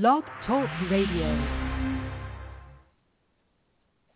Blog 0.00 0.24
Talk 0.46 0.70
Radio. 0.90 1.38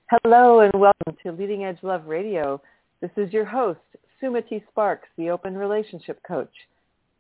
Hello 0.08 0.60
and 0.60 0.72
welcome 0.72 1.14
to 1.22 1.32
Leading 1.32 1.64
Edge 1.66 1.76
Love 1.82 2.06
Radio. 2.06 2.62
This 3.02 3.10
is 3.18 3.30
your 3.30 3.44
host, 3.44 3.80
Sumati 4.18 4.66
Sparks, 4.70 5.06
the 5.18 5.28
Open 5.28 5.54
Relationship 5.54 6.18
Coach. 6.26 6.54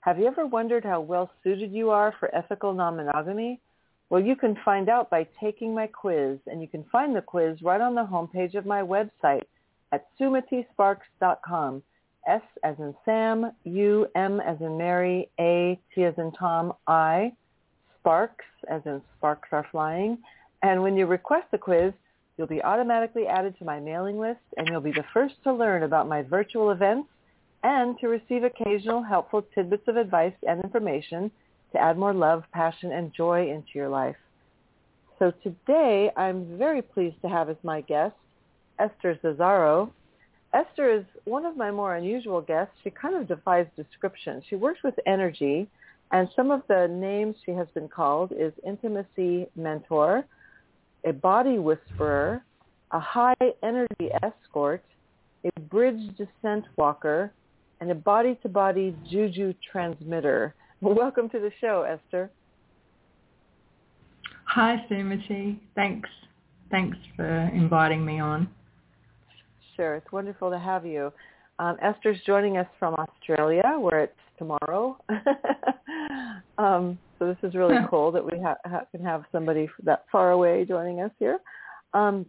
Have 0.00 0.18
you 0.18 0.26
ever 0.26 0.46
wondered 0.46 0.84
how 0.86 1.02
well 1.02 1.30
suited 1.44 1.70
you 1.70 1.90
are 1.90 2.14
for 2.18 2.34
ethical 2.34 2.72
non-monogamy? 2.72 3.60
Well, 4.08 4.22
you 4.22 4.34
can 4.34 4.56
find 4.64 4.88
out 4.88 5.10
by 5.10 5.28
taking 5.38 5.74
my 5.74 5.86
quiz, 5.86 6.38
and 6.46 6.62
you 6.62 6.68
can 6.68 6.86
find 6.90 7.14
the 7.14 7.20
quiz 7.20 7.60
right 7.60 7.82
on 7.82 7.94
the 7.94 8.06
homepage 8.06 8.54
of 8.54 8.64
my 8.64 8.80
website 8.80 9.44
at 9.92 10.06
sumatisparks.com. 10.18 11.82
S 12.26 12.42
as 12.64 12.76
in 12.78 12.94
Sam, 13.04 13.52
U, 13.64 14.06
M 14.14 14.40
as 14.40 14.56
in 14.62 14.78
Mary, 14.78 15.28
A, 15.38 15.78
T 15.94 16.04
as 16.04 16.14
in 16.16 16.32
Tom, 16.32 16.72
I, 16.86 17.32
Sparks 18.06 18.44
as 18.68 18.82
in 18.86 19.02
sparks 19.18 19.48
are 19.50 19.66
flying. 19.72 20.18
And 20.62 20.80
when 20.80 20.96
you 20.96 21.06
request 21.06 21.46
the 21.50 21.58
quiz, 21.58 21.92
you'll 22.38 22.46
be 22.46 22.62
automatically 22.62 23.26
added 23.26 23.58
to 23.58 23.64
my 23.64 23.80
mailing 23.80 24.16
list 24.16 24.38
and 24.56 24.68
you'll 24.68 24.80
be 24.80 24.92
the 24.92 25.04
first 25.12 25.34
to 25.42 25.52
learn 25.52 25.82
about 25.82 26.08
my 26.08 26.22
virtual 26.22 26.70
events 26.70 27.08
and 27.64 27.98
to 27.98 28.06
receive 28.06 28.44
occasional 28.44 29.02
helpful 29.02 29.44
tidbits 29.52 29.88
of 29.88 29.96
advice 29.96 30.34
and 30.46 30.62
information 30.62 31.32
to 31.72 31.80
add 31.80 31.98
more 31.98 32.14
love, 32.14 32.44
passion, 32.52 32.92
and 32.92 33.12
joy 33.12 33.50
into 33.50 33.70
your 33.74 33.88
life. 33.88 34.14
So 35.18 35.32
today 35.42 36.12
I'm 36.16 36.56
very 36.56 36.82
pleased 36.82 37.20
to 37.22 37.28
have 37.28 37.50
as 37.50 37.56
my 37.64 37.80
guest 37.80 38.14
Ester 38.78 39.18
Zazzaro. 39.20 39.90
Ester 40.54 40.92
is 40.92 41.04
one 41.24 41.44
of 41.44 41.56
my 41.56 41.72
more 41.72 41.96
unusual 41.96 42.40
guests. 42.40 42.74
She 42.84 42.90
kind 42.90 43.16
of 43.16 43.26
defies 43.26 43.66
description. 43.74 44.44
She 44.48 44.54
works 44.54 44.84
with 44.84 44.94
energy, 45.06 45.68
and 46.12 46.28
some 46.36 46.50
of 46.50 46.62
the 46.68 46.86
names 46.88 47.36
she 47.44 47.52
has 47.52 47.66
been 47.74 47.88
called 47.88 48.32
is 48.32 48.52
intimacy 48.66 49.46
mentor, 49.56 50.24
a 51.04 51.12
body 51.12 51.58
whisperer, 51.58 52.42
a 52.92 53.00
high 53.00 53.34
energy 53.62 54.10
escort, 54.22 54.84
a 55.44 55.60
bridge 55.60 56.16
descent 56.16 56.64
walker, 56.76 57.32
and 57.80 57.90
a 57.90 57.94
body-to-body 57.94 58.96
juju 59.10 59.52
transmitter. 59.70 60.54
Welcome 60.80 61.28
to 61.30 61.40
the 61.40 61.50
show, 61.60 61.82
Ester. 61.82 62.30
Hi, 64.44 64.84
Sumati. 64.88 65.58
Thanks. 65.74 66.08
Thanks 66.70 66.96
for 67.16 67.50
inviting 67.52 68.04
me 68.04 68.20
on. 68.20 68.48
Sure. 69.76 69.96
It's 69.96 70.10
wonderful 70.10 70.50
to 70.50 70.58
have 70.58 70.86
you. 70.86 71.12
Um, 71.58 71.76
Ester's 71.82 72.18
joining 72.26 72.56
us 72.56 72.66
from 72.78 72.94
Australia, 72.94 73.76
where 73.78 74.00
it's 74.00 74.12
tomorrow. 74.38 74.98
um, 76.58 76.98
so 77.18 77.26
this 77.26 77.36
is 77.42 77.54
really 77.54 77.76
cool 77.88 78.12
that 78.12 78.24
we 78.24 78.40
ha- 78.40 78.58
ha- 78.64 78.84
can 78.90 79.04
have 79.04 79.24
somebody 79.32 79.68
that 79.84 80.04
far 80.10 80.32
away 80.32 80.64
joining 80.64 81.00
us 81.00 81.10
here. 81.18 81.38
Um, 81.94 82.26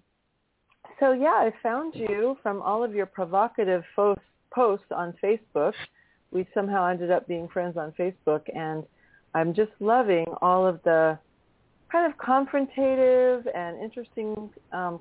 so 1.00 1.11
yeah, 1.11 1.28
I 1.28 1.52
found 1.61 1.94
you 1.95 2.38
from 2.41 2.61
all 2.61 2.83
of 2.83 2.94
your 2.94 3.05
provocative 3.05 3.83
fo- 3.95 4.17
posts 4.53 4.88
on 4.95 5.13
Facebook. 5.23 5.73
We 6.31 6.47
somehow 6.53 6.88
ended 6.88 7.11
up 7.11 7.28
being 7.28 7.47
friends 7.47 7.78
on 7.78 7.94
Facebook, 7.94 8.41
and 8.55 8.83
I'm 9.33 9.53
just 9.53 9.72
loving 9.80 10.25
all 10.41 10.66
of 10.66 10.81
the 10.83 11.17
kind 11.91 12.11
of 12.11 12.17
confrontative 12.17 13.45
and 13.55 13.81
interesting 13.81 14.50
um, 14.73 15.00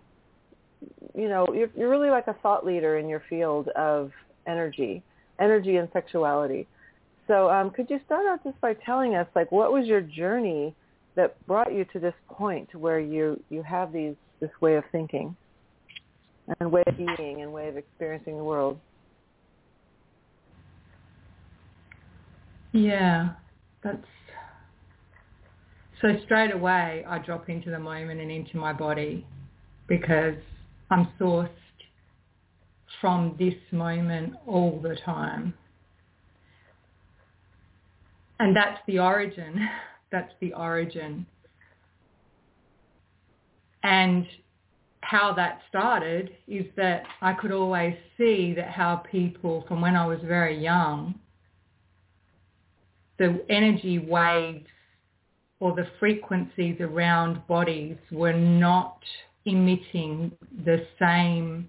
you 1.14 1.28
know, 1.28 1.46
you're, 1.54 1.70
you're 1.76 1.90
really 1.90 2.10
like 2.10 2.26
a 2.26 2.34
thought 2.34 2.66
leader 2.66 2.98
in 2.98 3.08
your 3.08 3.22
field 3.28 3.68
of 3.68 4.12
energy, 4.46 5.02
energy 5.40 5.76
and 5.76 5.88
sexuality. 5.92 6.66
So 7.26 7.50
um, 7.50 7.70
could 7.70 7.90
you 7.90 8.00
start 8.06 8.26
out 8.26 8.44
just 8.44 8.60
by 8.60 8.74
telling 8.74 9.14
us, 9.14 9.26
like, 9.34 9.50
what 9.50 9.72
was 9.72 9.86
your 9.86 10.00
journey 10.00 10.74
that 11.16 11.34
brought 11.46 11.72
you 11.72 11.84
to 11.92 11.98
this 11.98 12.14
point 12.30 12.74
where 12.74 13.00
you, 13.00 13.42
you 13.50 13.62
have 13.62 13.92
these 13.92 14.14
this 14.40 14.50
way 14.60 14.76
of 14.76 14.84
thinking 14.92 15.34
and 16.60 16.70
way 16.70 16.82
of 16.86 16.96
being 16.96 17.42
and 17.42 17.52
way 17.52 17.68
of 17.68 17.76
experiencing 17.76 18.36
the 18.36 18.44
world? 18.44 18.78
Yeah, 22.72 23.30
that's 23.82 23.96
so 26.02 26.08
straight 26.24 26.52
away 26.52 27.04
I 27.08 27.18
drop 27.18 27.48
into 27.48 27.70
the 27.70 27.78
moment 27.78 28.20
and 28.20 28.30
into 28.30 28.58
my 28.58 28.72
body 28.72 29.26
because 29.88 30.34
I'm 30.90 31.08
sourced 31.18 31.48
from 33.00 33.34
this 33.38 33.54
moment 33.72 34.34
all 34.46 34.78
the 34.82 34.96
time. 35.04 35.54
And 38.38 38.54
that's 38.54 38.80
the 38.86 38.98
origin. 38.98 39.68
That's 40.12 40.32
the 40.40 40.54
origin. 40.54 41.26
And 43.82 44.24
how 45.00 45.32
that 45.34 45.60
started 45.68 46.30
is 46.46 46.64
that 46.76 47.02
I 47.20 47.32
could 47.32 47.50
always 47.50 47.96
see 48.16 48.54
that 48.54 48.70
how 48.70 49.02
people 49.10 49.64
from 49.66 49.80
when 49.80 49.96
I 49.96 50.06
was 50.06 50.20
very 50.24 50.56
young, 50.62 51.16
the 53.18 53.44
energy 53.48 53.98
waves 53.98 54.66
or 55.58 55.74
the 55.74 55.88
frequencies 55.98 56.76
around 56.80 57.46
bodies 57.48 57.96
were 58.12 58.32
not 58.32 58.98
emitting 59.44 60.32
the 60.64 60.86
same 61.00 61.68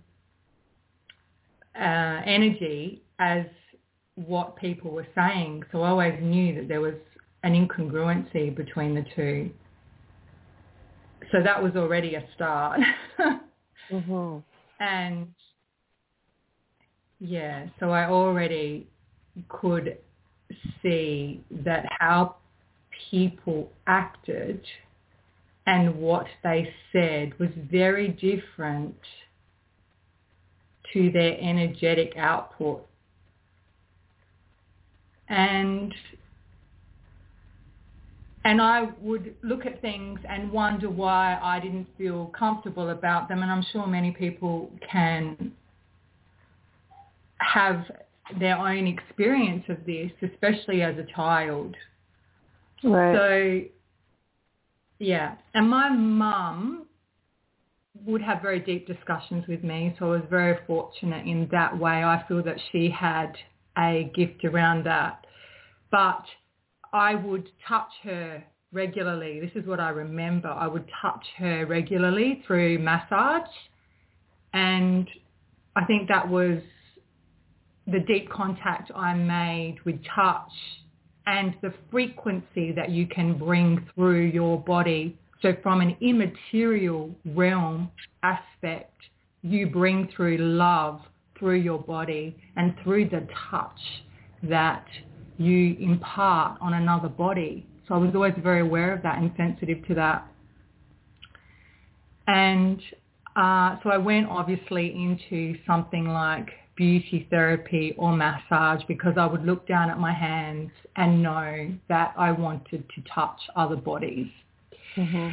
uh, 1.76 2.22
energy 2.26 3.02
as 3.20 3.46
what 4.26 4.58
people 4.58 4.92
were 4.92 5.08
saying. 5.16 5.64
So 5.72 5.82
I 5.82 5.90
always 5.90 6.20
knew 6.22 6.56
that 6.56 6.68
there 6.68 6.82
was 6.82 6.96
an 7.44 7.54
incongruency 7.54 8.56
between 8.56 8.96
the 8.96 9.06
two. 9.16 9.50
So 11.32 11.38
that 11.44 11.62
was 11.62 11.76
already 11.76 12.16
a 12.16 12.24
start. 12.36 12.80
mm-hmm. 13.92 14.38
And 14.80 15.28
yeah, 17.20 17.68
so 17.80 17.92
I 17.92 18.06
already 18.10 18.88
could 19.50 19.98
see 20.82 21.44
that 21.64 21.86
how 22.00 22.38
people 23.12 23.72
acted 23.86 24.62
and 25.68 25.96
what 25.96 26.26
they 26.44 26.74
said 26.94 27.38
was 27.40 27.50
very 27.70 28.10
different 28.10 28.96
to 30.94 31.12
their 31.12 31.38
energetic 31.40 32.14
output. 32.18 32.87
And 35.30 35.94
and 38.46 38.62
I 38.62 38.88
would 39.02 39.36
look 39.44 39.66
at 39.66 39.82
things 39.82 40.20
and 40.28 40.52
wonder 40.52 40.90
why 40.90 41.38
I 41.42 41.60
didn't 41.60 41.88
feel 41.98 42.28
comfortable 42.28 42.92
about 42.92 43.28
them 43.28 43.44
and 43.44 43.52
I'm 43.52 43.64
sure 43.74 43.86
many 43.86 44.12
people 44.12 44.72
can 44.90 45.52
have 47.40 47.84
their 48.40 48.58
own 48.58 48.88
experience 48.88 49.66
of 49.68 49.78
this, 49.86 50.12
especially 50.22 50.82
as 50.82 50.96
a 50.98 51.06
child. 51.14 51.76
Right. 52.84 53.16
So 53.16 53.62
yeah. 55.00 55.36
And 55.54 55.70
my 55.70 55.90
mum 55.90 56.86
would 58.06 58.22
have 58.22 58.42
very 58.42 58.60
deep 58.60 58.88
discussions 58.88 59.46
with 59.48 59.64
me, 59.64 59.96
so 60.00 60.06
I 60.06 60.10
was 60.18 60.22
very 60.30 60.58
fortunate 60.66 61.28
in 61.28 61.48
that 61.52 61.78
way. 61.78 62.04
I 62.04 62.24
feel 62.28 62.44
that 62.44 62.58
she 62.72 62.90
had 62.90 63.34
a 63.78 64.12
gift 64.16 64.44
around 64.46 64.86
that. 64.86 65.26
But 65.92 66.24
I 66.94 67.16
would 67.16 67.50
touch 67.68 67.92
her 68.04 68.44
regularly. 68.72 69.40
This 69.40 69.52
is 69.62 69.68
what 69.68 69.80
I 69.80 69.90
remember. 69.90 70.50
I 70.50 70.68
would 70.68 70.90
touch 71.02 71.26
her 71.38 71.66
regularly 71.66 72.44
through 72.46 72.80
massage. 72.80 73.50
And 74.54 75.08
I 75.76 75.86
think 75.86 76.08
that 76.10 76.28
was 76.28 76.60
the 77.86 78.00
deep 78.00 78.30
contact 78.30 78.92
I 78.96 79.14
made 79.14 79.78
with 79.86 79.96
touch 80.14 80.52
and 81.26 81.54
the 81.62 81.74
frequency 81.92 82.72
that 82.74 82.90
you 82.90 83.08
can 83.08 83.38
bring 83.38 83.86
through 83.94 84.26
your 84.26 84.60
body. 84.60 85.18
So 85.42 85.54
from 85.62 85.82
an 85.82 85.96
immaterial 86.02 87.14
realm 87.26 87.92
aspect, 88.24 88.94
you 89.44 89.68
bring 89.68 90.10
through 90.16 90.38
love 90.38 91.02
through 91.38 91.60
your 91.60 91.80
body 91.80 92.36
and 92.56 92.76
through 92.84 93.10
the 93.10 93.28
touch 93.50 93.80
that 94.44 94.86
you 95.38 95.76
impart 95.80 96.60
on 96.62 96.74
another 96.74 97.10
body. 97.10 97.66
So 97.88 97.96
I 97.96 97.98
was 97.98 98.12
always 98.16 98.34
very 98.42 98.62
aware 98.62 98.94
of 98.94 99.02
that 99.04 99.18
and 99.18 99.32
sensitive 99.38 99.86
to 99.88 99.96
that. 99.96 100.28
And 102.28 102.82
uh, 103.36 103.78
so 103.84 103.90
I 103.90 103.98
went 103.98 104.28
obviously 104.30 104.94
into 104.94 105.56
something 105.66 106.08
like 106.08 106.50
beauty 106.76 107.28
therapy 107.30 107.96
or 107.98 108.16
massage 108.16 108.82
because 108.88 109.14
I 109.18 109.26
would 109.26 109.46
look 109.46 109.68
down 109.68 109.90
at 109.90 110.00
my 110.00 110.14
hands 110.14 110.72
and 110.96 111.24
know 111.24 111.72
that 111.90 112.14
I 112.18 112.32
wanted 112.32 112.84
to 112.96 113.02
touch 113.14 113.40
other 113.56 113.76
bodies. 113.76 114.28
Mm-hmm. 114.96 115.30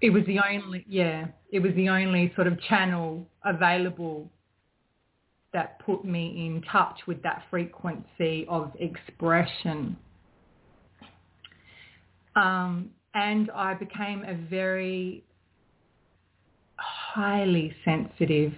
It 0.00 0.10
was 0.10 0.24
the 0.26 0.38
only, 0.40 0.84
yeah, 0.88 1.26
it 1.50 1.60
was 1.60 1.72
the 1.76 1.88
only 1.88 2.32
sort 2.34 2.46
of 2.46 2.60
channel 2.62 3.26
available 3.44 4.28
that 5.52 5.78
put 5.84 6.04
me 6.04 6.46
in 6.46 6.62
touch 6.70 7.00
with 7.06 7.22
that 7.22 7.44
frequency 7.50 8.46
of 8.48 8.72
expression. 8.78 9.96
Um, 12.34 12.90
and 13.14 13.50
I 13.50 13.74
became 13.74 14.24
a 14.24 14.34
very 14.48 15.22
highly 16.76 17.74
sensitive 17.84 18.52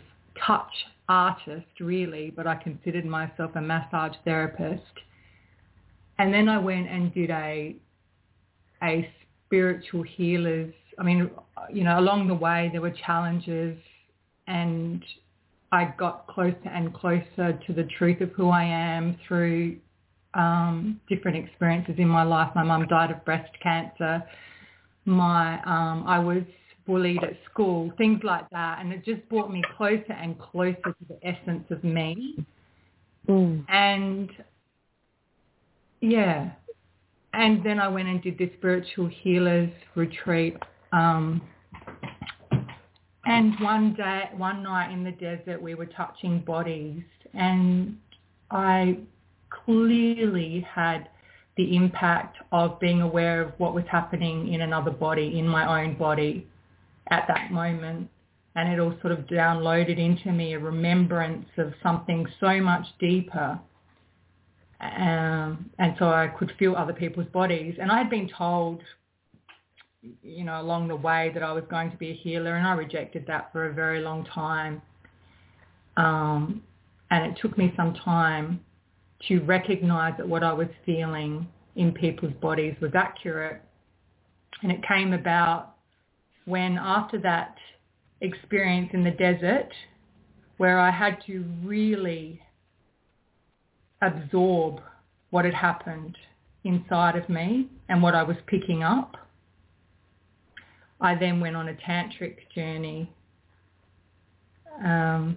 touch 0.47 0.73
artist, 1.09 1.67
really, 1.81 2.31
but 2.31 2.47
I 2.47 2.55
considered 2.55 3.05
myself 3.05 3.51
a 3.57 3.61
massage 3.61 4.15
therapist. 4.25 4.83
And 6.19 6.33
then 6.33 6.49
I 6.49 6.59
went 6.59 6.89
and 6.89 7.13
did 7.13 7.31
a 7.31 7.77
a 8.83 9.09
spiritual 9.47 10.03
healers. 10.03 10.73
I 10.99 11.03
mean, 11.03 11.31
you 11.73 11.85
know, 11.85 11.99
along 11.99 12.29
the 12.29 12.35
way 12.35 12.69
there 12.71 12.81
were 12.81 12.95
challenges, 13.07 13.77
and 14.47 15.03
I 15.75 15.93
got 15.99 16.29
closer 16.29 16.71
and 16.73 16.95
closer 16.95 17.59
to 17.67 17.73
the 17.73 17.83
truth 17.99 18.21
of 18.21 18.31
who 18.31 18.49
I 18.49 18.63
am 18.63 19.17
through 19.27 19.77
um, 20.35 21.01
different 21.09 21.37
experiences 21.37 21.97
in 21.99 22.07
my 22.07 22.23
life. 22.23 22.51
My 22.55 22.63
mum 22.63 22.87
died 22.87 23.11
of 23.11 23.25
breast 23.25 23.51
cancer. 23.61 24.23
My 25.05 25.61
um, 25.65 26.05
I 26.07 26.21
was 26.21 26.45
bullied 26.87 27.25
at 27.25 27.37
school, 27.51 27.93
things 27.99 28.21
like 28.23 28.49
that, 28.51 28.79
and 28.81 28.93
it 28.93 29.05
just 29.05 29.29
brought 29.29 29.51
me 29.51 29.63
closer 29.77 30.13
and 30.13 30.39
closer 30.39 30.77
to 30.81 31.05
the 31.09 31.19
essence 31.27 31.65
of 31.71 31.83
me. 31.83 32.37
Mm. 33.29 33.65
And 33.69 34.31
yeah, 36.01 36.53
and 37.33 37.65
then 37.67 37.81
I 37.81 37.89
went 37.89 38.07
and 38.07 38.23
did 38.23 38.39
the 38.39 38.49
spiritual 38.59 39.09
healers 39.09 39.71
retreat. 39.97 40.57
Um, 40.93 41.43
and 43.27 43.59
one 43.61 43.95
day, 43.95 44.31
one 44.37 44.63
night 44.63 44.93
in 44.93 45.05
the 45.05 45.13
desert, 45.13 45.61
we 45.61 45.75
were 45.75 45.87
touching 45.87 46.41
bodies, 46.41 47.03
and 47.33 47.97
I 48.51 48.99
clearly 49.51 50.67
had 50.69 51.09
the 51.57 51.77
impact 51.77 52.37
of 52.53 52.81
being 52.81 53.01
aware 53.01 53.41
of 53.43 53.53
what 53.59 53.75
was 53.75 53.85
happening 53.91 54.53
in 54.53 54.63
another 54.63 54.91
body, 54.91 55.39
in 55.39 55.47
my 55.47 55.83
own 55.83 55.97
body 55.97 56.47
at 57.09 57.27
that 57.29 57.53
moment. 57.53 58.09
And 58.57 58.73
it 58.73 58.79
all 58.79 58.95
sort 59.01 59.13
of 59.13 59.27
downloaded 59.27 59.99
into 59.99 60.33
me 60.33 60.55
a 60.55 60.59
remembrance 60.59 61.47
of 61.59 61.73
something 61.83 62.27
so 62.41 62.61
much 62.61 62.87
deeper. 63.01 63.59
Um, 64.81 65.71
and 65.79 65.97
so 65.99 66.09
I 66.09 66.29
could 66.39 66.53
feel 66.59 66.77
other 66.77 66.93
people's 66.93 67.27
bodies. 67.29 67.77
And 67.81 67.91
I 67.91 67.99
had 67.99 68.11
been 68.11 68.29
told, 68.29 68.81
you 70.23 70.45
know, 70.45 70.61
along 70.61 70.89
the 70.89 70.97
way 70.97 71.31
that 71.35 71.43
I 71.43 71.53
was 71.53 71.65
going 71.71 71.91
to 71.91 71.97
be 71.97 72.11
a 72.11 72.15
healer, 72.15 72.57
and 72.57 72.67
I 72.67 72.73
rejected 72.73 73.25
that 73.27 73.53
for 73.53 73.67
a 73.67 73.73
very 73.73 74.01
long 74.01 74.25
time. 74.25 74.83
Um, 75.97 76.63
and 77.11 77.31
it 77.31 77.39
took 77.41 77.57
me 77.57 77.73
some 77.77 77.95
time 77.95 78.61
to 79.29 79.41
recognize 79.41 80.15
that 80.19 80.29
what 80.29 80.43
I 80.43 80.53
was 80.53 80.69
feeling 80.85 81.47
in 81.77 81.93
people's 81.93 82.33
bodies 82.41 82.75
was 82.81 82.93
accurate. 82.95 83.63
And 84.63 84.71
it 84.73 84.81
came 84.87 85.13
about 85.13 85.75
when 86.45 86.79
after 86.79 87.19
that 87.21 87.57
experience 88.21 88.91
in 88.93 89.05
the 89.05 89.11
desert 89.11 89.69
where 90.57 90.79
I 90.79 90.91
had 90.91 91.19
to 91.27 91.45
really 91.63 92.41
absorb 94.03 94.81
what 95.31 95.45
had 95.45 95.55
happened 95.55 96.17
inside 96.65 97.17
of 97.17 97.29
me 97.29 97.69
and 97.89 98.03
what 98.03 98.15
I 98.15 98.23
was 98.23 98.37
picking 98.47 98.83
up. 98.83 99.17
I 101.01 101.15
then 101.15 101.41
went 101.41 101.57
on 101.57 101.69
a 101.69 101.75
tantric 101.75 102.37
journey 102.55 103.11
um, 104.83 105.37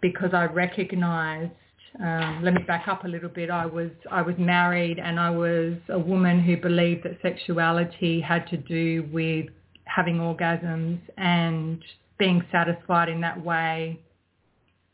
because 0.00 0.30
I 0.32 0.44
recognized 0.46 1.52
um, 2.00 2.40
let 2.42 2.52
me 2.52 2.62
back 2.66 2.88
up 2.88 3.04
a 3.04 3.08
little 3.08 3.28
bit. 3.28 3.48
I 3.48 3.64
was 3.64 3.90
I 4.10 4.20
was 4.20 4.34
married 4.38 4.98
and 4.98 5.18
I 5.18 5.30
was 5.30 5.74
a 5.88 5.98
woman 5.98 6.42
who 6.42 6.56
believed 6.56 7.04
that 7.04 7.18
sexuality 7.22 8.20
had 8.20 8.46
to 8.48 8.56
do 8.58 9.08
with 9.12 9.46
having 9.84 10.16
orgasms 10.16 10.98
and 11.16 11.82
being 12.18 12.42
satisfied 12.52 13.08
in 13.08 13.20
that 13.22 13.42
way, 13.42 13.98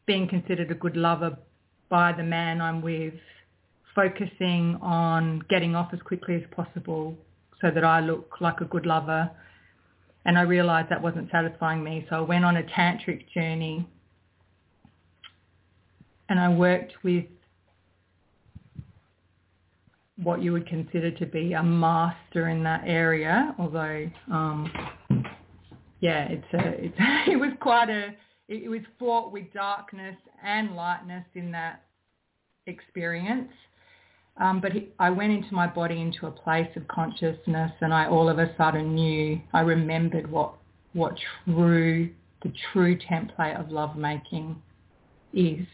being 0.07 0.29
considered 0.29 0.71
a 0.71 0.75
good 0.75 0.97
lover 0.97 1.37
by 1.89 2.13
the 2.13 2.23
man 2.23 2.61
I'm 2.61 2.83
with, 2.83 3.15
focusing 3.95 4.79
on 4.81 5.43
getting 5.51 5.75
off 5.75 5.93
as 5.93 6.01
quickly 6.03 6.37
as 6.37 6.43
possible 6.55 7.17
so 7.63 7.71
that 7.71 7.85
I 7.85 8.01
look 8.01 8.35
like 8.41 8.61
a 8.61 8.67
good 8.67 8.85
lover. 8.85 9.31
And 10.27 10.37
I 10.39 10.43
realized 10.43 10.91
that 10.91 11.01
wasn't 11.01 11.31
satisfying 11.31 11.83
me. 11.83 12.07
So 12.11 12.17
I 12.17 12.21
went 12.21 12.45
on 12.45 12.57
a 12.57 12.63
tantric 12.63 13.29
journey 13.33 13.89
and 16.29 16.39
I 16.39 16.49
worked 16.49 16.93
with 17.03 17.25
what 20.23 20.43
you 20.43 20.53
would 20.53 20.67
consider 20.67 21.11
to 21.11 21.27
be 21.27 21.55
a 21.55 21.63
master 21.63 22.49
in 22.49 22.63
that 22.65 22.83
area, 22.87 23.55
although 23.59 24.11
um, 24.31 24.71
yeah, 26.01 26.27
it's 26.29 26.47
a, 26.53 26.85
it's, 26.85 26.97
it 27.29 27.37
was 27.37 27.51
quite 27.61 27.89
a, 27.89 28.09
it, 28.49 28.65
it 28.65 28.69
was 28.69 28.81
fraught 28.99 29.33
with 29.33 29.45
darkness 29.55 30.17
and 30.45 30.77
lightness 30.77 31.25
in 31.35 31.51
that 31.53 31.85
experience. 32.67 33.53
Um, 34.39 34.61
but 34.61 34.73
he, 34.73 34.89
I 34.99 35.11
went 35.11 35.33
into 35.33 35.53
my 35.55 35.67
body 35.67 36.01
into 36.01 36.27
a 36.27 36.31
place 36.31 36.69
of 36.77 36.89
consciousness, 36.89 37.73
and 37.81 37.93
I 37.93 38.07
all 38.07 38.29
of 38.29 38.39
a 38.39 38.55
sudden 38.57 38.95
knew. 38.95 39.41
I 39.53 39.61
remembered 39.61 40.31
what 40.31 40.55
what 40.95 41.15
true 41.45 42.11
the 42.43 42.53
true 42.73 42.99
template 42.99 43.59
of 43.59 43.71
lovemaking 43.71 44.61
is 45.33 45.67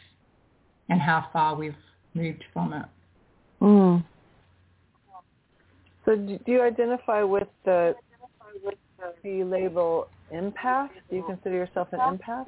and 0.89 1.01
how 1.01 1.27
far 1.33 1.55
we've 1.55 1.75
moved 2.15 2.45
from 2.53 2.73
it. 2.73 2.85
Mm. 3.61 4.05
So 6.05 6.17
do 6.17 6.39
you 6.47 6.63
identify 6.63 7.23
with 7.23 7.49
the, 7.65 7.95
do 9.23 9.29
you 9.29 9.45
label 9.45 10.09
empath? 10.33 10.91
Do 11.11 11.17
you 11.17 11.25
consider 11.27 11.57
yourself 11.57 11.89
an 11.93 11.99
empath? 12.01 12.47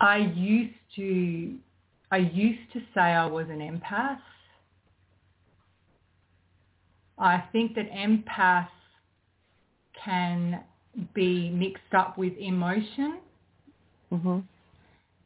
I 0.00 0.16
used 0.34 0.74
to, 0.96 1.54
I 2.12 2.18
used 2.18 2.70
to 2.74 2.80
say 2.94 3.00
I 3.00 3.24
was 3.24 3.46
an 3.48 3.60
empath. 3.60 4.18
I 7.18 7.42
think 7.52 7.74
that 7.74 7.90
empath 7.90 8.68
can 10.04 10.62
be 11.14 11.48
mixed 11.48 11.94
up 11.96 12.18
with 12.18 12.34
emotion. 12.38 13.20
Mm-hmm. 14.12 14.40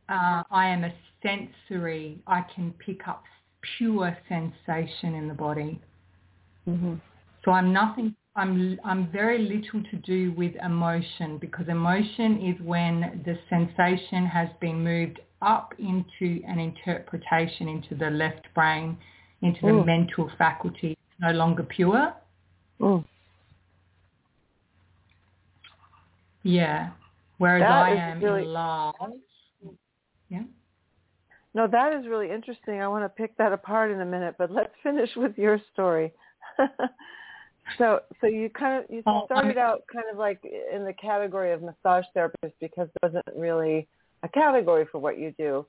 Uh, 0.09 0.43
I 0.49 0.69
am 0.69 0.85
a 0.85 0.94
sensory. 1.25 2.21
I 2.29 2.44
can 2.55 2.73
pick 2.79 3.09
up 3.09 3.25
pure 3.77 4.17
sensation 4.29 5.17
in 5.17 5.27
the 5.27 5.35
body. 5.35 5.81
Mm-hmm. 6.69 6.94
So 7.44 7.51
I'm 7.51 7.72
nothing. 7.72 8.15
I'm 8.37 8.79
I'm 8.84 9.10
very 9.10 9.39
little 9.39 9.82
to 9.91 9.96
do 9.96 10.32
with 10.32 10.53
emotion 10.65 11.39
because 11.39 11.67
emotion 11.69 12.55
is 12.55 12.60
when 12.65 13.22
the 13.25 13.37
sensation 13.51 14.27
has 14.27 14.49
been 14.60 14.84
moved 14.84 15.19
up 15.46 15.72
into 15.79 16.43
an 16.46 16.58
interpretation 16.58 17.69
into 17.69 17.94
the 17.94 18.10
left 18.10 18.53
brain, 18.55 18.98
into 19.43 19.60
the 19.62 19.72
Mm. 19.72 19.86
mental 19.86 20.29
faculty, 20.36 20.93
it's 20.93 21.20
no 21.20 21.31
longer 21.31 21.62
pure. 21.62 22.12
Mm. 22.81 23.05
Yeah. 26.43 26.91
Whereas 27.38 27.62
That 27.62 27.70
I 27.70 27.91
am 27.91 28.20
really- 28.20 28.43
in 28.43 28.53
love. 28.53 28.94
Yeah. 30.29 30.44
No, 31.55 31.67
that 31.67 31.93
is 31.94 32.06
really 32.06 32.31
interesting. 32.31 32.81
I 32.81 32.88
want 32.88 33.05
to 33.05 33.08
pick 33.08 33.36
that 33.36 33.53
apart 33.53 33.91
in 33.91 34.00
a 34.00 34.05
minute, 34.05 34.36
but 34.38 34.50
let's 34.50 34.74
finish 34.82 35.15
with 35.17 35.38
your 35.38 35.58
story. 35.72 36.12
so, 37.79 38.03
so 38.20 38.26
you 38.26 38.50
kind 38.50 38.82
of 38.84 38.91
you 38.91 39.03
Oh, 39.06 39.24
started 39.26 39.58
out 39.58 39.84
kind 39.93 40.06
of 40.10 40.19
like 40.19 40.44
in 40.44 40.84
the 40.84 40.93
category 40.93 41.53
of 41.53 41.62
massage 41.62 42.05
therapist 42.15 42.55
because 42.60 42.88
there 43.00 43.10
wasn't 43.10 43.36
really 43.36 43.86
a 44.27 44.29
category 44.29 44.87
for 44.91 44.99
what 44.99 45.19
you 45.19 45.33
do. 45.39 45.65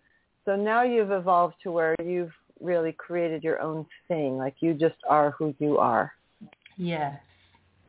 So 0.45 0.55
now 0.55 0.83
you've 0.83 1.11
evolved 1.11 1.55
to 1.63 1.71
where 1.71 1.95
you've 2.03 2.31
really 2.59 2.91
created 2.91 3.43
your 3.43 3.61
own 3.61 3.85
thing, 4.07 4.37
like 4.37 4.55
you 4.59 4.73
just 4.73 4.95
are 5.07 5.31
who 5.31 5.53
you 5.59 5.77
are. 5.77 6.11
Yes, 6.77 7.19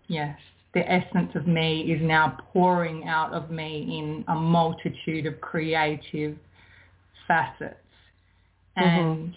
yes. 0.09 0.39
The 0.75 0.91
essence 0.91 1.31
of 1.35 1.47
me 1.47 1.81
is 1.81 2.01
now 2.03 2.37
pouring 2.53 3.09
out 3.09 3.33
of 3.33 3.51
me 3.51 3.99
in 3.99 4.25
a 4.29 4.35
multitude 4.35 5.27
of 5.27 5.41
creative 5.41 6.37
facets. 7.27 7.77
Mm-hmm. 8.77 9.35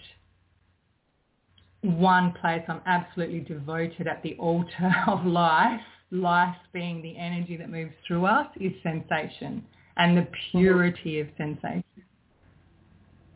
And 1.82 1.98
one 1.98 2.32
place 2.40 2.62
I'm 2.68 2.82
absolutely 2.86 3.40
devoted 3.40 4.06
at 4.06 4.22
the 4.22 4.34
altar 4.34 4.94
of 5.06 5.24
life, 5.24 5.80
life 6.10 6.56
being 6.72 7.00
the 7.00 7.16
energy 7.16 7.56
that 7.56 7.70
moves 7.70 7.94
through 8.06 8.26
us, 8.26 8.48
is 8.60 8.72
sensation 8.82 9.64
and 9.96 10.16
the 10.16 10.26
purity 10.50 11.20
of 11.20 11.28
sensation. 11.36 11.84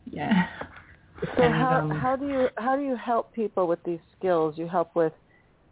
Yeah. 0.05 0.47
So 1.35 1.43
And, 1.43 1.53
how 1.53 1.79
um, 1.79 1.89
how 1.89 2.15
do 2.15 2.27
you 2.27 2.47
how 2.57 2.75
do 2.75 2.83
you 2.83 2.95
help 2.95 3.33
people 3.33 3.67
with 3.67 3.83
these 3.83 3.99
skills? 4.17 4.55
You 4.57 4.67
help 4.67 4.95
with 4.95 5.13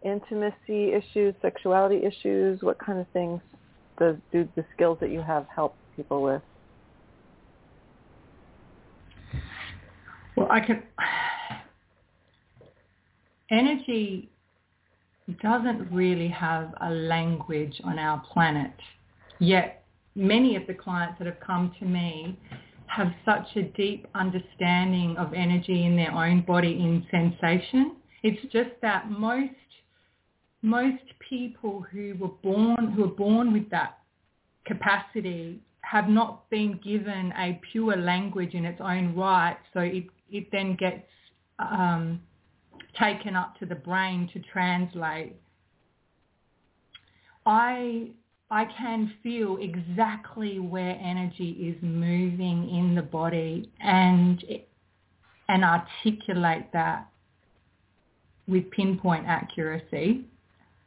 intimacy 0.04 0.94
issues, 0.94 1.36
sexuality 1.42 2.02
issues. 2.06 2.62
What 2.62 2.78
kind 2.80 3.00
of 3.00 3.08
things 3.14 3.42
does 4.00 4.16
do 4.32 4.48
the 4.56 4.66
skills 4.74 4.98
that 5.02 5.12
you 5.12 5.22
have 5.22 5.46
help 5.54 5.76
people 5.96 6.22
with? 6.24 6.42
Well, 10.36 10.48
I 10.50 10.60
can. 10.60 10.84
energy 13.52 14.30
doesn't 15.42 15.92
really 15.92 16.28
have 16.28 16.74
a 16.82 16.90
language 16.92 17.82
on 17.84 17.98
our 17.98 18.22
planet. 18.32 18.74
Yet 19.40 19.85
many 20.16 20.56
of 20.56 20.66
the 20.68 20.74
clients 20.74 21.18
that 21.20 21.26
have 21.26 21.40
come 21.40 21.74
to 21.80 21.86
me 21.86 22.40
have 22.88 23.12
such 23.26 23.48
a 23.56 23.64
deep 23.64 24.08
understanding 24.16 25.16
of 25.18 25.34
energy 25.34 25.86
in 25.86 25.96
their 25.96 26.12
own 26.12 26.42
body 26.42 26.72
in 26.72 27.06
sensation. 27.12 27.98
It's 28.24 28.42
just 28.52 28.72
that 28.82 29.10
most 29.10 29.52
most 30.62 31.04
people 31.30 31.86
who 31.92 32.16
were 32.20 32.28
born 32.42 32.92
who 32.96 33.04
are 33.04 33.08
born 33.08 33.54
with 33.54 33.70
that 33.70 34.00
capacity 34.66 35.62
have 35.82 36.10
not 36.10 36.50
been 36.50 36.80
given 36.84 37.32
a 37.38 37.60
pure 37.72 37.96
language 37.96 38.56
in 38.56 38.66
its 38.66 38.82
own 38.82 39.16
right, 39.16 39.58
so 39.74 39.82
it, 39.82 40.06
it 40.32 40.48
then 40.52 40.76
gets 40.76 41.06
um, 41.60 42.20
taken 43.00 43.36
up 43.36 43.58
to 43.60 43.66
the 43.68 43.76
brain 43.76 44.28
to 44.34 44.40
translate. 44.52 45.36
I 47.46 48.10
I 48.52 48.66
can 48.78 49.12
feel 49.24 49.58
exactly 49.60 50.60
where 50.60 51.00
energy 51.02 51.52
is 51.52 51.82
moving 51.82 52.70
in 52.70 52.96
the 52.96 53.02
body 53.02 53.70
and 53.80 54.44
and 55.48 55.64
articulate 55.64 56.72
that 56.74 57.08
with 58.48 58.70
pinpoint 58.72 59.26
accuracy 59.28 60.26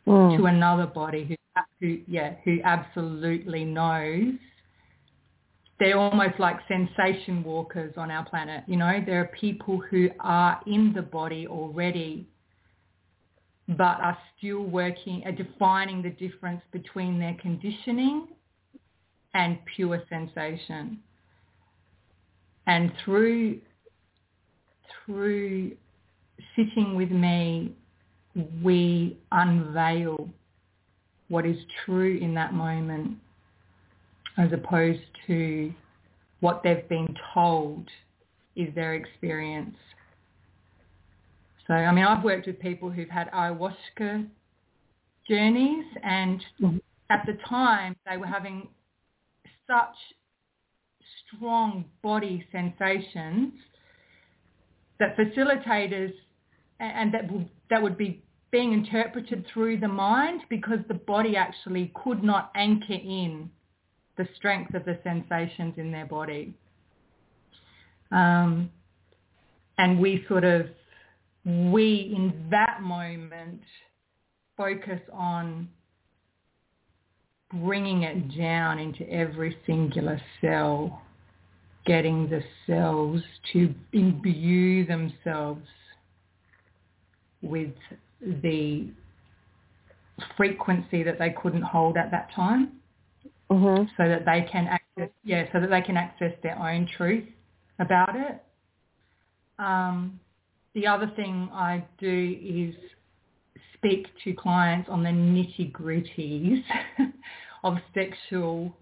mm. 0.06 0.36
to 0.36 0.46
another 0.46 0.86
body 0.86 1.24
who 1.24 1.34
who 1.80 1.98
yeah 2.06 2.34
who 2.44 2.58
absolutely 2.64 3.64
knows 3.64 4.34
they're 5.78 5.98
almost 5.98 6.38
like 6.38 6.56
sensation 6.66 7.42
walkers 7.44 7.94
on 7.96 8.10
our 8.10 8.24
planet. 8.24 8.64
You 8.66 8.76
know, 8.76 9.00
there 9.04 9.20
are 9.20 9.30
people 9.40 9.80
who 9.90 10.10
are 10.20 10.60
in 10.66 10.92
the 10.92 11.02
body 11.02 11.46
already, 11.46 12.26
but 13.68 14.00
are 14.00 14.16
still 14.37 14.62
working, 14.62 15.22
are 15.26 15.32
defining 15.32 16.02
the 16.02 16.10
difference 16.10 16.62
between 16.72 17.18
their 17.18 17.37
conditioning 17.40 18.28
and 19.34 19.58
pure 19.76 20.02
sensation. 20.08 20.98
And 22.66 22.92
through, 23.04 23.60
through 25.04 25.72
sitting 26.56 26.94
with 26.94 27.10
me, 27.10 27.75
we 28.62 29.18
unveil 29.32 30.28
what 31.28 31.44
is 31.44 31.56
true 31.84 32.18
in 32.18 32.34
that 32.34 32.54
moment 32.54 33.18
as 34.38 34.52
opposed 34.52 35.00
to 35.26 35.72
what 36.40 36.62
they've 36.62 36.88
been 36.88 37.14
told 37.34 37.88
is 38.56 38.75
their 38.75 38.94
experience. 38.94 39.75
So, 41.68 41.75
I 41.75 41.92
mean, 41.92 42.04
I've 42.04 42.25
worked 42.25 42.46
with 42.46 42.58
people 42.58 42.90
who've 42.90 43.10
had 43.10 43.30
ayahuasca 43.30 44.26
journeys 45.28 45.84
and 46.02 46.44
mm-hmm. 46.60 46.78
at 47.10 47.25
the 47.26 47.34
time 47.46 47.94
they 48.10 48.16
were 48.16 48.26
having 48.26 48.68
such 49.66 49.94
strong 51.26 51.84
body 52.02 52.46
sensations 52.50 53.52
that 54.98 55.16
facilitators 55.16 56.12
and 56.80 57.12
that 57.12 57.30
would, 57.30 57.48
that 57.70 57.82
would 57.82 57.98
be 57.98 58.22
being 58.50 58.72
interpreted 58.72 59.44
through 59.52 59.78
the 59.78 59.88
mind 59.88 60.40
because 60.48 60.78
the 60.88 60.94
body 60.94 61.37
actually 61.37 61.92
could 62.02 62.22
not 62.22 62.50
anchor 62.54 62.94
in 62.94 63.50
the 64.16 64.26
strength 64.37 64.75
of 64.75 64.84
the 64.84 64.98
sensations 65.04 65.75
in 65.76 65.92
their 65.92 66.06
body. 66.06 66.54
Um, 68.10 68.70
and 69.76 70.00
we 70.00 70.25
sort 70.28 70.44
of, 70.44 70.66
we 71.48 72.12
in 72.14 72.46
that 72.50 72.82
moment 72.82 73.60
focus 74.56 75.00
on 75.12 75.68
bringing 77.62 78.02
it 78.02 78.36
down 78.36 78.78
into 78.78 79.08
every 79.10 79.56
singular 79.66 80.20
cell, 80.42 81.00
getting 81.86 82.28
the 82.28 82.42
cells 82.66 83.22
to 83.54 83.74
imbue 83.94 84.84
themselves 84.84 85.66
with 87.40 87.72
the 88.20 88.86
frequency 90.36 91.02
that 91.02 91.18
they 91.18 91.34
couldn't 91.40 91.62
hold 91.62 91.96
at 91.96 92.10
that 92.10 92.28
time 92.34 92.72
mm-hmm. 93.50 93.84
so 93.96 94.08
that 94.08 94.24
they 94.26 94.46
can 94.50 94.66
access 94.66 95.10
yeah 95.24 95.44
so 95.52 95.60
that 95.60 95.70
they 95.70 95.80
can 95.80 95.96
access 95.96 96.32
their 96.42 96.58
own 96.58 96.86
truth 96.96 97.24
about 97.78 98.16
it. 98.16 98.42
Um, 99.58 100.20
the 100.75 100.87
other 100.87 101.10
thing 101.16 101.48
I 101.52 101.84
do 101.98 102.37
is 102.42 102.75
speak 103.75 104.06
to 104.25 104.32
clients 104.34 104.88
on 104.90 105.02
the 105.02 105.10
nitty 105.10 105.72
gritties 105.72 106.62
of 107.64 107.76
sexual 107.94 108.76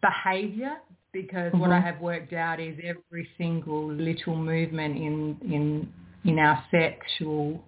behavior 0.00 0.74
because 1.12 1.52
mm-hmm. 1.52 1.58
what 1.58 1.70
I 1.70 1.78
mm-hmm. 1.78 1.86
have 1.86 2.00
worked 2.00 2.32
out 2.32 2.60
is 2.60 2.78
every 2.82 3.28
single 3.38 3.90
little 3.90 4.36
movement 4.36 4.96
in 4.96 5.36
in 5.42 5.92
in 6.24 6.38
our 6.38 6.62
sexual 6.70 7.62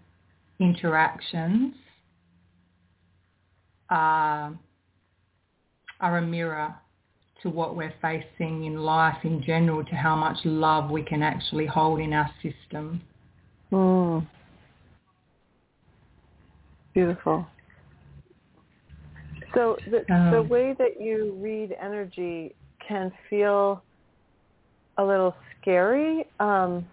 interactions 0.61 1.75
are 3.89 4.57
are 6.01 6.19
a 6.19 6.23
mirror 6.23 6.75
to 7.47 7.51
what 7.51 7.77
we're 7.77 7.95
facing 8.03 8.65
in 8.65 8.77
life 8.79 9.19
in 9.23 9.41
general, 9.43 9.85
to 9.85 9.95
how 9.95 10.17
much 10.17 10.37
love 10.45 10.91
we 10.91 11.03
can 11.03 11.23
actually 11.23 11.65
hold 11.65 12.01
in 12.01 12.13
our 12.13 12.29
system. 12.43 13.01
Mm. 13.71 14.27
Beautiful. 16.93 17.47
So 19.55 19.77
the, 19.91 20.13
um, 20.13 20.33
the 20.33 20.43
way 20.43 20.75
that 20.77 21.01
you 21.01 21.39
read 21.41 21.77
energy 21.81 22.55
can 22.87 23.13
feel 23.31 23.83
a 24.99 25.05
little 25.05 25.35
scary. 25.61 26.27
Um, 26.41 26.85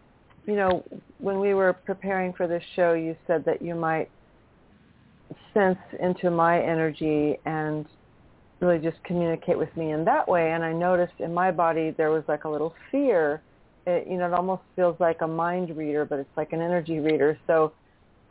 you 0.45 0.55
know, 0.55 0.83
when 1.17 1.39
we 1.39 1.55
were 1.55 1.73
preparing 1.73 2.31
for 2.33 2.47
this 2.47 2.63
show, 2.75 2.93
you 2.93 3.15
said 3.25 3.43
that 3.45 3.61
you 3.61 3.73
might 3.73 4.09
sense 5.53 5.79
into 5.99 6.29
my 6.29 6.61
energy 6.61 7.39
and 7.45 7.87
really 8.63 8.79
just 8.79 9.03
communicate 9.03 9.57
with 9.57 9.75
me 9.75 9.91
in 9.91 10.05
that 10.05 10.27
way. 10.27 10.51
And 10.51 10.63
I 10.63 10.73
noticed 10.73 11.13
in 11.19 11.33
my 11.33 11.51
body 11.51 11.91
there 11.91 12.11
was 12.11 12.23
like 12.27 12.45
a 12.45 12.49
little 12.49 12.73
fear. 12.91 13.41
It, 13.85 14.07
you 14.07 14.17
know, 14.17 14.27
it 14.27 14.33
almost 14.33 14.63
feels 14.75 14.99
like 14.99 15.21
a 15.21 15.27
mind 15.27 15.75
reader, 15.75 16.05
but 16.05 16.19
it's 16.19 16.37
like 16.37 16.53
an 16.53 16.61
energy 16.61 16.99
reader. 16.99 17.37
So 17.45 17.73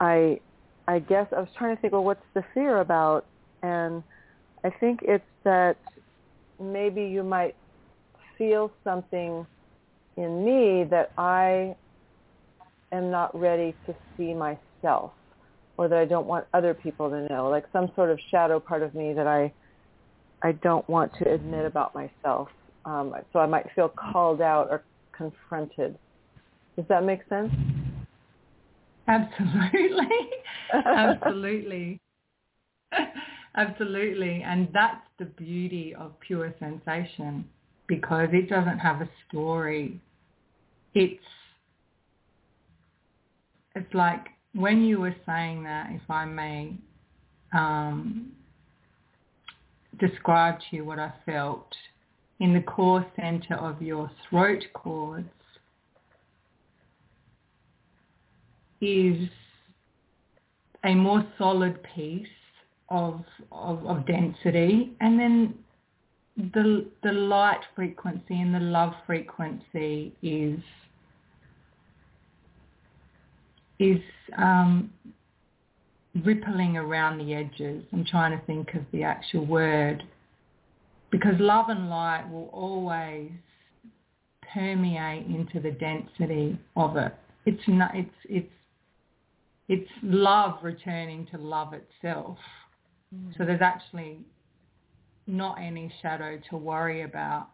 I, 0.00 0.40
I 0.88 0.98
guess 0.98 1.26
I 1.36 1.40
was 1.40 1.48
trying 1.56 1.76
to 1.76 1.80
think, 1.80 1.92
well, 1.92 2.04
what's 2.04 2.24
the 2.34 2.44
fear 2.54 2.80
about? 2.80 3.26
And 3.62 4.02
I 4.64 4.70
think 4.70 5.00
it's 5.02 5.24
that 5.44 5.76
maybe 6.60 7.04
you 7.04 7.22
might 7.22 7.54
feel 8.38 8.72
something 8.84 9.46
in 10.16 10.44
me 10.44 10.84
that 10.84 11.12
I 11.18 11.76
am 12.90 13.10
not 13.10 13.38
ready 13.38 13.74
to 13.86 13.94
see 14.16 14.34
myself 14.34 15.12
or 15.76 15.88
that 15.88 15.98
I 15.98 16.04
don't 16.04 16.26
want 16.26 16.46
other 16.52 16.74
people 16.74 17.10
to 17.10 17.28
know, 17.28 17.48
like 17.48 17.64
some 17.72 17.90
sort 17.94 18.10
of 18.10 18.18
shadow 18.30 18.60
part 18.60 18.82
of 18.82 18.94
me 18.94 19.12
that 19.14 19.26
I 19.26 19.52
I 20.42 20.52
don't 20.52 20.88
want 20.88 21.12
to 21.22 21.32
admit 21.32 21.64
about 21.64 21.94
myself. 21.94 22.48
Um, 22.84 23.14
so 23.32 23.38
I 23.38 23.46
might 23.46 23.66
feel 23.74 23.88
called 23.88 24.40
out 24.40 24.68
or 24.70 24.82
confronted. 25.16 25.96
Does 26.76 26.84
that 26.88 27.04
make 27.04 27.20
sense? 27.28 27.52
Absolutely. 29.06 30.08
Absolutely. 30.72 32.00
Absolutely. 33.56 34.42
And 34.42 34.68
that's 34.72 35.04
the 35.18 35.26
beauty 35.26 35.94
of 35.94 36.18
pure 36.20 36.54
sensation 36.58 37.44
because 37.86 38.28
it 38.32 38.48
doesn't 38.48 38.78
have 38.78 39.00
a 39.00 39.08
story. 39.28 40.00
It's 40.94 41.22
it's 43.74 43.94
like 43.94 44.26
when 44.54 44.82
you 44.82 45.00
were 45.00 45.14
saying 45.26 45.64
that, 45.64 45.90
if 45.90 46.10
I 46.10 46.24
may 46.24 46.74
um, 47.54 48.32
describe 49.98 50.58
to 50.58 50.76
you 50.76 50.84
what 50.84 50.98
I 50.98 51.12
felt 51.26 51.72
in 52.40 52.52
the 52.52 52.60
core 52.60 53.06
center 53.16 53.54
of 53.54 53.80
your 53.80 54.10
throat 54.28 54.64
cords 54.74 55.28
is 58.80 59.28
a 60.84 60.94
more 60.94 61.24
solid 61.38 61.80
piece 61.94 62.26
of, 62.90 63.22
of, 63.52 63.86
of 63.86 64.06
density 64.06 64.92
and 65.00 65.18
then 65.18 65.54
the 66.36 66.86
the 67.02 67.12
light 67.12 67.60
frequency 67.76 68.40
and 68.40 68.54
the 68.54 68.60
love 68.60 68.94
frequency 69.06 70.14
is 70.22 70.58
is 73.78 74.00
um, 74.38 74.90
rippling 76.24 76.76
around 76.76 77.18
the 77.18 77.34
edges. 77.34 77.84
I'm 77.92 78.04
trying 78.04 78.38
to 78.38 78.44
think 78.46 78.74
of 78.74 78.82
the 78.92 79.02
actual 79.02 79.46
word. 79.46 80.02
Because 81.10 81.34
love 81.38 81.68
and 81.68 81.88
light 81.90 82.28
will 82.30 82.50
always 82.52 83.30
permeate 84.52 85.26
into 85.26 85.60
the 85.60 85.70
density 85.70 86.58
of 86.76 86.96
it. 86.96 87.14
It's 87.46 87.62
not, 87.66 87.94
it's, 87.94 88.10
it's, 88.24 88.52
it's 89.68 89.90
love 90.02 90.58
returning 90.62 91.26
to 91.32 91.38
love 91.38 91.74
itself. 91.74 92.38
Mm. 93.14 93.36
So 93.36 93.44
there's 93.44 93.62
actually 93.62 94.18
not 95.26 95.58
any 95.60 95.92
shadow 96.02 96.38
to 96.50 96.56
worry 96.56 97.02
about. 97.02 97.48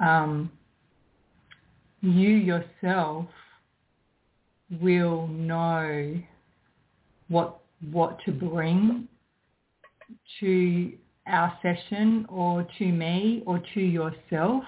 Um, 0.00 0.50
you 2.00 2.30
yourself 2.30 3.26
will 4.80 5.26
know 5.28 6.16
what 7.28 7.60
what 7.90 8.18
to 8.24 8.32
bring 8.32 9.08
to 10.40 10.92
our 11.26 11.56
session 11.62 12.26
or 12.28 12.66
to 12.78 12.84
me 12.84 13.42
or 13.46 13.60
to 13.74 13.80
yourself 13.80 14.64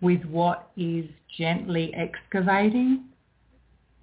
with 0.00 0.24
what 0.24 0.70
is 0.76 1.04
gently 1.38 1.92
excavating 1.94 3.04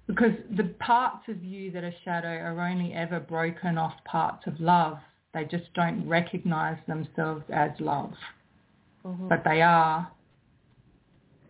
because 0.06 0.32
the 0.56 0.64
parts 0.80 1.28
of 1.28 1.44
you 1.44 1.70
that 1.70 1.84
are 1.84 1.94
shadow 2.04 2.28
are 2.28 2.66
only 2.66 2.94
ever 2.94 3.20
broken 3.20 3.76
off 3.76 3.92
parts 4.04 4.46
of 4.46 4.58
love. 4.58 4.98
They 5.34 5.44
just 5.44 5.72
don't 5.74 6.08
recognize 6.08 6.78
themselves 6.88 7.44
as 7.52 7.70
love, 7.78 8.14
mm-hmm. 9.04 9.28
but 9.28 9.42
they 9.44 9.60
are. 9.60 10.10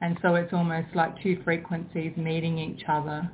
And 0.03 0.19
so 0.23 0.35
it's 0.35 0.53
almost 0.53 0.89
like 0.95 1.23
two 1.23 1.41
frequencies 1.45 2.17
meeting 2.17 2.59
each 2.59 2.83
other 2.89 3.31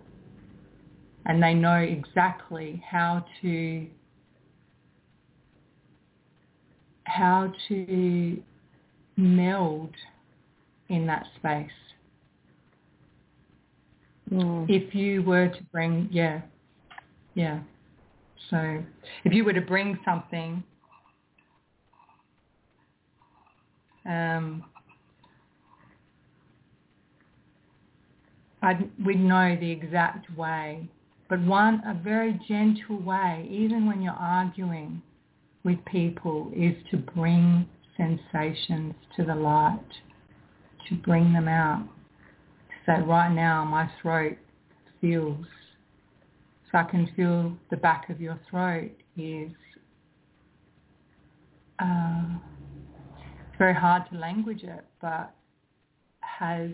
and 1.26 1.43
they 1.43 1.54
know 1.54 1.76
exactly 1.76 2.83
how 2.88 3.25
to 3.40 3.87
how 7.04 7.52
to 7.69 8.43
meld 9.16 9.95
in 10.88 11.07
that 11.07 11.26
space. 11.37 11.71
Mm. 14.31 14.66
If 14.69 14.95
you 14.95 15.23
were 15.23 15.49
to 15.49 15.62
bring, 15.71 16.09
yeah, 16.11 16.40
yeah. 17.35 17.61
So 18.50 18.83
if 19.25 19.33
you 19.33 19.45
were 19.45 19.52
to 19.52 19.61
bring 19.61 19.99
something, 20.04 20.62
um, 24.07 24.64
I'd, 28.62 28.90
we'd 29.04 29.21
know 29.21 29.57
the 29.61 29.71
exact 29.71 30.35
way, 30.37 30.88
but 31.28 31.40
one, 31.40 31.83
a 31.87 31.95
very 31.95 32.38
gentle 32.47 33.00
way, 33.00 33.49
even 33.50 33.87
when 33.87 34.02
you're 34.02 34.12
arguing 34.12 35.02
with 35.64 35.83
people, 35.87 36.52
is 36.54 36.75
to 36.90 36.99
bring 36.99 37.66
sensations 37.97 38.95
to 39.16 39.25
the 39.25 39.35
light, 39.35 39.81
to 40.88 40.95
bring 40.97 41.33
them 41.33 41.49
out. 41.49 41.88
So 42.87 42.93
right 43.07 43.33
now 43.33 43.64
my 43.64 43.90
throat 44.02 44.37
feels, 45.00 45.47
so 46.71 46.78
I 46.78 46.85
can 46.85 47.09
feel 47.16 47.57
the 47.71 47.78
back 47.78 48.11
of 48.11 48.21
your 48.21 48.38
throat 48.50 48.90
is, 49.16 49.50
uh, 51.78 52.25
it's 53.49 53.59
very 53.59 53.75
hard 53.75 54.02
to 54.12 54.19
language 54.19 54.62
it, 54.62 54.85
but 55.00 55.35
has 56.21 56.71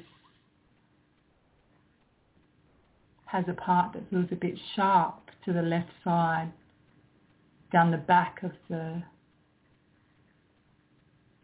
has 3.30 3.44
a 3.49 3.52
part 3.52 3.92
that 3.92 4.02
feels 4.10 4.26
a 4.32 4.37
bit 4.37 4.54
sharp 4.75 5.30
to 5.44 5.52
the 5.52 5.62
left 5.62 5.90
side, 6.02 6.50
down 7.72 7.90
the 7.90 7.96
back 7.96 8.42
of 8.42 8.50
the 8.68 9.02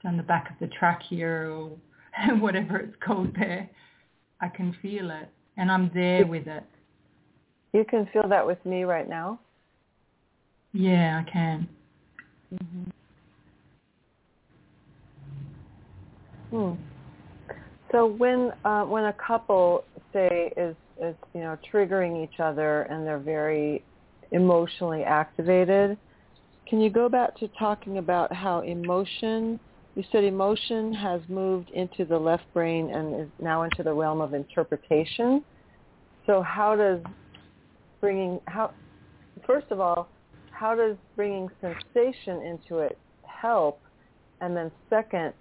down 0.03 0.17
the 0.17 0.23
back 0.23 0.51
of 0.51 0.57
the 0.61 0.73
trachea 0.75 1.27
or 1.27 1.71
whatever 2.39 2.77
it's 2.77 2.97
called 3.05 3.35
there. 3.37 3.69
I 4.41 4.49
can 4.49 4.77
feel 4.83 5.11
it 5.11 5.29
and 5.57 5.71
I'm 5.71 5.91
there 5.95 6.27
with 6.27 6.47
it. 6.47 6.65
You 7.73 7.85
can 7.85 8.09
feel 8.13 8.29
that 8.29 8.47
with 8.47 8.65
me 8.65 8.85
right 8.85 9.09
now? 9.09 9.39
Yeah, 10.73 11.23
I 11.25 11.31
can. 11.31 11.69
Mm-hmm. 12.55 12.91
Hmm. 16.57 16.73
So 17.93 18.07
when 18.07 18.53
uh, 18.65 18.83
when 18.85 19.05
a 19.05 19.15
couple 19.15 19.85
say 20.17 20.53
is 20.57 20.75
is 21.03 21.15
you 21.35 21.41
know 21.41 21.59
triggering 21.73 22.25
each 22.25 22.41
other 22.41 22.83
and 22.83 23.07
they're 23.07 23.19
very 23.19 23.85
emotionally 24.33 25.05
activated, 25.05 25.97
can 26.69 26.81
you 26.81 26.91
go 26.91 27.09
back 27.09 27.37
to 27.37 27.49
talking 27.59 27.99
about 27.99 28.33
how 28.33 28.61
emotion 28.61 29.61
you 29.97 30.05
said 30.13 30.25
emotion 30.25 30.93
has 30.93 31.23
moved 31.27 31.71
into 31.71 32.05
the 32.05 32.19
left 32.19 32.45
brain 32.53 32.91
and 32.91 33.19
is 33.19 33.29
now 33.41 33.63
into 33.63 33.83
the 33.83 33.93
realm 33.93 34.21
of 34.21 34.35
interpretation. 34.35 35.43
So 36.27 36.43
how 36.43 36.77
does 36.77 37.01
bringing 38.03 38.39
how 38.47 38.73
first 39.47 39.69
of 39.71 39.81
all, 39.81 40.09
how 40.51 40.75
does 40.75 40.97
bringing 41.17 41.49
sensation 41.63 42.43
into 42.43 42.79
it 42.81 42.99
help? 43.23 43.81
And 44.43 44.55
then 44.55 44.71
second, 44.91 45.33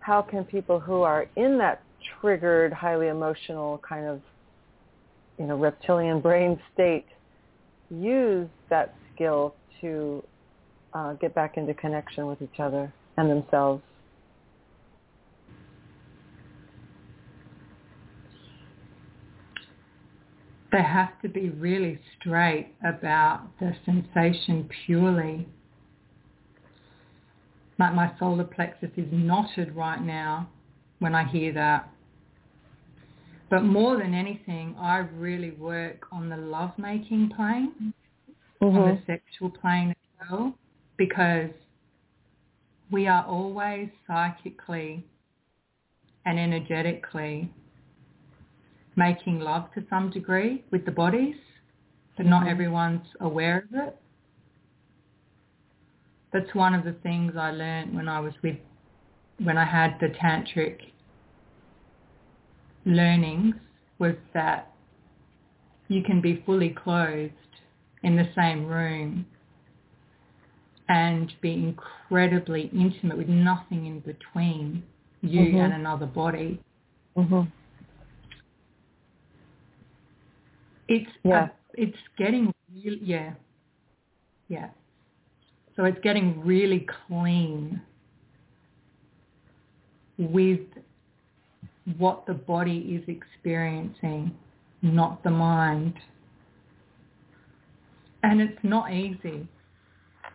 how 0.00 0.20
can 0.20 0.44
people 0.44 0.80
who 0.80 1.02
are 1.02 1.26
in 1.36 1.56
that 1.58 1.82
triggered, 2.20 2.72
highly 2.72 3.08
emotional 3.08 3.80
kind 3.86 4.06
of 4.06 4.20
you 5.38 5.46
know 5.46 5.56
reptilian 5.56 6.20
brain 6.22 6.60
state 6.72 7.06
use 7.90 8.48
that 8.70 8.94
skill 9.14 9.54
to 9.80 10.22
uh, 10.94 11.12
get 11.14 11.34
back 11.34 11.56
into 11.56 11.74
connection 11.74 12.26
with 12.26 12.40
each 12.42 12.60
other? 12.60 12.92
and 13.16 13.30
themselves. 13.30 13.82
They 20.72 20.82
have 20.82 21.20
to 21.22 21.28
be 21.28 21.50
really 21.50 22.00
straight 22.18 22.74
about 22.84 23.46
the 23.60 23.72
sensation 23.84 24.68
purely. 24.84 25.46
Like 27.78 27.94
my 27.94 28.12
solar 28.18 28.44
plexus 28.44 28.90
is 28.96 29.06
knotted 29.12 29.74
right 29.76 30.02
now 30.02 30.48
when 30.98 31.14
I 31.14 31.24
hear 31.24 31.52
that. 31.52 31.88
But 33.54 33.62
more 33.62 33.98
than 33.98 34.14
anything, 34.14 34.74
I 34.80 34.96
really 34.96 35.52
work 35.52 36.08
on 36.10 36.28
the 36.28 36.36
lovemaking 36.36 37.30
plane, 37.36 37.94
mm-hmm. 38.60 38.76
on 38.76 38.88
the 38.88 39.00
sexual 39.06 39.48
plane 39.48 39.90
as 39.90 40.28
well, 40.28 40.54
because 40.96 41.50
we 42.90 43.06
are 43.06 43.24
always 43.24 43.90
psychically 44.08 45.06
and 46.26 46.36
energetically 46.36 47.48
making 48.96 49.38
love 49.38 49.72
to 49.74 49.84
some 49.88 50.10
degree 50.10 50.64
with 50.72 50.84
the 50.84 50.90
bodies, 50.90 51.36
but 52.16 52.26
not 52.26 52.40
mm-hmm. 52.40 52.50
everyone's 52.50 53.06
aware 53.20 53.68
of 53.70 53.86
it. 53.86 53.96
That's 56.32 56.52
one 56.56 56.74
of 56.74 56.84
the 56.84 56.96
things 57.04 57.34
I 57.38 57.52
learned 57.52 57.94
when 57.94 58.08
I 58.08 58.18
was 58.18 58.32
with, 58.42 58.56
when 59.40 59.56
I 59.56 59.64
had 59.64 59.96
the 60.00 60.08
tantric 60.08 60.78
learnings 62.84 63.54
was 63.98 64.14
that 64.32 64.72
you 65.88 66.02
can 66.02 66.20
be 66.20 66.42
fully 66.44 66.70
clothed 66.70 67.32
in 68.02 68.16
the 68.16 68.28
same 68.36 68.66
room 68.66 69.26
and 70.88 71.32
be 71.40 71.52
incredibly 71.52 72.70
intimate 72.74 73.16
with 73.16 73.28
nothing 73.28 73.86
in 73.86 74.00
between 74.00 74.82
you 75.22 75.40
mm-hmm. 75.40 75.58
and 75.58 75.72
another 75.72 76.06
body. 76.06 76.60
Mm-hmm. 77.16 77.42
It's 80.88 81.10
yeah. 81.22 81.48
it's 81.72 81.96
getting 82.18 82.52
really 82.84 83.00
yeah 83.02 83.32
yeah. 84.48 84.68
So 85.76 85.84
it's 85.84 85.98
getting 86.02 86.40
really 86.44 86.86
clean 87.08 87.80
with 90.18 90.60
what 91.98 92.26
the 92.26 92.34
body 92.34 93.00
is 93.00 93.08
experiencing, 93.08 94.34
not 94.82 95.22
the 95.22 95.30
mind. 95.30 95.94
And 98.22 98.40
it's 98.40 98.58
not 98.62 98.92
easy 98.92 99.48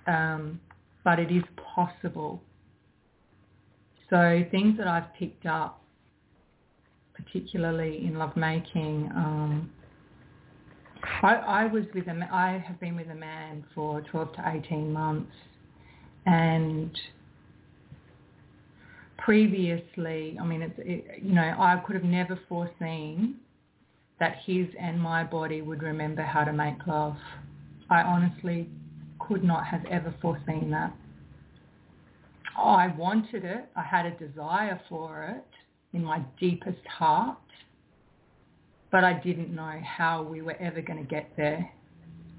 um, 0.09 0.59
but 1.03 1.19
it 1.19 1.31
is 1.31 1.43
possible. 1.75 2.41
So 4.09 4.43
things 4.51 4.77
that 4.77 4.87
I've 4.87 5.13
picked 5.13 5.45
up, 5.45 5.81
particularly 7.13 8.05
in 8.05 8.17
lovemaking, 8.17 9.09
um, 9.15 9.69
I, 11.21 11.35
I 11.35 11.65
was 11.65 11.83
with 11.93 12.07
a, 12.07 12.27
I 12.31 12.63
have 12.65 12.79
been 12.79 12.95
with 12.95 13.09
a 13.09 13.15
man 13.15 13.63
for 13.75 14.01
12 14.01 14.33
to 14.35 14.51
18 14.65 14.91
months, 14.91 15.31
and 16.25 16.91
previously, 19.23 20.37
I 20.41 20.45
mean, 20.45 20.61
it's, 20.61 20.79
it, 20.79 21.23
you 21.23 21.33
know, 21.33 21.41
I 21.41 21.81
could 21.85 21.95
have 21.95 22.03
never 22.05 22.39
foreseen 22.49 23.35
that 24.19 24.37
his 24.45 24.67
and 24.79 24.99
my 24.99 25.23
body 25.23 25.61
would 25.61 25.81
remember 25.83 26.23
how 26.23 26.43
to 26.43 26.53
make 26.53 26.85
love. 26.87 27.15
I 27.89 28.01
honestly 28.01 28.69
could 29.19 29.43
not 29.43 29.65
have 29.67 29.85
ever 29.85 30.13
foreseen 30.21 30.71
that. 30.71 30.93
I 32.57 32.87
wanted 32.97 33.45
it. 33.45 33.69
I 33.75 33.83
had 33.83 34.05
a 34.05 34.11
desire 34.11 34.79
for 34.89 35.23
it 35.23 35.45
in 35.97 36.03
my 36.03 36.19
deepest 36.39 36.85
heart. 36.87 37.37
but 38.91 39.03
I 39.03 39.13
didn't 39.13 39.53
know 39.53 39.79
how 39.85 40.23
we 40.23 40.41
were 40.41 40.55
ever 40.59 40.81
going 40.81 40.99
to 40.99 41.09
get 41.09 41.31
there. 41.37 41.69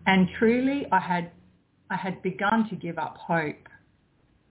And 0.06 0.28
truly, 0.38 0.86
I 0.90 0.98
had, 0.98 1.30
I 1.90 1.96
had 1.96 2.20
begun 2.22 2.68
to 2.70 2.76
give 2.76 2.98
up 2.98 3.16
hope, 3.18 3.68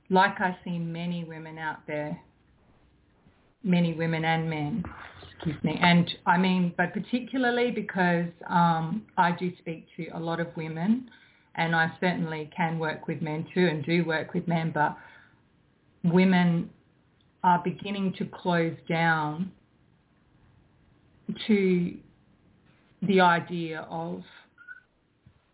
like 0.09 0.39
I 0.41 0.57
see 0.63 0.77
many 0.79 1.23
women 1.23 1.57
out 1.57 1.79
there, 1.87 2.19
many 3.63 3.93
women 3.93 4.25
and 4.25 4.49
men, 4.49 4.83
excuse 5.35 5.63
me. 5.63 5.77
And 5.81 6.09
I 6.25 6.37
mean, 6.37 6.73
but 6.77 6.93
particularly 6.93 7.71
because 7.71 8.29
um, 8.49 9.05
I 9.17 9.31
do 9.31 9.51
speak 9.59 9.85
to 9.97 10.07
a 10.13 10.19
lot 10.19 10.39
of 10.39 10.47
women, 10.55 11.09
and 11.55 11.75
I 11.75 11.91
certainly 11.99 12.49
can 12.55 12.79
work 12.79 13.07
with 13.07 13.21
men 13.21 13.45
too, 13.53 13.67
and 13.67 13.85
do 13.85 14.03
work 14.05 14.33
with 14.33 14.47
men, 14.47 14.71
but 14.73 14.97
women 16.03 16.69
are 17.43 17.61
beginning 17.63 18.13
to 18.17 18.25
close 18.25 18.75
down 18.87 19.51
to 21.47 21.95
the 23.03 23.21
idea 23.21 23.85
of 23.89 24.23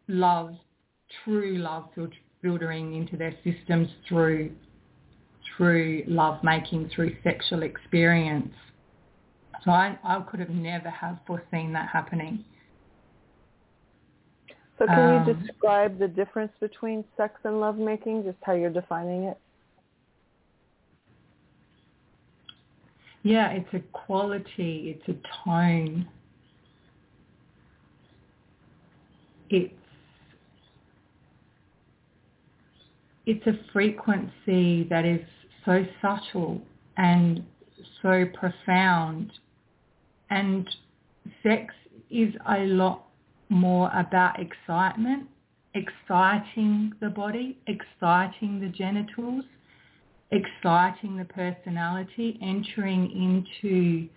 love, 0.08 0.56
true 1.24 1.58
love 1.58 1.90
filtering 2.42 2.96
into 2.96 3.18
their 3.18 3.34
systems 3.44 3.90
through 4.08 4.52
through 5.56 6.04
love 6.08 6.44
making, 6.44 6.90
through 6.94 7.16
sexual 7.24 7.64
experience. 7.64 8.54
So 9.64 9.72
I, 9.72 9.98
I 10.04 10.20
could 10.30 10.40
have 10.40 10.50
never 10.50 10.90
have 10.90 11.20
foreseen 11.26 11.74
that 11.74 11.90
happening. 11.90 12.44
So 14.78 14.86
can 14.86 15.00
um, 15.00 15.28
you 15.28 15.34
describe 15.34 15.98
the 15.98 16.08
difference 16.08 16.52
between 16.60 17.06
sex 17.16 17.36
and 17.46 17.62
lovemaking, 17.62 18.24
just 18.24 18.38
how 18.44 18.54
you're 18.54 18.70
defining 18.70 19.24
it? 19.24 19.40
Yeah, 23.24 23.52
it's 23.52 23.74
a 23.74 23.80
quality, 23.92 24.96
it's 25.00 25.08
a 25.08 25.46
tone. 25.46 26.08
It's 29.50 29.74
it's 33.26 33.46
a 33.48 33.54
frequency 33.72 34.84
that 34.90 35.06
is 35.06 35.22
so 35.66 35.86
subtle 36.02 36.62
and 36.98 37.44
so 38.02 38.26
profound 38.34 39.32
and 40.30 40.68
sex 41.44 41.74
is 42.10 42.34
a 42.50 42.60
lot 42.66 43.06
more 43.50 43.92
about 43.94 44.40
excitement, 44.40 45.28
exciting 45.74 46.94
the 47.02 47.10
body, 47.10 47.58
exciting 47.68 48.60
the 48.60 48.70
genitals, 48.70 49.44
exciting 50.32 51.18
the 51.18 51.26
personality, 51.26 52.40
entering 52.42 53.12
into 53.12 54.10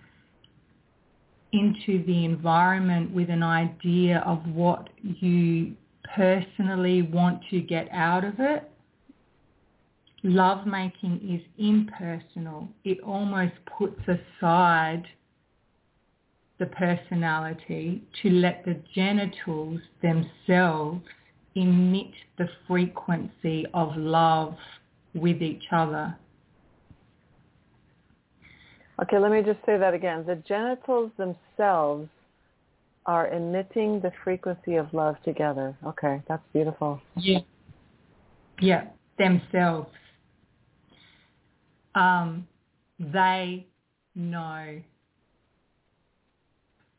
into 1.50 2.04
the 2.04 2.26
environment 2.26 3.10
with 3.10 3.30
an 3.30 3.42
idea 3.42 4.22
of 4.26 4.46
what 4.48 4.90
you 5.02 5.74
personally 6.14 7.00
want 7.00 7.40
to 7.48 7.60
get 7.60 7.88
out 7.90 8.22
of 8.22 8.34
it. 8.38 8.70
Love 10.24 10.66
making 10.66 11.20
is 11.22 11.40
impersonal. 11.58 12.68
It 12.84 13.00
almost 13.00 13.54
puts 13.78 14.00
aside 14.08 15.04
the 16.58 16.66
personality 16.66 18.02
to 18.22 18.30
let 18.30 18.64
the 18.64 18.76
genitals 18.94 19.80
themselves 20.02 21.02
emit 21.54 22.10
the 22.36 22.48
frequency 22.66 23.64
of 23.74 23.96
love 23.96 24.56
with 25.14 25.40
each 25.40 25.64
other. 25.72 26.16
Okay, 29.00 29.18
let 29.18 29.30
me 29.30 29.42
just 29.42 29.64
say 29.64 29.78
that 29.78 29.94
again. 29.94 30.24
The 30.26 30.36
genitals 30.48 31.12
themselves 31.16 32.08
are 33.06 33.28
emitting 33.28 34.00
the 34.00 34.10
frequency 34.24 34.74
of 34.74 34.92
love 34.92 35.14
together. 35.24 35.76
Okay, 35.86 36.20
that's 36.28 36.42
beautiful. 36.52 37.00
Yeah. 37.16 37.38
Yeah, 38.60 38.84
themselves. 39.16 39.88
Um, 41.94 42.46
they 42.98 43.66
know. 44.14 44.80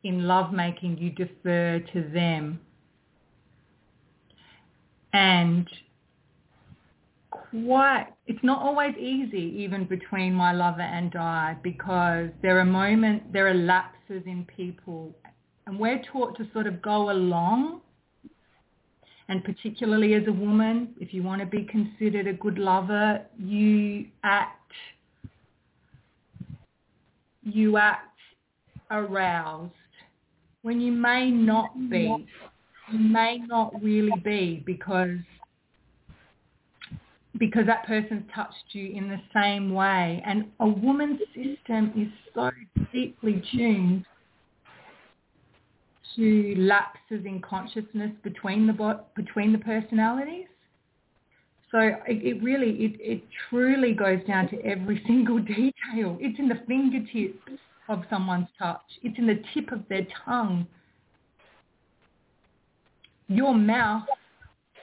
In 0.02 0.26
lovemaking, 0.26 0.96
you 0.98 1.10
defer 1.10 1.80
to 1.92 2.10
them. 2.12 2.60
And 5.12 5.68
quite, 7.30 8.06
it's 8.26 8.42
not 8.42 8.62
always 8.62 8.94
easy 8.96 9.54
even 9.58 9.84
between 9.84 10.32
my 10.32 10.52
lover 10.52 10.80
and 10.80 11.14
I 11.16 11.56
because 11.62 12.28
there 12.42 12.58
are 12.58 12.64
moments, 12.64 13.26
there 13.32 13.48
are 13.48 13.54
lapses 13.54 14.22
in 14.26 14.46
people 14.56 15.14
and 15.66 15.78
we're 15.78 16.00
taught 16.12 16.36
to 16.38 16.46
sort 16.52 16.66
of 16.66 16.80
go 16.80 17.10
along 17.10 17.80
and 19.28 19.44
particularly 19.44 20.14
as 20.14 20.26
a 20.26 20.32
woman, 20.32 20.88
if 20.98 21.14
you 21.14 21.22
want 21.22 21.40
to 21.40 21.46
be 21.46 21.62
considered 21.62 22.26
a 22.26 22.32
good 22.32 22.58
lover, 22.58 23.20
you 23.38 24.06
act 24.24 24.59
you 27.54 27.76
act 27.76 28.16
aroused 28.90 29.72
when 30.62 30.80
you 30.80 30.92
may 30.92 31.30
not 31.30 31.74
be. 31.90 32.26
You 32.92 32.98
may 32.98 33.38
not 33.46 33.72
really 33.82 34.18
be 34.24 34.62
because 34.66 35.18
because 37.38 37.64
that 37.66 37.86
person's 37.86 38.24
touched 38.34 38.64
you 38.72 38.92
in 38.92 39.08
the 39.08 39.20
same 39.34 39.72
way. 39.72 40.22
And 40.26 40.44
a 40.60 40.68
woman's 40.68 41.20
system 41.34 41.92
is 41.96 42.08
so 42.34 42.50
deeply 42.92 43.42
tuned 43.52 44.04
to 46.16 46.54
lapses 46.58 47.24
in 47.24 47.40
consciousness 47.40 48.10
between 48.22 48.66
the 48.66 49.00
between 49.16 49.52
the 49.52 49.58
personalities. 49.58 50.46
So 51.70 51.78
it, 51.78 51.98
it 52.08 52.42
really, 52.42 52.70
it, 52.84 52.92
it 52.98 53.22
truly 53.48 53.92
goes 53.92 54.20
down 54.26 54.48
to 54.48 54.60
every 54.64 55.02
single 55.06 55.38
detail. 55.38 56.18
It's 56.20 56.38
in 56.38 56.48
the 56.48 56.60
fingertips 56.66 57.60
of 57.88 58.02
someone's 58.10 58.48
touch. 58.58 58.82
It's 59.02 59.18
in 59.18 59.26
the 59.26 59.42
tip 59.54 59.72
of 59.72 59.80
their 59.88 60.06
tongue. 60.24 60.66
Your 63.28 63.54
mouth 63.54 64.04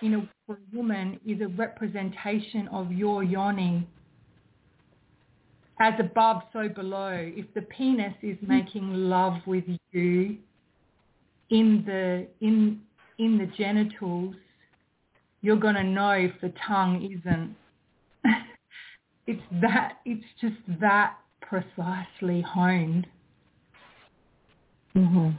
in 0.02 0.14
a, 0.14 0.30
for 0.46 0.56
a 0.56 0.76
woman 0.76 1.20
is 1.26 1.42
a 1.42 1.48
representation 1.48 2.68
of 2.70 2.92
your 2.92 3.24
yoni. 3.24 3.86
As 5.80 5.94
above, 6.00 6.42
so 6.54 6.70
below. 6.70 7.14
If 7.14 7.54
the 7.54 7.62
penis 7.62 8.14
is 8.22 8.38
mm-hmm. 8.38 8.48
making 8.48 8.94
love 8.94 9.36
with 9.46 9.66
you 9.92 10.38
in 11.50 11.84
the 11.86 12.28
in 12.42 12.82
in 13.20 13.38
the 13.38 13.46
genitals, 13.58 14.36
you're 15.48 15.56
going 15.56 15.76
to 15.76 15.84
know 15.84 16.12
if 16.12 16.34
the 16.42 16.52
tongue 16.68 17.02
isn't. 17.02 17.56
it's 19.28 19.42
that, 19.62 19.94
it's 20.04 20.26
just 20.42 20.58
that 20.82 21.16
precisely 21.40 22.42
honed. 22.42 23.08
Mm-hmm. 24.94 25.30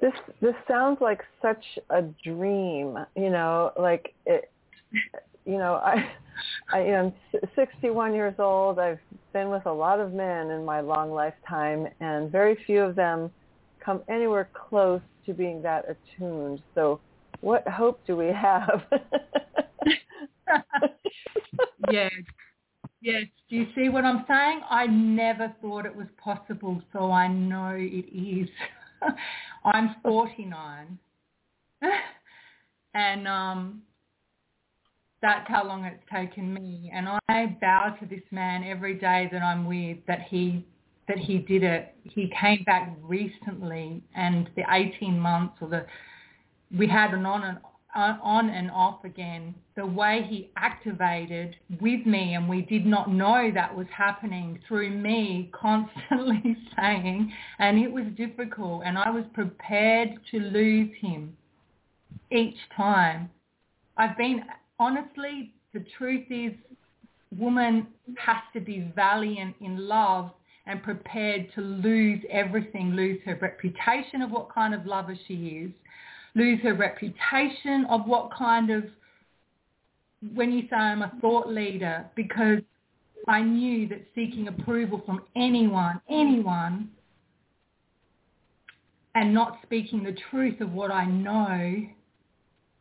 This 0.00 0.12
this 0.40 0.54
sounds 0.68 0.98
like 1.00 1.22
such 1.40 1.64
a 1.90 2.02
dream, 2.24 2.98
you 3.16 3.30
know, 3.30 3.72
like 3.76 4.14
it, 4.26 4.48
you 5.44 5.58
know, 5.58 5.74
I 5.74 6.08
I 6.72 6.78
am 6.82 7.12
61 7.56 8.14
years 8.14 8.34
old. 8.38 8.78
I've 8.78 9.00
been 9.32 9.50
with 9.50 9.66
a 9.66 9.72
lot 9.72 9.98
of 9.98 10.12
men 10.12 10.50
in 10.50 10.64
my 10.64 10.80
long 10.80 11.10
lifetime, 11.10 11.88
and 11.98 12.30
very 12.30 12.56
few 12.64 12.80
of 12.80 12.94
them 12.94 13.28
come 13.84 14.02
anywhere 14.08 14.48
close 14.68 15.00
to 15.26 15.34
being 15.34 15.62
that 15.62 15.84
attuned. 15.88 16.62
So 16.76 17.00
what 17.42 17.66
hope 17.68 18.00
do 18.06 18.16
we 18.16 18.28
have? 18.28 18.82
yes. 21.92 22.12
Yes. 23.00 23.24
Do 23.50 23.56
you 23.56 23.66
see 23.74 23.88
what 23.88 24.04
I'm 24.04 24.24
saying? 24.28 24.60
I 24.70 24.86
never 24.86 25.52
thought 25.60 25.84
it 25.84 25.94
was 25.94 26.06
possible, 26.22 26.80
so 26.92 27.10
I 27.10 27.26
know 27.26 27.74
it 27.76 28.06
is. 28.16 28.48
I'm 29.64 29.96
49. 30.02 30.98
and 32.94 33.26
um 33.26 33.82
that's 35.20 35.48
how 35.48 35.64
long 35.64 35.84
it's 35.84 36.02
taken 36.12 36.52
me. 36.52 36.90
And 36.92 37.08
I 37.28 37.56
bow 37.60 37.96
to 38.00 38.06
this 38.06 38.22
man 38.32 38.64
every 38.64 38.94
day 38.94 39.28
that 39.32 39.40
I'm 39.40 39.66
with 39.66 39.98
that 40.06 40.22
he 40.28 40.66
that 41.08 41.18
he 41.18 41.38
did 41.38 41.62
it. 41.62 41.94
He 42.04 42.32
came 42.40 42.62
back 42.64 42.96
recently 43.00 44.02
and 44.14 44.48
the 44.56 44.62
18 44.70 45.18
months 45.18 45.54
or 45.60 45.68
the 45.68 45.86
we 46.76 46.86
had 46.86 47.12
an 47.12 47.26
on 47.26 47.44
and 47.44 47.58
on 47.94 48.48
and 48.48 48.70
off 48.70 49.04
again. 49.04 49.54
The 49.76 49.84
way 49.84 50.26
he 50.28 50.50
activated 50.56 51.56
with 51.80 52.06
me 52.06 52.34
and 52.34 52.48
we 52.48 52.62
did 52.62 52.86
not 52.86 53.12
know 53.12 53.50
that 53.54 53.74
was 53.74 53.86
happening 53.94 54.58
through 54.66 54.90
me 54.90 55.50
constantly 55.52 56.56
saying 56.76 57.32
and 57.58 57.78
it 57.78 57.92
was 57.92 58.04
difficult 58.16 58.82
and 58.84 58.96
I 58.96 59.10
was 59.10 59.24
prepared 59.34 60.10
to 60.30 60.38
lose 60.38 60.90
him 61.00 61.36
each 62.30 62.56
time. 62.76 63.30
I've 63.96 64.16
been 64.16 64.44
honestly 64.78 65.52
the 65.74 65.84
truth 65.98 66.26
is 66.30 66.52
woman 67.38 67.86
has 68.18 68.36
to 68.54 68.60
be 68.60 68.90
valiant 68.94 69.54
in 69.60 69.88
love 69.88 70.30
and 70.66 70.82
prepared 70.82 71.52
to 71.54 71.60
lose 71.60 72.20
everything, 72.30 72.92
lose 72.92 73.18
her 73.24 73.36
reputation 73.40 74.22
of 74.22 74.30
what 74.30 74.52
kind 74.54 74.74
of 74.74 74.86
lover 74.86 75.16
she 75.26 75.34
is, 75.34 75.70
lose 76.34 76.60
her 76.62 76.74
reputation 76.74 77.86
of 77.90 78.06
what 78.06 78.30
kind 78.36 78.70
of, 78.70 78.84
when 80.34 80.52
you 80.52 80.62
say 80.70 80.76
I'm 80.76 81.02
a 81.02 81.12
thought 81.20 81.48
leader, 81.48 82.06
because 82.16 82.60
I 83.28 83.42
knew 83.42 83.88
that 83.88 84.02
seeking 84.14 84.48
approval 84.48 85.02
from 85.04 85.22
anyone, 85.36 86.00
anyone, 86.08 86.90
and 89.14 89.34
not 89.34 89.58
speaking 89.62 90.02
the 90.02 90.16
truth 90.30 90.60
of 90.60 90.72
what 90.72 90.90
I 90.90 91.04
know 91.04 91.82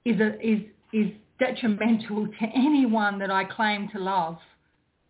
is 0.05 0.19
a, 0.19 0.39
is 0.39 0.61
is 0.93 1.11
detrimental 1.39 2.27
to 2.27 2.45
anyone 2.55 3.19
that 3.19 3.31
I 3.31 3.43
claim 3.43 3.89
to 3.93 3.99
love. 3.99 4.37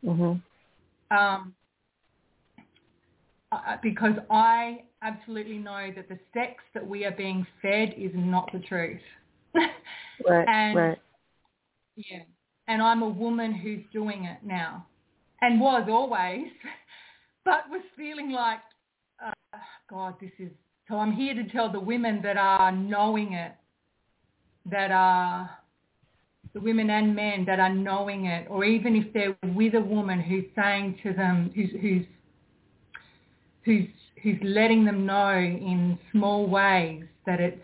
Mm-hmm. 0.03 1.15
Um, 1.15 1.53
because 3.81 4.15
I 4.29 4.83
absolutely 5.01 5.57
know 5.57 5.89
that 5.95 6.07
the 6.07 6.19
sex 6.33 6.63
that 6.73 6.85
we 6.85 7.05
are 7.05 7.11
being 7.11 7.45
fed 7.61 7.93
is 7.97 8.11
not 8.13 8.49
the 8.53 8.59
truth. 8.59 9.01
right. 9.55 10.47
and 10.47 10.77
right. 10.77 10.97
yeah, 11.95 12.19
and 12.67 12.81
I'm 12.81 13.01
a 13.01 13.09
woman 13.09 13.53
who's 13.53 13.81
doing 13.91 14.25
it 14.25 14.37
now, 14.45 14.85
and 15.41 15.59
was 15.59 15.87
always, 15.89 16.47
but 17.45 17.69
was 17.69 17.81
feeling 17.97 18.31
like, 18.31 18.59
uh, 19.25 19.57
God, 19.89 20.15
this 20.21 20.31
is. 20.39 20.51
So 20.87 20.97
I'm 20.97 21.13
here 21.13 21.33
to 21.33 21.43
tell 21.49 21.71
the 21.71 21.79
women 21.79 22.21
that 22.23 22.37
are 22.37 22.71
knowing 22.71 23.33
it, 23.33 23.53
that 24.69 24.91
are 24.91 25.49
the 26.53 26.59
women 26.59 26.89
and 26.89 27.15
men 27.15 27.45
that 27.45 27.59
are 27.59 27.73
knowing 27.73 28.25
it, 28.25 28.47
or 28.49 28.63
even 28.63 28.95
if 28.95 29.11
they're 29.13 29.37
with 29.55 29.73
a 29.75 29.81
woman 29.81 30.21
who's 30.21 30.45
saying 30.55 30.99
to 31.03 31.13
them, 31.13 31.51
who's 31.55 31.69
who's 31.81 32.05
who's 33.63 33.87
who's 34.23 34.37
letting 34.43 34.85
them 34.85 35.05
know 35.05 35.33
in 35.35 35.97
small 36.11 36.47
ways 36.47 37.03
that 37.25 37.39
it's 37.39 37.61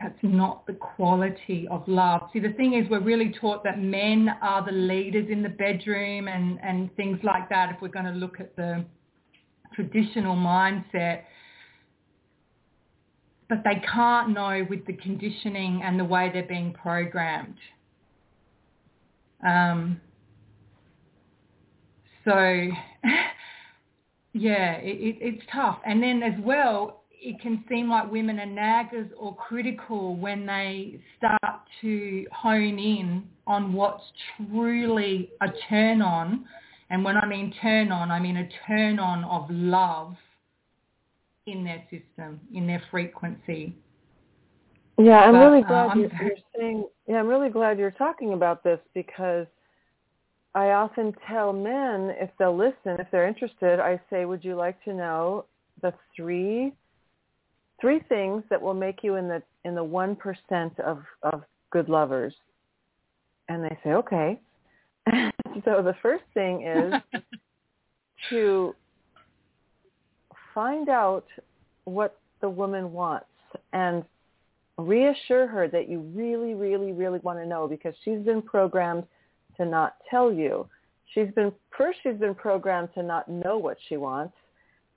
that's 0.00 0.18
not 0.22 0.66
the 0.66 0.72
quality 0.72 1.68
of 1.70 1.86
love. 1.86 2.22
See, 2.32 2.40
the 2.40 2.52
thing 2.54 2.72
is, 2.72 2.88
we're 2.88 3.00
really 3.00 3.34
taught 3.38 3.62
that 3.64 3.78
men 3.78 4.30
are 4.40 4.64
the 4.64 4.72
leaders 4.72 5.26
in 5.30 5.42
the 5.42 5.48
bedroom 5.48 6.28
and 6.28 6.58
and 6.62 6.94
things 6.96 7.18
like 7.22 7.48
that. 7.50 7.74
If 7.74 7.82
we're 7.82 7.88
going 7.88 8.06
to 8.06 8.12
look 8.12 8.40
at 8.40 8.56
the 8.56 8.84
traditional 9.74 10.36
mindset, 10.36 11.22
but 13.48 13.62
they 13.64 13.82
can't 13.92 14.30
know 14.30 14.66
with 14.70 14.86
the 14.86 14.94
conditioning 14.94 15.82
and 15.84 15.98
the 15.98 16.04
way 16.04 16.30
they're 16.32 16.44
being 16.44 16.72
programmed. 16.72 17.56
Um, 19.46 20.00
so, 22.24 22.32
yeah, 24.32 24.74
it, 24.74 24.96
it, 24.96 25.16
it's 25.20 25.42
tough. 25.52 25.78
And 25.84 26.02
then 26.02 26.22
as 26.22 26.38
well, 26.42 27.02
it 27.10 27.40
can 27.40 27.64
seem 27.68 27.90
like 27.90 28.10
women 28.10 28.38
are 28.38 28.46
naggers 28.46 29.10
or 29.18 29.36
critical 29.36 30.16
when 30.16 30.46
they 30.46 31.00
start 31.18 31.60
to 31.80 32.26
hone 32.32 32.78
in 32.78 33.24
on 33.46 33.72
what's 33.72 34.04
truly 34.36 35.30
a 35.40 35.48
turn 35.68 36.00
on. 36.00 36.44
And 36.88 37.04
when 37.04 37.16
I 37.16 37.26
mean 37.26 37.52
turn 37.60 37.92
on, 37.92 38.10
I 38.10 38.18
mean 38.18 38.36
a 38.38 38.48
turn 38.66 38.98
on 38.98 39.24
of 39.24 39.50
love 39.50 40.16
in 41.46 41.64
their 41.64 41.82
system, 41.90 42.40
in 42.54 42.66
their 42.66 42.82
frequency. 42.90 43.74
Yeah, 44.98 45.20
I'm 45.20 45.32
But, 45.32 45.50
really 45.50 45.64
uh, 45.64 45.68
glad 45.68 45.90
I'm 45.90 46.00
you're, 46.00 46.10
you're 46.22 46.36
saying. 46.56 46.84
Yeah, 47.06 47.16
I'm 47.16 47.28
really 47.28 47.50
glad 47.50 47.78
you're 47.78 47.90
talking 47.90 48.32
about 48.32 48.62
this 48.64 48.78
because 48.94 49.46
I 50.54 50.70
often 50.70 51.14
tell 51.28 51.52
men 51.52 52.14
if 52.18 52.30
they'll 52.38 52.56
listen, 52.56 52.98
if 52.98 53.06
they're 53.12 53.28
interested, 53.28 53.78
I 53.78 54.00
say, 54.10 54.24
"Would 54.24 54.44
you 54.44 54.56
like 54.56 54.82
to 54.84 54.92
know 54.92 55.44
the 55.80 55.94
three 56.16 56.72
three 57.80 58.00
things 58.08 58.42
that 58.50 58.60
will 58.60 58.74
make 58.74 59.02
you 59.02 59.16
in 59.16 59.28
the 59.28 59.42
in 59.64 59.74
the 59.74 59.84
one 59.84 60.16
percent 60.16 60.78
of 60.80 61.04
of 61.22 61.44
good 61.70 61.88
lovers?" 61.88 62.34
And 63.48 63.62
they 63.62 63.78
say, 63.84 63.92
"Okay." 63.92 64.40
so 65.64 65.82
the 65.82 65.96
first 66.02 66.24
thing 66.34 66.66
is 66.66 66.94
to 68.30 68.74
find 70.52 70.88
out 70.88 71.26
what 71.84 72.18
the 72.40 72.50
woman 72.50 72.92
wants 72.92 73.26
and 73.72 74.04
reassure 74.78 75.46
her 75.46 75.68
that 75.68 75.88
you 75.88 76.00
really, 76.00 76.54
really, 76.54 76.92
really 76.92 77.18
want 77.20 77.38
to 77.38 77.46
know 77.46 77.68
because 77.68 77.94
she's 78.04 78.20
been 78.20 78.42
programmed 78.42 79.04
to 79.60 79.66
not 79.66 79.96
tell 80.10 80.32
you. 80.32 80.66
She's 81.14 81.30
been 81.34 81.52
first 81.76 81.98
she's 82.02 82.16
been 82.16 82.34
programmed 82.34 82.90
to 82.94 83.02
not 83.02 83.28
know 83.28 83.58
what 83.58 83.76
she 83.88 83.96
wants. 83.96 84.34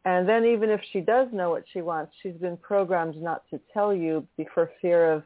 And 0.06 0.28
then 0.28 0.46
even 0.46 0.70
if 0.70 0.82
she 0.92 1.00
does 1.00 1.28
know 1.32 1.50
what 1.50 1.64
she 1.72 1.82
wants, 1.82 2.14
she's 2.22 2.36
been 2.36 2.58
programmed 2.58 3.22
not 3.22 3.44
to 3.52 3.60
tell 3.74 3.94
you 3.94 4.28
for 4.54 4.70
fear 4.82 5.12
of 5.12 5.24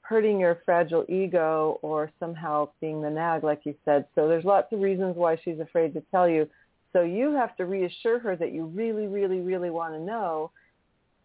hurting 0.00 0.38
your 0.38 0.60
fragile 0.64 1.04
ego 1.08 1.78
or 1.82 2.10
somehow 2.20 2.68
being 2.80 3.02
the 3.02 3.10
nag, 3.10 3.42
like 3.44 3.60
you 3.64 3.74
said. 3.84 4.06
So 4.14 4.28
there's 4.28 4.44
lots 4.44 4.72
of 4.72 4.80
reasons 4.80 5.16
why 5.16 5.38
she's 5.44 5.60
afraid 5.60 5.94
to 5.94 6.02
tell 6.10 6.28
you. 6.28 6.48
So 6.92 7.02
you 7.02 7.34
have 7.34 7.56
to 7.56 7.66
reassure 7.66 8.18
her 8.20 8.36
that 8.36 8.52
you 8.52 8.66
really, 8.66 9.06
really, 9.06 9.40
really 9.40 9.70
want 9.70 9.94
to 9.94 10.00
know. 10.00 10.50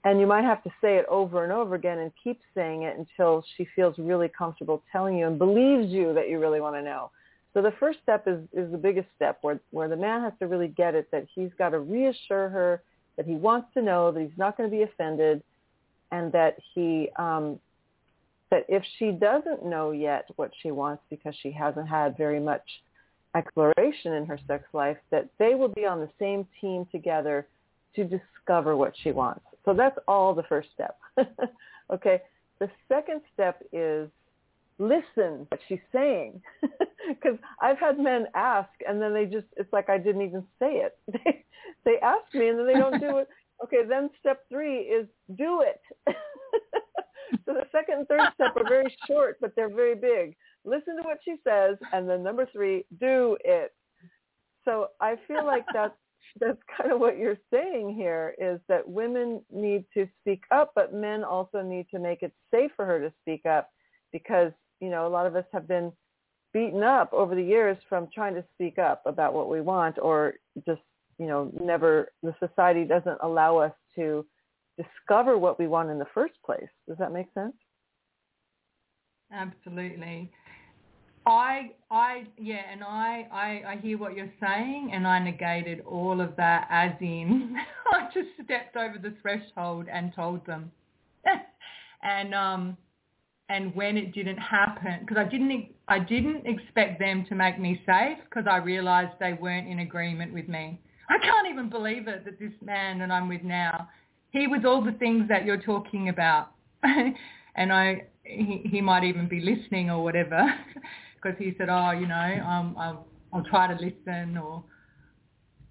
And 0.04 0.19
you 0.19 0.26
might 0.26 0.43
have 0.43 0.63
to 0.63 0.69
say 0.82 0.97
it 0.97 1.06
over 1.10 1.43
and 1.43 1.54
over 1.54 1.76
again 1.76 2.00
and 2.00 2.12
keep 2.24 2.39
saying 2.56 2.84
it 2.84 2.97
until 2.97 3.43
she 3.56 3.67
feels 3.76 3.95
really 4.00 4.30
comfortable 4.30 4.82
telling 4.91 5.15
you 5.15 5.28
and 5.28 5.38
believes 5.38 5.91
you 5.91 6.13
that 6.13 6.28
you 6.28 6.39
really 6.39 6.60
want 6.60 6.76
to 6.76 6.82
know. 6.82 7.12
So 7.54 7.62
the 7.62 7.74
first 7.80 8.00
step 8.02 8.28
is, 8.28 8.40
is 8.54 8.72
the 8.72 8.78
biggest 8.78 9.08
step 9.16 9.40
where, 9.42 9.60
where 9.72 9.90
the 9.90 9.98
man 9.98 10.22
has 10.22 10.34
to 10.40 10.48
really 10.48 10.70
get 10.70 10.96
it 10.96 11.10
that 11.12 11.28
he's 11.34 11.52
got 11.58 11.70
to 11.70 11.80
reassure 11.80 12.50
her 12.50 12.82
that 13.18 13.26
he 13.26 13.36
wants 13.36 13.68
to 13.74 13.82
know, 13.82 14.12
that 14.12 14.22
he's 14.22 14.38
not 14.38 14.58
going 14.58 14.70
to 14.70 14.76
be 14.76 14.84
offended, 14.84 15.44
and 16.12 16.32
that 16.32 16.58
he 16.74 17.10
um, 17.18 17.60
that 18.50 18.66
if 18.68 18.84
she 19.00 19.12
doesn't 19.12 19.66
know 19.66 19.92
yet 19.92 20.26
what 20.36 20.52
she 20.62 20.72
wants 20.72 21.04
because 21.10 21.34
she 21.42 21.52
hasn't 21.52 21.88
had 21.88 22.18
very 22.18 22.40
much 22.40 22.64
exploration 23.36 24.14
in 24.14 24.26
her 24.26 24.38
sex 24.46 24.66
life, 24.74 24.98
that 25.10 25.30
they 25.40 25.56
will 25.56 25.70
be 25.70 25.86
on 25.86 26.00
the 26.00 26.10
same 26.20 26.46
team 26.60 26.86
together 26.92 27.48
to 27.96 28.04
discover 28.04 28.76
what 28.76 28.94
she 29.02 29.12
wants. 29.12 29.46
So 29.64 29.74
that's 29.74 29.98
all 30.08 30.34
the 30.34 30.44
first 30.44 30.70
step. 30.74 30.98
okay. 31.92 32.22
The 32.60 32.70
second 32.88 33.22
step 33.34 33.64
is 33.72 34.10
listen 34.82 35.46
what 35.50 35.60
she's 35.67 35.86
saying. 35.94 36.41
Because 37.10 37.39
I've 37.62 37.80
had 37.80 38.00
men 38.00 38.28
ask 38.36 38.70
and 38.88 39.02
then 39.02 39.12
they 39.13 39.26
just, 39.26 39.48
it's 39.58 39.74
like 39.74 39.89
I 39.89 39.98
didn't 39.98 40.22
even 40.22 40.44
say 40.60 40.86
it. 40.86 40.98
They, 41.13 41.44
they 41.84 42.00
ask 42.00 42.34
me 42.34 42.48
and 42.48 42.60
then 42.60 42.67
they 42.67 42.74
don't 42.74 43.00
do 43.00 43.17
it. 43.17 43.28
Okay, 43.63 43.84
then 43.88 44.10
step 44.20 44.41
three 44.50 44.78
is 44.80 45.08
do 45.38 45.62
it. 45.62 45.82
so 47.46 47.54
the 47.54 47.65
second 47.72 48.00
and 48.00 48.08
third 48.08 48.22
step 48.34 48.56
are 48.56 48.67
very 48.67 48.96
short, 49.08 49.38
but 49.39 49.56
they're 49.56 49.70
very 49.70 49.94
big. 49.94 50.36
Listen 50.65 50.96
to 50.98 51.04
what 51.04 51.20
she 51.24 51.36
says, 51.44 51.78
and 51.94 52.10
then 52.10 52.24
number 52.24 52.48
three, 52.52 52.86
do 53.00 53.38
it. 53.44 53.72
So 54.65 54.88
I 55.00 55.15
feel 55.28 55.46
like 55.46 55.65
that's 55.74 55.94
that's 56.39 56.60
kind 56.78 56.91
of 56.91 57.00
what 57.00 57.17
you're 57.17 57.38
saying 57.54 57.94
here 57.94 58.34
is 58.39 58.60
that 58.67 58.88
women 58.88 59.41
need 59.52 59.86
to 59.94 60.08
speak 60.22 60.44
up, 60.52 60.72
but 60.76 60.94
men 60.94 61.24
also 61.24 61.62
need 61.62 61.88
to 61.91 62.00
make 62.00 62.24
it 62.24 62.34
safe 62.52 62.72
for 62.76 62.86
her 62.86 63.00
to 63.00 63.13
speak 63.22 63.46
up 63.46 63.70
because, 64.12 64.52
you 64.82 64.89
know, 64.89 65.08
a 65.08 65.10
lot 65.10 65.26
of 65.26 65.36
us 65.36 65.46
have 65.54 65.67
been 65.67 65.94
beaten 66.54 66.84
up 66.84 67.13
over 67.13 67.36
the 67.36 67.44
years 67.44 67.78
from 67.88 68.10
trying 68.13 68.34
to 68.36 68.44
speak 68.54 68.78
up 68.78 69.04
about 69.06 69.34
what 69.34 69.50
we 69.50 69.62
want 69.62 69.98
or 70.02 70.34
just, 70.65 70.82
you 71.17 71.28
know, 71.28 71.52
never, 71.62 72.12
the 72.24 72.36
society 72.46 72.84
doesn't 72.84 73.17
allow 73.24 73.58
us 73.58 73.74
to 73.96 74.26
discover 74.78 75.38
what 75.38 75.60
we 75.60 75.67
want 75.67 75.89
in 75.89 76.00
the 76.00 76.08
first 76.13 76.34
place. 76.46 76.70
Does 76.88 76.98
that 76.98 77.13
make 77.13 77.28
sense? 77.34 77.54
Absolutely. 79.32 80.30
I, 81.26 81.72
I, 81.91 82.24
yeah, 82.38 82.63
and 82.72 82.84
I, 82.84 83.28
I, 83.32 83.74
I 83.74 83.80
hear 83.82 83.98
what 83.98 84.15
you're 84.15 84.34
saying, 84.41 84.91
and 84.94 85.08
I 85.08 85.20
negated 85.20 85.82
all 85.82 86.20
of 86.20 86.36
that 86.38 86.67
as 86.72 86.91
in 87.00 87.56
I 87.94 88.08
just 88.13 88.30
stepped 88.44 88.76
over 88.76 88.98
the 88.98 89.13
threshold 89.22 89.86
and 89.91 90.13
told 90.15 90.46
them, 90.48 90.72
and 92.04 92.34
um, 92.34 92.78
and 93.52 93.76
when 93.76 93.98
it 93.98 94.14
didn't 94.14 94.38
happen, 94.38 95.00
because 95.02 95.18
I 95.18 95.26
didn't, 95.26 95.68
I 95.88 96.00
didn't 96.00 96.46
expect 96.46 97.00
them 97.00 97.26
to 97.30 97.36
make 97.36 97.60
me 97.60 97.82
safe, 97.86 98.18
because 98.30 98.46
I 98.50 98.58
realised 98.58 99.12
they 99.20 99.34
weren't 99.34 99.68
in 99.68 99.80
agreement 99.80 100.34
with 100.34 100.48
me. 100.48 100.80
I 101.10 101.18
can't 101.20 101.48
even 101.52 101.70
believe 101.70 102.08
it 102.08 102.24
that 102.26 102.40
this 102.40 102.54
man 102.64 103.00
that 103.00 103.12
I'm 103.12 103.28
with 103.28 103.44
now, 103.44 103.90
he 104.32 104.48
was 104.48 104.62
all 104.66 104.82
the 104.82 104.94
things 104.94 105.28
that 105.28 105.46
you're 105.46 105.62
talking 105.62 106.10
about, 106.10 106.52
and 106.84 107.74
I, 107.74 108.06
he, 108.24 108.62
he 108.72 108.80
might 108.80 109.04
even 109.04 109.28
be 109.28 109.42
listening 109.42 109.90
or 109.90 110.04
whatever. 110.04 110.42
because 111.22 111.38
he 111.38 111.54
said, 111.58 111.70
oh, 111.70 111.92
you 111.92 112.08
know, 112.08 112.44
um, 112.46 112.76
I'll, 112.80 113.06
I'll 113.34 113.44
try 113.44 113.68
to 113.68 113.74
listen 113.74 114.38
or 114.38 114.64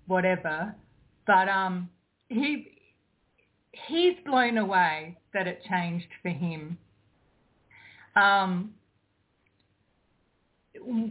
whatever. 0.07 0.75
But 1.27 1.49
um, 1.49 1.89
he 2.29 2.67
he's 3.89 4.15
blown 4.25 4.59
away 4.59 5.17
that 5.33 5.47
it 5.47 5.63
changed 5.69 6.09
for 6.23 6.31
him. 6.31 6.79
Um, 8.17 8.75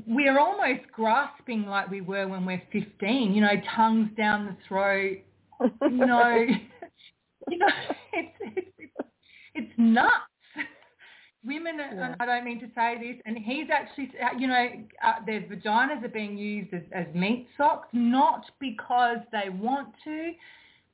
we're 0.07 0.39
almost 0.39 0.91
grasping 0.91 1.65
like 1.65 1.89
we 1.89 2.01
were 2.01 2.27
when 2.27 2.45
we're 2.45 2.61
15, 2.71 3.33
you 3.33 3.41
know, 3.41 3.53
tongues 3.75 4.09
down 4.17 4.45
the 4.45 4.57
throat, 4.67 5.17
you 5.61 6.05
know, 6.05 6.45
you 7.49 7.57
know, 7.57 7.67
it's, 8.13 8.37
it's, 8.55 8.91
it's 9.55 9.71
nuts. 9.77 10.13
Women, 11.45 11.77
yeah. 11.77 12.15
I 12.19 12.25
don't 12.25 12.43
mean 12.43 12.59
to 12.59 12.67
say 12.75 12.97
this, 12.99 13.21
and 13.25 13.37
he's 13.37 13.67
actually, 13.71 14.11
you 14.37 14.47
know, 14.47 14.67
uh, 15.05 15.25
their 15.25 15.39
vaginas 15.41 16.03
are 16.03 16.09
being 16.09 16.37
used 16.37 16.73
as, 16.73 16.81
as 16.91 17.05
meat 17.15 17.47
socks, 17.57 17.87
not 17.93 18.43
because 18.59 19.19
they 19.31 19.49
want 19.49 19.87
to, 20.03 20.33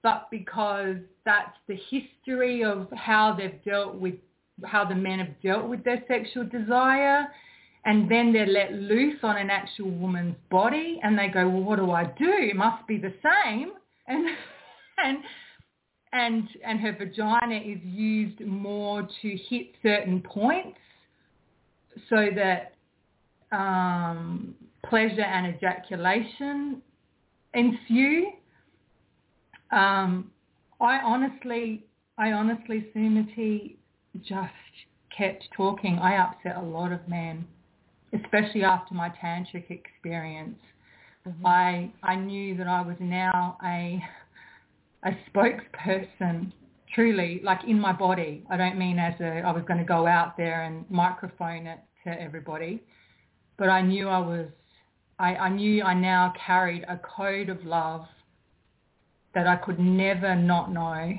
but 0.04 0.28
because 0.30 0.98
that's 1.26 1.58
the 1.68 1.76
history 1.90 2.64
of 2.64 2.88
how 2.96 3.34
they've 3.36 3.64
dealt 3.64 3.96
with, 3.96 4.14
how 4.64 4.86
the 4.86 4.96
men 4.96 5.20
have 5.20 5.42
dealt 5.42 5.68
with 5.68 5.84
their 5.84 6.04
sexual 6.08 6.46
desire 6.46 7.28
and 7.86 8.10
then 8.10 8.34
they're 8.34 8.48
let 8.48 8.74
loose 8.74 9.20
on 9.22 9.38
an 9.38 9.50
actual 9.50 9.92
woman's 9.92 10.36
body 10.50 11.00
and 11.04 11.18
they 11.18 11.28
go, 11.28 11.48
well, 11.48 11.62
what 11.62 11.76
do 11.78 11.92
I 11.92 12.06
do? 12.06 12.32
It 12.32 12.56
must 12.56 12.86
be 12.88 12.98
the 12.98 13.14
same. 13.24 13.72
And, 14.08 14.28
and, 15.04 15.18
and, 16.14 16.48
and 16.64 16.80
her 16.80 16.96
vagina 16.96 17.56
is 17.56 17.80
used 17.84 18.40
more 18.42 19.02
to 19.02 19.38
hit 19.50 19.72
certain 19.82 20.22
points 20.22 20.78
so 22.08 22.28
that 22.36 22.76
um, 23.52 24.54
pleasure 24.88 25.22
and 25.22 25.56
ejaculation 25.56 26.84
ensue. 27.56 28.28
Um, 29.72 30.30
I 30.80 31.00
honestly, 31.00 31.84
I 32.20 32.32
honestly, 32.34 32.86
Sumati, 32.96 33.78
just 34.24 34.54
kept 35.16 35.48
talking. 35.56 36.00
I 36.00 36.18
upset 36.18 36.58
a 36.58 36.62
lot 36.62 36.92
of 36.92 37.08
men 37.08 37.46
especially 38.24 38.64
after 38.64 38.94
my 38.94 39.10
tantric 39.22 39.70
experience, 39.70 40.60
mm-hmm. 41.28 41.46
I 41.46 41.92
I 42.04 42.16
knew 42.16 42.56
that 42.58 42.68
I 42.68 42.82
was 42.82 42.96
now 43.00 43.58
a 43.64 44.02
a 45.04 45.12
spokesperson 45.30 46.52
truly 46.94 47.42
like 47.44 47.60
in 47.68 47.80
my 47.80 47.94
body. 47.94 48.44
I 48.50 48.58
don't 48.58 48.78
mean 48.78 49.00
as 49.00 49.20
a 49.20 49.42
I 49.46 49.52
was 49.52 49.64
going 49.68 49.80
to 49.80 49.86
go 49.86 50.08
out 50.08 50.38
there 50.38 50.64
and 50.64 50.86
microphone 50.90 51.68
it 51.68 51.80
to 52.06 52.22
everybody, 52.22 52.84
but 53.58 53.70
I 53.70 53.82
knew 53.82 54.08
I 54.08 54.20
was 54.20 54.48
I, 55.18 55.36
I 55.36 55.50
knew 55.50 55.84
I 55.84 55.94
now 55.94 56.34
carried 56.46 56.84
a 56.84 56.98
code 56.98 57.50
of 57.50 57.64
love 57.66 58.06
that 59.34 59.48
I 59.48 59.56
could 59.56 59.80
never 59.80 60.36
not 60.36 60.72
know 60.72 61.14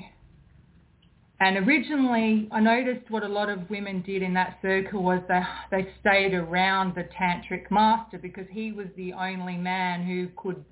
and 1.39 1.67
originally, 1.67 2.47
I 2.51 2.59
noticed 2.59 3.11
what 3.11 3.23
a 3.23 3.27
lot 3.27 3.49
of 3.49 3.69
women 3.69 4.01
did 4.01 4.23
in 4.23 4.33
that 4.33 4.57
circle 4.61 5.03
was 5.03 5.21
they 5.27 5.41
they 5.69 5.87
stayed 5.99 6.33
around 6.33 6.95
the 6.95 7.07
tantric 7.19 7.69
master 7.69 8.17
because 8.17 8.47
he 8.49 8.71
was 8.71 8.87
the 8.95 9.13
only 9.13 9.55
man 9.55 10.03
who 10.03 10.29
could 10.35 10.65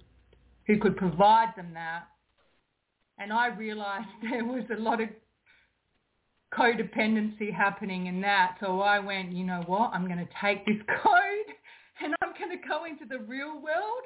who 0.65 0.79
could 0.79 0.97
provide 0.97 1.53
them 1.55 1.71
that. 1.75 2.07
And 3.19 3.31
I 3.31 3.47
realized 3.47 4.07
there 4.31 4.43
was 4.43 4.63
a 4.75 4.79
lot 4.79 5.01
of 5.01 5.09
codependency 6.51 7.53
happening 7.53 8.07
in 8.07 8.21
that. 8.21 8.57
So 8.59 8.81
I 8.81 8.99
went, 8.99 9.33
you 9.33 9.45
know 9.45 9.63
what? 9.67 9.91
I'm 9.93 10.07
going 10.07 10.19
to 10.19 10.29
take 10.41 10.65
this 10.65 10.81
code 11.03 11.55
and 12.01 12.15
I'm 12.21 12.33
going 12.39 12.59
to 12.59 12.67
go 12.67 12.85
into 12.85 13.05
the 13.05 13.19
real 13.19 13.61
world 13.61 14.03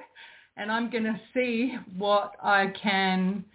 and 0.57 0.71
I'm 0.71 0.89
going 0.89 1.03
to 1.03 1.19
see 1.33 1.75
what 1.97 2.33
I 2.43 2.73
can 2.81 3.45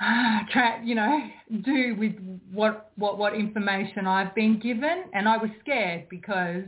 try, 0.52 0.80
you 0.84 0.94
know, 0.94 1.20
do 1.64 1.94
with 1.98 2.14
what, 2.52 2.92
what, 2.96 3.18
what 3.18 3.34
information 3.34 4.06
I've 4.06 4.34
been 4.34 4.58
given. 4.60 5.04
And 5.12 5.28
I 5.28 5.36
was 5.36 5.50
scared 5.60 6.08
because, 6.08 6.64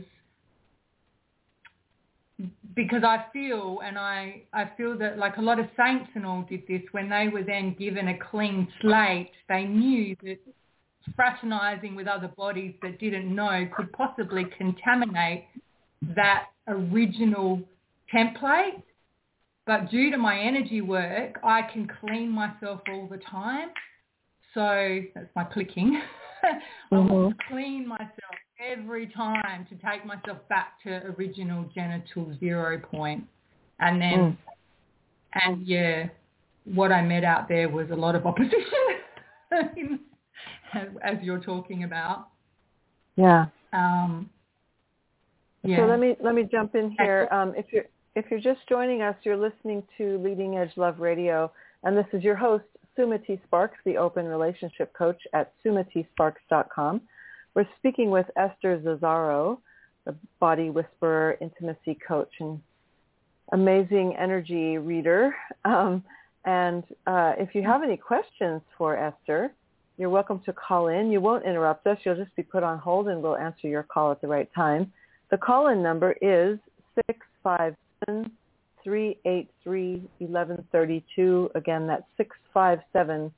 because 2.75 3.03
I 3.03 3.25
feel, 3.31 3.79
and 3.83 3.97
I, 3.97 4.43
I 4.53 4.71
feel 4.77 4.97
that 4.99 5.17
like 5.17 5.37
a 5.37 5.41
lot 5.41 5.59
of 5.59 5.67
saints 5.77 6.09
and 6.15 6.25
all 6.25 6.45
did 6.49 6.63
this 6.67 6.81
when 6.91 7.09
they 7.09 7.27
were 7.27 7.43
then 7.43 7.75
given 7.77 8.07
a 8.07 8.17
clean 8.31 8.67
slate, 8.81 9.31
they 9.47 9.65
knew 9.65 10.15
that 10.23 10.39
fraternizing 11.15 11.95
with 11.95 12.07
other 12.07 12.27
bodies 12.29 12.73
that 12.81 12.99
didn't 12.99 13.33
know 13.33 13.67
could 13.75 13.91
possibly 13.93 14.45
contaminate 14.57 15.45
that 16.15 16.45
original 16.67 17.61
template 18.13 18.81
but 19.69 19.91
due 19.91 20.09
to 20.09 20.17
my 20.17 20.35
energy 20.35 20.81
work, 20.81 21.39
I 21.43 21.61
can 21.61 21.87
clean 22.01 22.31
myself 22.31 22.81
all 22.91 23.07
the 23.07 23.19
time. 23.19 23.69
So 24.55 25.01
that's 25.13 25.29
my 25.35 25.43
clicking. 25.43 26.01
I 26.43 26.95
mm-hmm. 26.95 27.13
will 27.13 27.33
clean 27.47 27.87
myself 27.87 28.09
every 28.59 29.05
time 29.15 29.67
to 29.69 29.75
take 29.75 30.03
myself 30.07 30.39
back 30.49 30.81
to 30.85 31.13
original 31.19 31.69
genital 31.75 32.35
zero 32.39 32.79
point. 32.79 33.25
And 33.79 34.01
then, 34.01 34.17
mm. 34.19 34.37
and 35.35 35.67
yeah, 35.67 36.07
what 36.65 36.91
I 36.91 37.03
met 37.03 37.23
out 37.23 37.47
there 37.47 37.69
was 37.69 37.91
a 37.91 37.95
lot 37.95 38.15
of 38.15 38.25
opposition, 38.25 38.57
as, 39.51 39.65
as, 41.03 41.17
you're 41.21 41.43
talking 41.43 41.83
about. 41.83 42.29
Yeah. 43.17 43.45
Um, 43.71 44.31
yeah. 45.63 45.77
So 45.77 45.83
let 45.83 45.99
me 45.99 46.15
let 46.23 46.33
me 46.33 46.47
jump 46.51 46.73
in 46.73 46.95
here. 46.97 47.27
Um, 47.31 47.53
if 47.55 47.67
you're 47.71 47.85
if 48.15 48.25
you're 48.29 48.39
just 48.39 48.67
joining 48.67 49.01
us, 49.01 49.15
you're 49.23 49.37
listening 49.37 49.83
to 49.97 50.17
Leading 50.19 50.57
Edge 50.57 50.71
Love 50.75 50.99
Radio, 50.99 51.51
and 51.83 51.97
this 51.97 52.07
is 52.11 52.23
your 52.23 52.35
host, 52.35 52.65
Sumati 52.97 53.39
Sparks, 53.45 53.77
the 53.85 53.97
Open 53.97 54.25
Relationship 54.25 54.91
Coach 54.93 55.21
at 55.33 55.53
sumatisparks.com. 55.63 57.01
We're 57.55 57.67
speaking 57.77 58.09
with 58.09 58.25
Ester 58.35 58.79
Zazzaro, 58.79 59.59
the 60.05 60.15
body 60.39 60.69
whisperer, 60.69 61.37
intimacy 61.39 61.97
coach, 62.05 62.31
and 62.39 62.59
amazing 63.51 64.15
energy 64.17 64.77
reader. 64.77 65.35
Um, 65.65 66.03
and 66.45 66.83
uh, 67.05 67.33
if 67.37 67.53
you 67.53 67.63
have 67.63 67.83
any 67.83 67.97
questions 67.97 68.61
for 68.77 68.97
Ester, 68.97 69.51
you're 69.97 70.09
welcome 70.09 70.41
to 70.45 70.53
call 70.53 70.87
in. 70.87 71.11
You 71.11 71.21
won't 71.21 71.45
interrupt 71.45 71.85
us. 71.85 71.97
You'll 72.03 72.15
just 72.15 72.35
be 72.35 72.43
put 72.43 72.63
on 72.63 72.79
hold 72.79 73.07
and 73.07 73.21
we'll 73.21 73.37
answer 73.37 73.67
your 73.67 73.83
call 73.83 74.11
at 74.11 74.21
the 74.21 74.27
right 74.27 74.49
time. 74.55 74.91
The 75.29 75.37
call-in 75.37 75.83
number 75.83 76.13
is 76.21 76.57
656 76.95 77.77
383 78.05 80.07
1132. 80.19 81.51
Again, 81.55 81.87
that's 81.87 82.03
657 82.17 83.31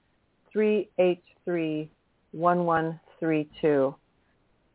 383 0.52 1.90
1132. 2.32 3.96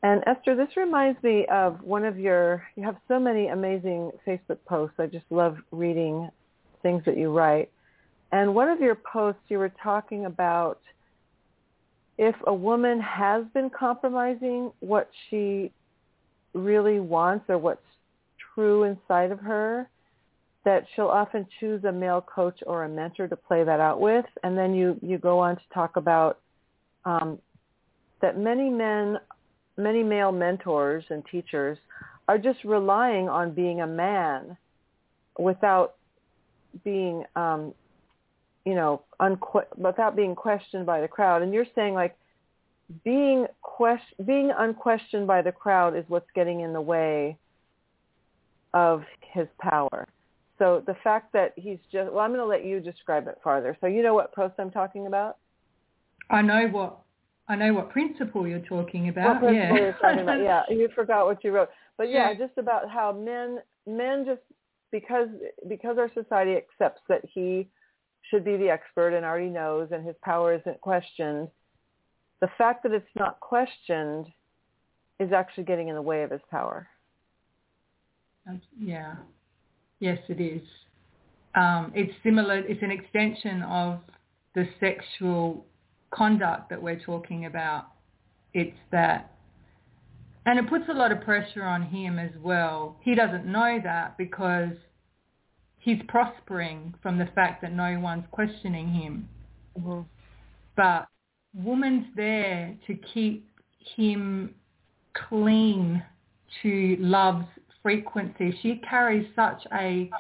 And 0.02 0.22
Ester, 0.26 0.54
this 0.54 0.76
reminds 0.76 1.22
me 1.22 1.46
of 1.50 1.82
one 1.82 2.04
of 2.04 2.18
your, 2.18 2.62
you 2.76 2.84
have 2.84 2.96
so 3.08 3.18
many 3.18 3.48
amazing 3.48 4.12
Facebook 4.26 4.58
posts. 4.66 4.96
I 4.98 5.06
just 5.06 5.24
love 5.30 5.56
reading 5.72 6.28
things 6.82 7.02
that 7.06 7.16
you 7.16 7.32
write. 7.32 7.70
And 8.32 8.54
one 8.54 8.68
of 8.68 8.80
your 8.80 8.94
posts, 8.94 9.40
you 9.48 9.58
were 9.58 9.72
talking 9.82 10.26
about 10.26 10.80
if 12.18 12.34
a 12.46 12.54
woman 12.54 13.00
has 13.00 13.44
been 13.52 13.70
compromising 13.70 14.70
what 14.80 15.10
she 15.28 15.70
really 16.54 17.00
wants 17.00 17.46
or 17.48 17.58
what's 17.58 17.80
true 18.56 18.82
inside 18.84 19.30
of 19.30 19.38
her 19.38 19.88
that 20.64 20.84
she'll 20.94 21.06
often 21.06 21.46
choose 21.60 21.84
a 21.84 21.92
male 21.92 22.20
coach 22.20 22.58
or 22.66 22.84
a 22.84 22.88
mentor 22.88 23.28
to 23.28 23.36
play 23.36 23.62
that 23.62 23.78
out 23.78 24.00
with. 24.00 24.24
And 24.42 24.58
then 24.58 24.74
you, 24.74 24.98
you 25.00 25.16
go 25.16 25.38
on 25.38 25.54
to 25.54 25.62
talk 25.72 25.96
about 25.96 26.40
um, 27.04 27.38
that 28.20 28.36
many 28.36 28.68
men, 28.68 29.18
many 29.76 30.02
male 30.02 30.32
mentors 30.32 31.04
and 31.08 31.22
teachers 31.30 31.78
are 32.26 32.36
just 32.36 32.64
relying 32.64 33.28
on 33.28 33.52
being 33.52 33.80
a 33.80 33.86
man 33.86 34.56
without 35.38 35.94
being, 36.82 37.22
um, 37.36 37.72
you 38.64 38.74
know, 38.74 39.02
unque- 39.20 39.76
without 39.76 40.16
being 40.16 40.34
questioned 40.34 40.84
by 40.84 41.00
the 41.00 41.06
crowd. 41.06 41.42
And 41.42 41.54
you're 41.54 41.66
saying 41.76 41.94
like 41.94 42.16
being 43.04 43.46
question, 43.62 44.26
being 44.26 44.50
unquestioned 44.56 45.28
by 45.28 45.42
the 45.42 45.52
crowd 45.52 45.96
is 45.96 46.04
what's 46.08 46.30
getting 46.34 46.62
in 46.62 46.72
the 46.72 46.80
way 46.80 47.38
of 48.74 49.02
his 49.32 49.46
power. 49.60 50.06
So 50.58 50.82
the 50.86 50.96
fact 51.04 51.32
that 51.32 51.52
he's 51.56 51.78
just, 51.92 52.10
well, 52.10 52.20
I'm 52.20 52.30
going 52.30 52.40
to 52.40 52.46
let 52.46 52.64
you 52.64 52.80
describe 52.80 53.28
it 53.28 53.38
farther. 53.44 53.76
So 53.80 53.86
you 53.86 54.02
know 54.02 54.14
what 54.14 54.34
post 54.34 54.54
I'm 54.58 54.70
talking 54.70 55.06
about? 55.06 55.36
I 56.30 56.42
know 56.42 56.66
what, 56.68 56.98
I 57.48 57.56
know 57.56 57.74
what 57.74 57.90
principle 57.90 58.48
you're 58.48 58.58
talking 58.60 59.08
about. 59.08 59.42
What 59.42 59.50
principle 59.50 59.76
yeah. 59.76 59.82
you're 59.82 59.98
talking 60.00 60.20
about, 60.20 60.42
yeah. 60.42 60.62
You 60.70 60.88
forgot 60.94 61.26
what 61.26 61.44
you 61.44 61.52
wrote. 61.52 61.68
But 61.98 62.10
yeah, 62.10 62.30
yeah, 62.30 62.46
just 62.46 62.58
about 62.58 62.88
how 62.90 63.12
men, 63.12 63.58
men 63.86 64.24
just, 64.26 64.40
because, 64.90 65.28
because 65.68 65.98
our 65.98 66.10
society 66.14 66.54
accepts 66.56 67.02
that 67.08 67.22
he 67.32 67.68
should 68.30 68.44
be 68.44 68.56
the 68.56 68.70
expert 68.70 69.14
and 69.14 69.24
already 69.24 69.50
knows 69.50 69.88
and 69.92 70.06
his 70.06 70.16
power 70.22 70.54
isn't 70.54 70.80
questioned, 70.80 71.48
the 72.40 72.48
fact 72.58 72.82
that 72.82 72.92
it's 72.92 73.06
not 73.14 73.40
questioned 73.40 74.26
is 75.20 75.32
actually 75.32 75.64
getting 75.64 75.88
in 75.88 75.94
the 75.94 76.02
way 76.02 76.22
of 76.22 76.30
his 76.30 76.40
power. 76.50 76.88
Yeah. 78.78 79.14
Yes, 80.00 80.18
it 80.28 80.40
is. 80.40 80.62
Um, 81.54 81.92
it's 81.94 82.12
similar. 82.22 82.58
It's 82.58 82.82
an 82.82 82.90
extension 82.90 83.62
of 83.62 84.00
the 84.54 84.68
sexual 84.78 85.66
conduct 86.10 86.70
that 86.70 86.80
we're 86.80 87.00
talking 87.00 87.46
about. 87.46 87.86
It's 88.54 88.76
that 88.92 89.32
And 90.46 90.58
it 90.58 90.68
puts 90.68 90.84
a 90.88 90.92
lot 90.94 91.10
of 91.10 91.20
pressure 91.22 91.64
on 91.64 91.82
him 91.82 92.18
as 92.18 92.30
well. 92.40 92.96
He 93.02 93.14
doesn't 93.14 93.46
know 93.46 93.80
that 93.82 94.16
because 94.16 94.70
he's 95.78 95.98
prospering 96.08 96.94
from 97.02 97.18
the 97.18 97.26
fact 97.34 97.62
that 97.62 97.72
no 97.72 97.98
one's 97.98 98.24
questioning 98.30 98.88
him. 98.88 99.28
Mm-hmm. 99.78 100.00
But 100.76 101.08
woman's 101.54 102.06
there 102.14 102.76
to 102.86 102.94
keep 103.12 103.48
him 103.96 104.54
clean 105.28 106.02
to 106.62 106.96
love's 107.00 107.46
frequency. 107.86 108.52
She 108.62 108.82
carries 108.90 109.28
such 109.36 109.62
a 109.72 110.10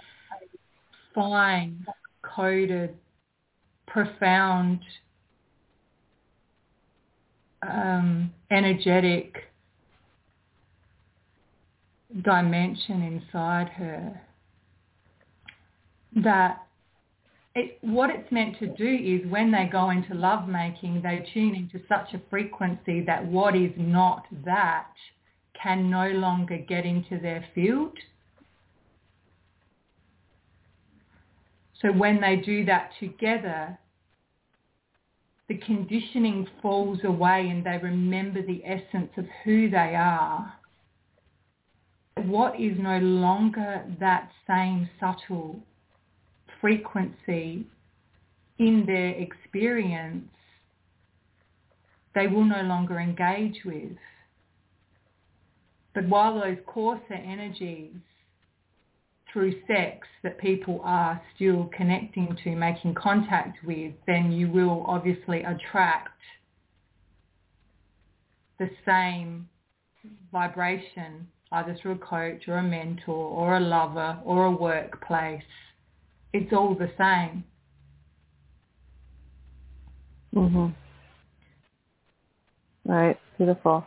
fine, 1.12 1.84
coded, 2.22 2.94
profound, 3.88 4.78
um, 7.68 8.32
energetic 8.52 9.34
dimension 12.22 13.02
inside 13.02 13.68
her 13.70 14.20
that 16.22 16.62
it, 17.56 17.78
what 17.80 18.10
it's 18.10 18.30
meant 18.30 18.60
to 18.60 18.68
do 18.68 18.86
is 18.86 19.28
when 19.28 19.50
they 19.50 19.68
go 19.72 19.90
into 19.90 20.14
lovemaking, 20.14 21.02
they 21.02 21.26
tune 21.34 21.56
into 21.56 21.84
such 21.88 22.14
a 22.14 22.20
frequency 22.30 23.00
that 23.06 23.26
what 23.26 23.56
is 23.56 23.72
not 23.76 24.24
that 24.44 24.86
can 25.60 25.90
no 25.90 26.08
longer 26.10 26.58
get 26.58 26.84
into 26.84 27.18
their 27.18 27.44
field. 27.54 27.96
So 31.80 31.92
when 31.92 32.20
they 32.20 32.36
do 32.36 32.64
that 32.64 32.90
together, 32.98 33.78
the 35.48 35.58
conditioning 35.58 36.48
falls 36.60 36.98
away 37.04 37.48
and 37.48 37.64
they 37.64 37.78
remember 37.82 38.42
the 38.42 38.62
essence 38.64 39.10
of 39.16 39.26
who 39.44 39.70
they 39.70 39.94
are. 39.94 40.52
What 42.16 42.58
is 42.58 42.76
no 42.78 42.98
longer 42.98 43.84
that 44.00 44.30
same 44.46 44.88
subtle 44.98 45.60
frequency 46.60 47.66
in 48.58 48.84
their 48.86 49.10
experience, 49.10 50.28
they 52.14 52.26
will 52.26 52.44
no 52.44 52.62
longer 52.62 52.98
engage 52.98 53.60
with. 53.64 53.92
But 55.96 56.10
while 56.10 56.38
those 56.38 56.58
coarser 56.66 57.14
energies 57.14 57.94
through 59.32 59.54
sex 59.66 60.06
that 60.22 60.36
people 60.36 60.82
are 60.84 61.18
still 61.34 61.70
connecting 61.74 62.36
to, 62.44 62.54
making 62.54 62.92
contact 62.92 63.64
with, 63.64 63.94
then 64.06 64.30
you 64.30 64.50
will 64.50 64.84
obviously 64.86 65.42
attract 65.42 66.10
the 68.58 68.68
same 68.84 69.48
vibration 70.30 71.26
either 71.52 71.74
through 71.80 71.92
a 71.92 71.98
coach 71.98 72.46
or 72.46 72.58
a 72.58 72.62
mentor 72.62 73.14
or 73.14 73.56
a 73.56 73.60
lover 73.60 74.18
or 74.22 74.44
a 74.44 74.50
workplace. 74.50 75.42
It's 76.34 76.52
all 76.52 76.74
the 76.74 76.90
same. 76.98 77.42
Mhm. 80.34 80.74
Right. 82.84 83.18
Beautiful. 83.38 83.86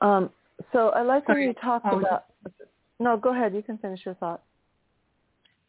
Um, 0.00 0.30
so 0.72 0.90
I 0.90 1.02
like 1.02 1.28
when 1.28 1.38
you 1.38 1.54
talk 1.54 1.82
oh, 1.84 1.98
about. 1.98 2.24
No, 2.98 3.16
go 3.16 3.32
ahead. 3.32 3.54
You 3.54 3.62
can 3.62 3.78
finish 3.78 4.00
your 4.04 4.14
thought. 4.14 4.42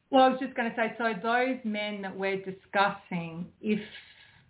Well, 0.09 0.23
I 0.23 0.29
was 0.29 0.39
just 0.39 0.53
going 0.55 0.69
to 0.69 0.75
say, 0.75 0.93
so 0.97 1.13
those 1.23 1.57
men 1.63 2.01
that 2.03 2.15
we're 2.15 2.37
discussing, 2.37 3.47
if 3.61 3.79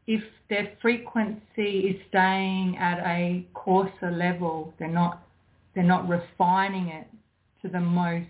if 0.06 0.22
their 0.50 0.74
frequency 0.82 1.88
is 1.88 1.96
staying 2.10 2.76
at 2.78 3.00
a 3.00 3.46
coarser 3.54 4.12
level, 4.12 4.74
they're 4.78 4.90
not 4.90 5.24
they're 5.74 5.84
not 5.84 6.08
refining 6.10 6.90
it 6.90 7.08
to 7.62 7.70
the 7.70 7.80
most 7.80 8.28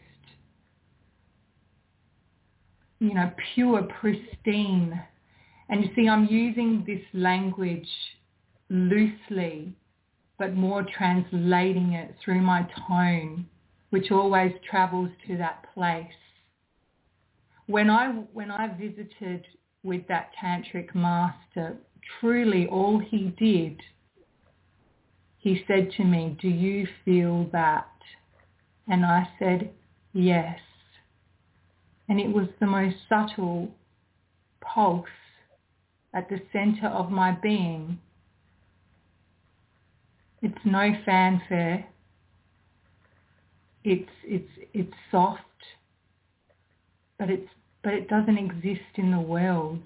you 3.00 3.14
know 3.14 3.32
pure 3.54 3.84
pristine 4.00 5.02
and 5.70 5.84
you 5.84 5.90
see 5.96 6.08
I'm 6.08 6.26
using 6.28 6.84
this 6.86 7.02
language 7.14 7.90
loosely 8.70 9.74
but 10.38 10.56
more 10.56 10.84
translating 10.84 11.94
it 11.94 12.16
through 12.24 12.42
my 12.42 12.68
tone 12.88 13.46
which 13.92 14.12
always 14.12 14.52
travels 14.70 15.10
to 15.28 15.38
that 15.38 15.66
place 15.74 16.14
when 17.68 17.90
I 17.90 18.10
when 18.34 18.52
I 18.52 18.68
visited 18.68 19.46
with 19.84 20.08
that 20.08 20.32
tantric 20.42 20.94
master, 20.94 21.78
truly 22.20 22.68
all 22.68 23.00
he 23.00 23.34
did, 23.38 23.80
he 25.38 25.64
said 25.68 25.92
to 25.98 26.04
me, 26.04 26.38
"Do 26.42 26.50
you 26.50 26.88
feel 27.06 27.46
that?" 27.52 27.88
And 28.88 29.06
I 29.06 29.30
said, 29.40 29.74
"Yes." 30.14 30.60
And 32.10 32.20
it 32.20 32.32
was 32.32 32.48
the 32.60 32.68
most 32.68 32.98
subtle 33.08 33.72
pulse 34.60 35.08
at 36.14 36.28
the 36.30 36.42
center 36.52 36.88
of 36.88 37.10
my 37.10 37.32
being. 37.32 38.00
It's 40.44 40.66
no 40.66 40.92
fanfare. 41.06 41.88
It's 43.86 44.10
it's 44.26 44.52
it's 44.74 44.94
soft 45.10 45.40
but 47.18 47.30
it's 47.30 47.50
but 47.82 47.94
it 47.94 48.10
doesn't 48.10 48.38
exist 48.38 48.92
in 48.96 49.12
the 49.12 49.22
world. 49.22 49.84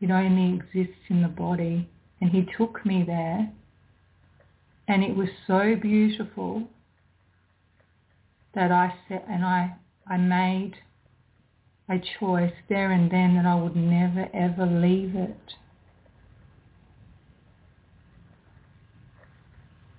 It 0.00 0.12
only 0.12 0.56
exists 0.56 1.02
in 1.08 1.22
the 1.22 1.28
body. 1.28 1.88
And 2.20 2.30
he 2.30 2.46
took 2.56 2.86
me 2.86 3.02
there 3.04 3.50
and 4.86 5.02
it 5.02 5.16
was 5.16 5.28
so 5.46 5.74
beautiful 5.74 6.68
that 8.54 8.70
I 8.70 8.94
said 9.08 9.24
and 9.28 9.44
I 9.44 9.74
I 10.06 10.18
made 10.18 10.74
a 11.88 11.98
choice 12.20 12.54
there 12.68 12.92
and 12.92 13.10
then 13.10 13.34
that 13.34 13.44
I 13.44 13.56
would 13.56 13.74
never 13.74 14.28
ever 14.32 14.66
leave 14.66 15.16
it. 15.16 15.54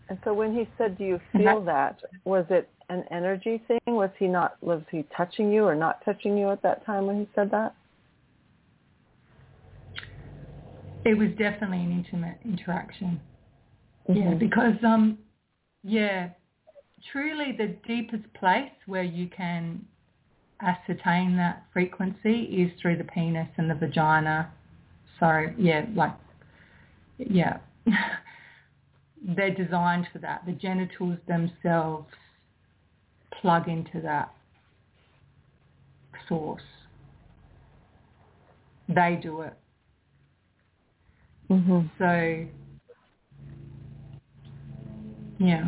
And 0.10 0.18
so 0.24 0.34
when 0.34 0.54
he 0.54 0.70
said, 0.78 0.98
do 0.98 1.04
you 1.04 1.20
feel 1.34 1.62
that, 1.66 2.00
was 2.24 2.46
it 2.50 2.70
an 2.90 3.04
energy 3.12 3.62
thing? 3.68 3.80
Was 3.88 4.10
he 4.18 4.28
not, 4.28 4.56
was 4.62 4.82
he 4.90 5.06
touching 5.16 5.52
you 5.52 5.66
or 5.66 5.76
not 5.76 6.04
touching 6.06 6.38
you 6.38 6.50
at 6.50 6.62
that 6.64 6.86
time 6.86 7.08
when 7.08 7.20
he 7.20 7.30
said 7.36 7.52
that? 7.52 7.76
It 11.04 11.18
was 11.18 11.30
definitely 11.38 11.80
an 11.80 11.92
intimate 11.92 12.38
interaction. 12.46 13.20
Mm-hmm. 14.10 14.22
Yeah, 14.22 14.34
because, 14.36 14.76
um, 14.86 15.18
yeah, 15.84 16.30
truly 17.12 17.56
the 17.58 17.76
deepest 17.86 18.34
place 18.34 18.72
where 18.86 19.04
you 19.04 19.28
can 19.28 19.86
ascertain 20.62 21.36
that 21.38 21.64
frequency 21.74 22.44
is 22.44 22.72
through 22.82 22.98
the 22.98 23.04
penis 23.04 23.48
and 23.58 23.70
the 23.70 23.76
vagina. 23.76 24.52
So, 25.20 25.48
yeah, 25.58 25.86
like, 25.96 26.14
yeah. 27.18 27.58
they're 29.24 29.54
designed 29.54 30.08
for 30.12 30.20
that. 30.20 30.46
The 30.46 30.54
genitals 30.54 31.18
themselves 31.28 32.08
plug 33.42 33.68
into 33.68 34.02
that 34.02 34.32
source. 36.28 36.62
They 38.88 39.20
do 39.22 39.42
it. 39.42 39.54
Mm-hmm. 41.50 41.80
So, 41.98 42.48
yeah. 45.40 45.68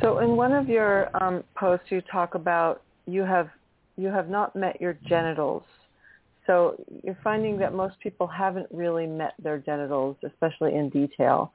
So 0.00 0.20
in 0.20 0.36
one 0.36 0.52
of 0.52 0.68
your 0.68 1.10
um, 1.22 1.44
posts, 1.56 1.86
you 1.90 2.00
talk 2.02 2.34
about 2.34 2.82
you 3.06 3.22
have 3.22 3.48
you 3.96 4.08
have 4.08 4.28
not 4.28 4.56
met 4.56 4.80
your 4.80 4.96
genitals 5.06 5.62
so 6.50 6.74
you're 7.04 7.18
finding 7.22 7.58
that 7.58 7.74
most 7.74 7.94
people 8.00 8.26
haven't 8.26 8.66
really 8.72 9.06
met 9.06 9.34
their 9.40 9.58
genitals, 9.58 10.16
especially 10.24 10.74
in 10.74 10.88
detail. 10.88 11.52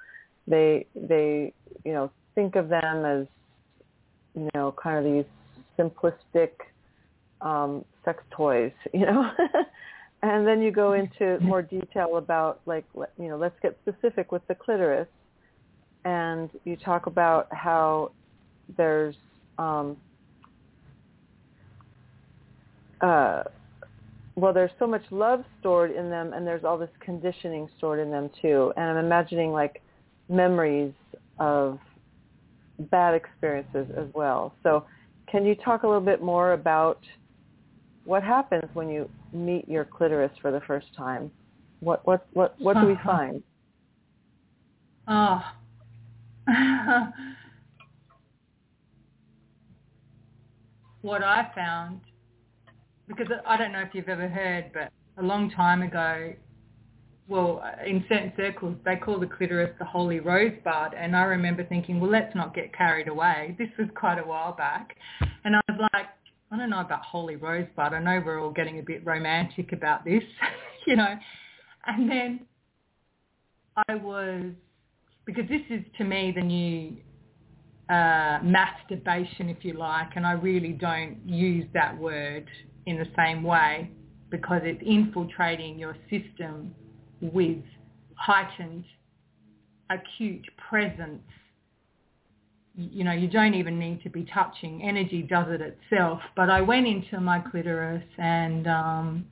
They 0.47 0.85
they 0.95 1.51
you 1.83 1.91
know 1.91 2.09
think 2.33 2.55
of 2.55 2.69
them 2.69 3.03
as 3.03 3.27
you 4.35 4.49
know 4.53 4.73
kind 4.81 5.05
of 5.05 5.11
these 5.11 5.25
simplistic 5.77 6.51
um, 7.41 7.83
sex 8.05 8.23
toys, 8.31 8.71
you 8.93 9.05
know. 9.05 9.29
and 10.23 10.47
then 10.47 10.61
you 10.61 10.71
go 10.71 10.93
into 10.93 11.39
more 11.41 11.61
detail 11.61 12.15
about 12.15 12.61
like 12.65 12.85
you 12.95 13.27
know 13.27 13.35
let's 13.35 13.59
get 13.61 13.77
specific 13.81 14.31
with 14.31 14.47
the 14.47 14.55
clitoris, 14.55 15.09
and 16.05 16.49
you 16.63 16.77
talk 16.77 17.07
about 17.07 17.53
how 17.53 18.13
there's 18.77 19.15
um, 19.57 19.97
uh, 23.01 23.43
well, 24.35 24.51
there's 24.53 24.71
so 24.79 24.85
much 24.85 25.03
love 25.11 25.43
stored 25.59 25.91
in 25.91 26.09
them, 26.09 26.33
and 26.33 26.45
there's 26.45 26.65
all 26.65 26.77
this 26.77 26.89
conditioning 26.99 27.69
stored 27.77 27.99
in 27.99 28.11
them 28.11 28.29
too. 28.41 28.73
And 28.75 28.85
I'm 28.85 29.03
imagining 29.05 29.51
like 29.51 29.81
memories 30.27 30.93
of 31.39 31.79
bad 32.91 33.13
experiences 33.13 33.87
as 33.97 34.07
well. 34.13 34.53
So, 34.63 34.85
can 35.27 35.45
you 35.45 35.55
talk 35.55 35.83
a 35.83 35.87
little 35.87 36.01
bit 36.01 36.21
more 36.21 36.51
about 36.53 36.99
what 38.03 38.23
happens 38.23 38.69
when 38.73 38.89
you 38.89 39.09
meet 39.31 39.67
your 39.67 39.85
clitoris 39.85 40.31
for 40.41 40.51
the 40.51 40.61
first 40.61 40.87
time? 40.95 41.31
What 41.79 42.05
what 42.05 42.27
what 42.33 42.55
what 42.59 42.79
do 42.79 42.85
we 42.85 42.97
find? 43.05 43.41
Ah, 45.07 45.55
what 51.01 51.23
I 51.23 51.49
found, 51.55 52.01
because 53.07 53.27
I 53.45 53.57
don't 53.57 53.71
know 53.71 53.81
if 53.81 53.89
you've 53.93 54.09
ever 54.09 54.27
heard, 54.27 54.71
but 54.73 54.91
a 55.17 55.25
long 55.25 55.49
time 55.51 55.81
ago, 55.81 56.33
well, 57.27 57.63
in 57.85 58.03
certain 58.07 58.31
circles, 58.37 58.75
they 58.85 58.97
call 58.97 59.19
the 59.19 59.25
clitoris 59.25 59.71
the 59.79 59.85
holy 59.85 60.19
rosebud. 60.19 60.93
And 60.95 61.15
I 61.15 61.23
remember 61.23 61.63
thinking, 61.63 61.99
well, 61.99 62.11
let's 62.11 62.35
not 62.35 62.53
get 62.53 62.75
carried 62.75 63.07
away. 63.07 63.55
This 63.57 63.69
was 63.79 63.87
quite 63.95 64.19
a 64.19 64.23
while 64.23 64.53
back. 64.53 64.95
And 65.43 65.55
I 65.55 65.61
was 65.67 65.89
like, 65.93 66.05
I 66.51 66.57
don't 66.57 66.69
know 66.69 66.81
about 66.81 67.01
holy 67.01 67.35
rosebud. 67.35 67.93
I 67.93 67.99
know 67.99 68.21
we're 68.23 68.39
all 68.39 68.51
getting 68.51 68.79
a 68.79 68.83
bit 68.83 69.03
romantic 69.05 69.71
about 69.71 70.05
this, 70.05 70.23
you 70.87 70.95
know. 70.95 71.15
And 71.87 72.09
then 72.09 72.39
I 73.87 73.95
was, 73.95 74.51
because 75.25 75.47
this 75.49 75.61
is 75.69 75.83
to 75.97 76.03
me 76.03 76.31
the 76.35 76.43
new 76.43 76.95
uh, 77.89 78.39
masturbation, 78.43 79.49
if 79.49 79.65
you 79.65 79.73
like, 79.73 80.09
and 80.15 80.25
I 80.27 80.33
really 80.33 80.73
don't 80.73 81.17
use 81.25 81.65
that 81.73 81.97
word 81.97 82.47
in 82.85 82.97
the 82.97 83.07
same 83.15 83.43
way 83.43 83.89
because 84.29 84.61
it's 84.63 84.81
infiltrating 84.85 85.77
your 85.79 85.95
system 86.09 86.73
with 87.21 87.63
heightened 88.15 88.85
acute 89.89 90.45
presence. 90.69 91.21
You 92.75 93.05
know, 93.05 93.13
you 93.13 93.29
don't 93.29 93.53
even 93.53 93.79
need 93.79 94.03
to 94.03 94.09
be 94.09 94.25
touching. 94.33 94.81
Energy 94.83 95.21
does 95.21 95.47
it 95.49 95.61
itself. 95.61 96.19
But 96.35 96.49
I 96.49 96.61
went 96.61 96.87
into 96.87 97.21
my 97.21 97.39
clitoris 97.39 98.03
and 98.17 98.67
um, 98.67 99.25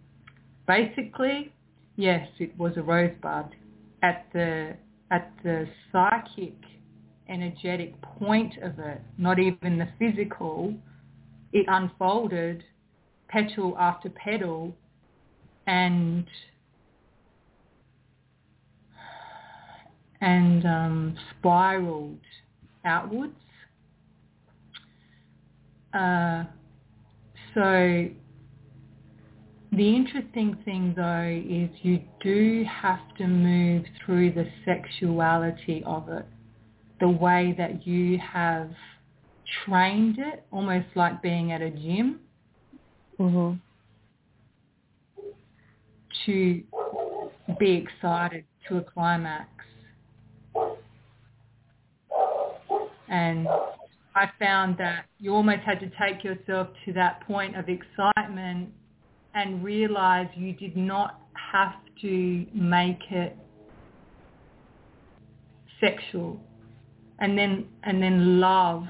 basically, 0.68 1.51
yes, 1.97 2.28
it 2.39 2.58
was 2.58 2.74
a 2.78 2.82
rosebud 2.82 3.56
at 4.01 4.28
the 4.34 4.76
at 5.12 5.32
the 5.43 5.68
psychic 5.91 6.56
energetic 7.30 7.99
point 8.01 8.54
of 8.62 8.80
it, 8.80 9.01
not 9.18 9.39
even 9.39 9.78
the 9.78 9.88
physical, 9.99 10.74
it 11.51 11.66
unfolded 11.68 12.64
petal 13.34 13.76
after 13.80 14.10
petal 14.10 14.76
and 15.66 16.26
and 20.22 20.66
um, 20.66 21.18
spiraled 21.32 22.20
outwards. 22.86 23.34
Uh, 25.94 26.46
so 27.54 28.08
the 29.72 29.96
interesting 29.96 30.58
thing 30.64 30.94
though 30.96 31.44
is 31.50 31.70
you 31.82 32.00
do 32.22 32.64
have 32.82 33.00
to 33.18 33.28
move 33.28 33.84
through 34.06 34.32
the 34.32 34.48
sexuality 34.66 35.84
of 35.86 36.08
it 36.10 36.26
the 37.00 37.10
way 37.10 37.54
that 37.58 37.86
you 37.86 38.18
have 38.18 38.70
trained 39.66 40.18
it, 40.20 40.46
almost 40.52 40.88
like 40.96 41.22
being 41.22 41.52
at 41.52 41.62
a 41.62 41.70
gym, 41.70 42.20
mm-hmm. 43.20 43.53
to 46.26 46.64
be 47.59 47.72
excited 47.72 48.45
to 48.68 48.78
a 48.78 48.82
climax. 48.82 49.49
And 53.09 53.47
I 54.16 54.30
found 54.39 54.78
that 54.78 55.05
you 55.20 55.34
almost 55.34 55.61
had 55.61 55.80
to 55.80 55.91
take 56.01 56.24
yourself 56.24 56.70
to 56.86 56.93
that 56.93 57.26
point 57.28 57.55
of 57.57 57.66
excitement 57.70 58.70
and 59.36 59.64
realize 59.64 60.28
you 60.36 60.53
did 60.53 60.78
not 60.78 61.20
have 61.51 61.74
to 62.01 62.45
make 62.53 62.99
it 63.11 63.38
sexual 65.80 66.39
and 67.20 67.38
then 67.38 67.66
and 67.84 68.01
then 68.01 68.39
love 68.39 68.84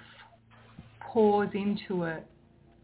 pours 1.02 1.50
into 1.54 2.04
it 2.04 2.26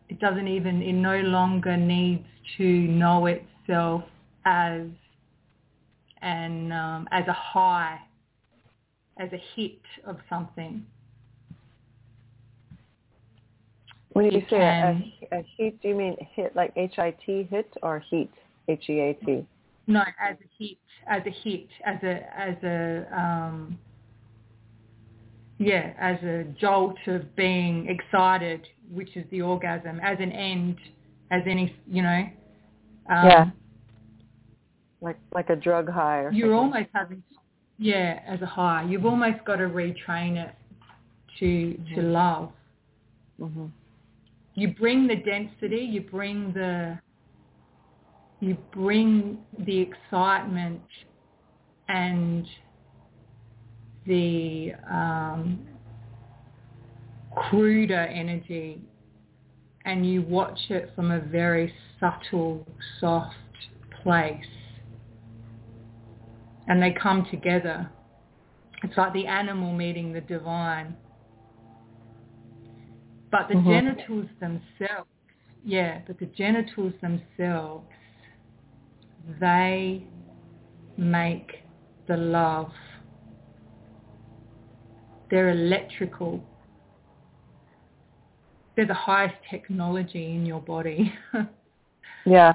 it 0.09 0.19
doesn't 0.19 0.47
even 0.47 0.81
it 0.81 0.93
no 0.93 1.19
longer 1.21 1.77
needs 1.77 2.25
to 2.57 2.63
know 2.63 3.27
itself 3.27 4.03
as 4.45 4.81
an 6.21 6.71
um, 6.71 7.07
as 7.11 7.27
a 7.27 7.33
high 7.33 7.99
as 9.19 9.29
a 9.33 9.41
hit 9.55 9.81
of 10.05 10.17
something. 10.29 10.85
When 14.13 14.25
you 14.25 14.41
say 14.49 14.57
a, 14.57 15.37
a 15.37 15.43
heat 15.55 15.81
do 15.81 15.89
you 15.89 15.95
mean 15.95 16.17
hit 16.35 16.55
like 16.55 16.73
h-i-t 16.75 17.47
hit 17.49 17.73
or 17.83 17.99
heat? 18.09 18.31
H-e-a-t 18.67 19.45
no 19.89 20.01
as 20.19 20.37
a 20.37 20.63
hit 20.63 20.77
as 21.07 21.21
a 21.25 21.29
hit 21.29 21.67
as 21.85 21.97
a 22.03 22.39
as 22.39 22.63
a 22.63 23.07
um 23.19 23.77
yeah, 25.59 25.91
as 25.99 26.17
a 26.23 26.45
jolt 26.59 26.95
of 27.07 27.35
being 27.35 27.87
excited, 27.89 28.65
which 28.89 29.15
is 29.17 29.25
the 29.29 29.41
orgasm, 29.41 29.99
as 30.01 30.17
an 30.19 30.31
end, 30.31 30.77
as 31.31 31.41
any, 31.45 31.75
you 31.85 32.01
know. 32.01 32.23
Um, 33.09 33.27
yeah. 33.27 33.45
Like 35.01 35.17
like 35.33 35.49
a 35.49 35.55
drug 35.55 35.89
high. 35.89 36.19
Or 36.19 36.31
you're 36.31 36.47
something. 36.47 36.73
almost 36.73 36.89
having, 36.93 37.23
yeah, 37.77 38.21
as 38.25 38.41
a 38.41 38.45
high. 38.45 38.85
You've 38.89 39.05
almost 39.05 39.43
got 39.45 39.57
to 39.57 39.65
retrain 39.65 40.37
it 40.37 40.55
to 41.39 41.45
mm-hmm. 41.45 41.95
to 41.95 42.01
love. 42.01 42.51
Mm-hmm. 43.39 43.65
You 44.55 44.73
bring 44.73 45.07
the 45.07 45.15
density. 45.15 45.81
You 45.81 46.01
bring 46.01 46.53
the. 46.53 46.97
You 48.41 48.57
bring 48.71 49.39
the 49.65 49.77
excitement 49.77 50.81
and 51.89 52.45
the 54.05 54.73
um, 54.89 55.59
cruder 57.35 58.01
energy 58.01 58.81
and 59.85 60.05
you 60.05 60.21
watch 60.21 60.59
it 60.69 60.91
from 60.95 61.11
a 61.11 61.19
very 61.19 61.73
subtle, 61.99 62.65
soft 62.99 63.35
place. 64.03 64.37
And 66.67 66.81
they 66.81 66.91
come 66.91 67.25
together. 67.31 67.89
It's 68.83 68.95
like 68.97 69.13
the 69.13 69.25
animal 69.25 69.73
meeting 69.73 70.13
the 70.13 70.21
divine. 70.21 70.95
But 73.31 73.47
the 73.47 73.55
mm-hmm. 73.55 73.69
genitals 73.69 74.25
themselves, 74.39 75.09
yeah, 75.65 76.01
but 76.05 76.19
the 76.19 76.25
genitals 76.27 76.93
themselves, 77.01 77.85
they 79.39 80.03
make 80.97 81.63
the 82.07 82.17
love 82.17 82.71
they're 85.29 85.49
electrical. 85.49 86.43
They're 88.75 88.87
the 88.87 88.93
highest 88.93 89.35
technology 89.49 90.31
in 90.31 90.45
your 90.45 90.61
body. 90.61 91.13
yeah. 92.25 92.53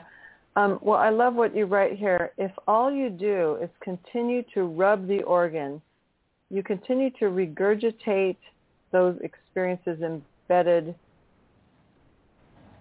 Um, 0.57 0.79
well, 0.83 0.99
I 0.99 1.11
love 1.11 1.35
what 1.35 1.55
you 1.55 1.67
write 1.67 1.99
here. 1.99 2.33
If 2.39 2.53
all 2.67 2.91
you 2.91 3.11
do 3.11 3.59
is 3.61 3.69
continue 3.81 4.45
to 4.55 4.65
rub 4.65 5.09
the 5.09 5.23
organ, 5.23 5.83
you 6.51 6.63
continue 6.63 7.11
to 7.19 7.25
regurgitate 7.27 8.37
those 8.93 9.19
experiences 9.23 9.99
embedded. 10.01 10.95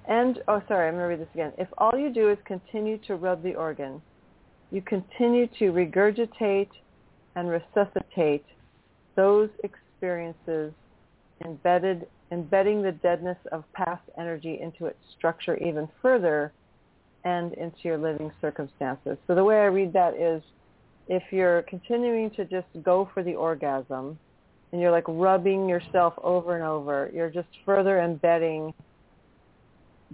And, 0.08 0.40
oh, 0.48 0.62
sorry, 0.68 0.88
I'm 0.88 0.96
going 0.96 1.04
to 1.04 1.08
read 1.08 1.22
this 1.22 1.34
again. 1.34 1.54
If 1.58 1.68
all 1.78 1.98
you 1.98 2.14
do 2.14 2.30
is 2.30 2.38
continue 2.46 3.00
to 3.08 3.16
rub 3.16 3.42
the 3.42 3.56
organ, 3.56 4.02
you 4.72 4.82
continue 4.82 5.48
to 5.60 5.72
regurgitate 5.72 6.70
and 7.36 7.50
resuscitate 7.50 8.46
those 9.16 9.50
experiences 9.64 10.74
embedded, 11.46 12.08
embedding 12.32 12.82
the 12.82 12.92
deadness 12.92 13.38
of 13.52 13.64
past 13.74 14.04
energy 14.18 14.60
into 14.62 14.86
its 14.86 15.00
structure 15.18 15.58
even 15.58 15.88
further 16.02 16.52
and 17.26 17.54
into 17.54 17.78
your 17.84 17.98
living 17.98 18.32
circumstances. 18.42 19.18
So 19.28 19.36
the 19.36 19.44
way 19.44 19.58
I 19.58 19.66
read 19.66 19.94
that 19.94 20.16
is 20.16 20.42
if 21.08 21.24
you're 21.32 21.62
continuing 21.64 22.30
to 22.32 22.46
just 22.46 22.68
go 22.84 23.10
for 23.14 23.24
the 23.24 23.36
orgasm 23.36 24.18
and 24.72 24.82
you're 24.82 24.92
like 24.92 25.06
rubbing 25.08 25.68
yourself 25.68 26.14
over 26.24 26.56
and 26.56 26.64
over, 26.64 27.10
you're 27.14 27.30
just 27.30 27.48
further 27.66 28.00
embedding 28.02 28.74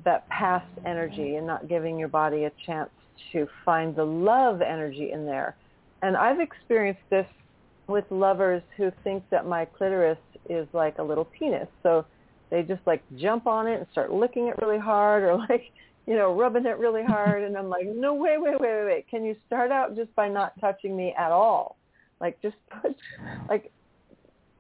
that 0.04 0.28
past 0.30 0.68
energy 0.86 1.36
and 1.36 1.45
not 1.45 1.68
giving 1.68 1.97
your 1.97 2.08
body 2.08 2.45
a 2.45 2.52
chance 2.66 2.89
to 3.32 3.47
find 3.66 3.95
the 3.95 4.04
love 4.04 4.62
energy 4.62 5.12
in 5.12 5.26
there. 5.26 5.56
And 6.02 6.16
I've 6.16 6.39
experienced 6.39 7.02
this 7.10 7.28
with 7.89 8.05
lovers 8.09 8.61
who 8.77 8.91
think 9.03 9.23
that 9.31 9.45
my 9.45 9.65
clitoris 9.65 10.17
is 10.49 10.67
like 10.73 10.97
a 10.99 11.03
little 11.03 11.25
penis. 11.25 11.67
So 11.83 12.05
they 12.49 12.63
just 12.63 12.81
like 12.85 13.03
jump 13.17 13.47
on 13.47 13.67
it 13.67 13.79
and 13.79 13.87
start 13.91 14.11
licking 14.11 14.47
it 14.47 14.55
really 14.61 14.79
hard 14.79 15.23
or 15.23 15.37
like, 15.49 15.71
you 16.05 16.15
know, 16.15 16.35
rubbing 16.35 16.65
it 16.65 16.77
really 16.77 17.03
hard. 17.03 17.43
And 17.43 17.57
I'm 17.57 17.69
like, 17.69 17.85
no, 17.85 18.13
wait, 18.13 18.41
wait, 18.41 18.59
wait, 18.59 18.71
wait, 18.71 18.85
wait. 18.85 19.07
Can 19.09 19.23
you 19.23 19.35
start 19.47 19.71
out 19.71 19.95
just 19.95 20.13
by 20.15 20.29
not 20.29 20.59
touching 20.59 20.95
me 20.95 21.13
at 21.17 21.31
all? 21.31 21.77
Like 22.19 22.41
just 22.41 22.55
put, 22.81 22.95
like, 23.49 23.71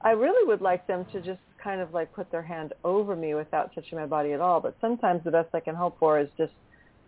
I 0.01 0.11
really 0.11 0.47
would 0.47 0.61
like 0.61 0.87
them 0.87 1.05
to 1.11 1.21
just 1.21 1.39
kind 1.61 1.81
of 1.81 1.93
like 1.93 2.13
put 2.13 2.31
their 2.31 2.41
hand 2.41 2.73
over 2.83 3.15
me 3.15 3.33
without 3.33 3.73
touching 3.75 3.97
my 3.97 4.05
body 4.05 4.33
at 4.33 4.39
all. 4.39 4.61
But 4.61 4.77
sometimes 4.79 5.23
the 5.23 5.31
best 5.31 5.49
I 5.53 5.59
can 5.59 5.75
hope 5.75 5.97
for 5.99 6.19
is 6.19 6.29
just 6.37 6.53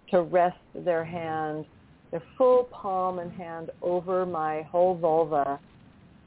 to 0.09 0.23
rest 0.23 0.57
their 0.75 1.05
hand, 1.05 1.65
their 2.11 2.21
full 2.37 2.65
palm 2.65 3.19
and 3.19 3.31
hand 3.31 3.71
over 3.81 4.25
my 4.25 4.63
whole 4.63 4.95
vulva 4.95 5.59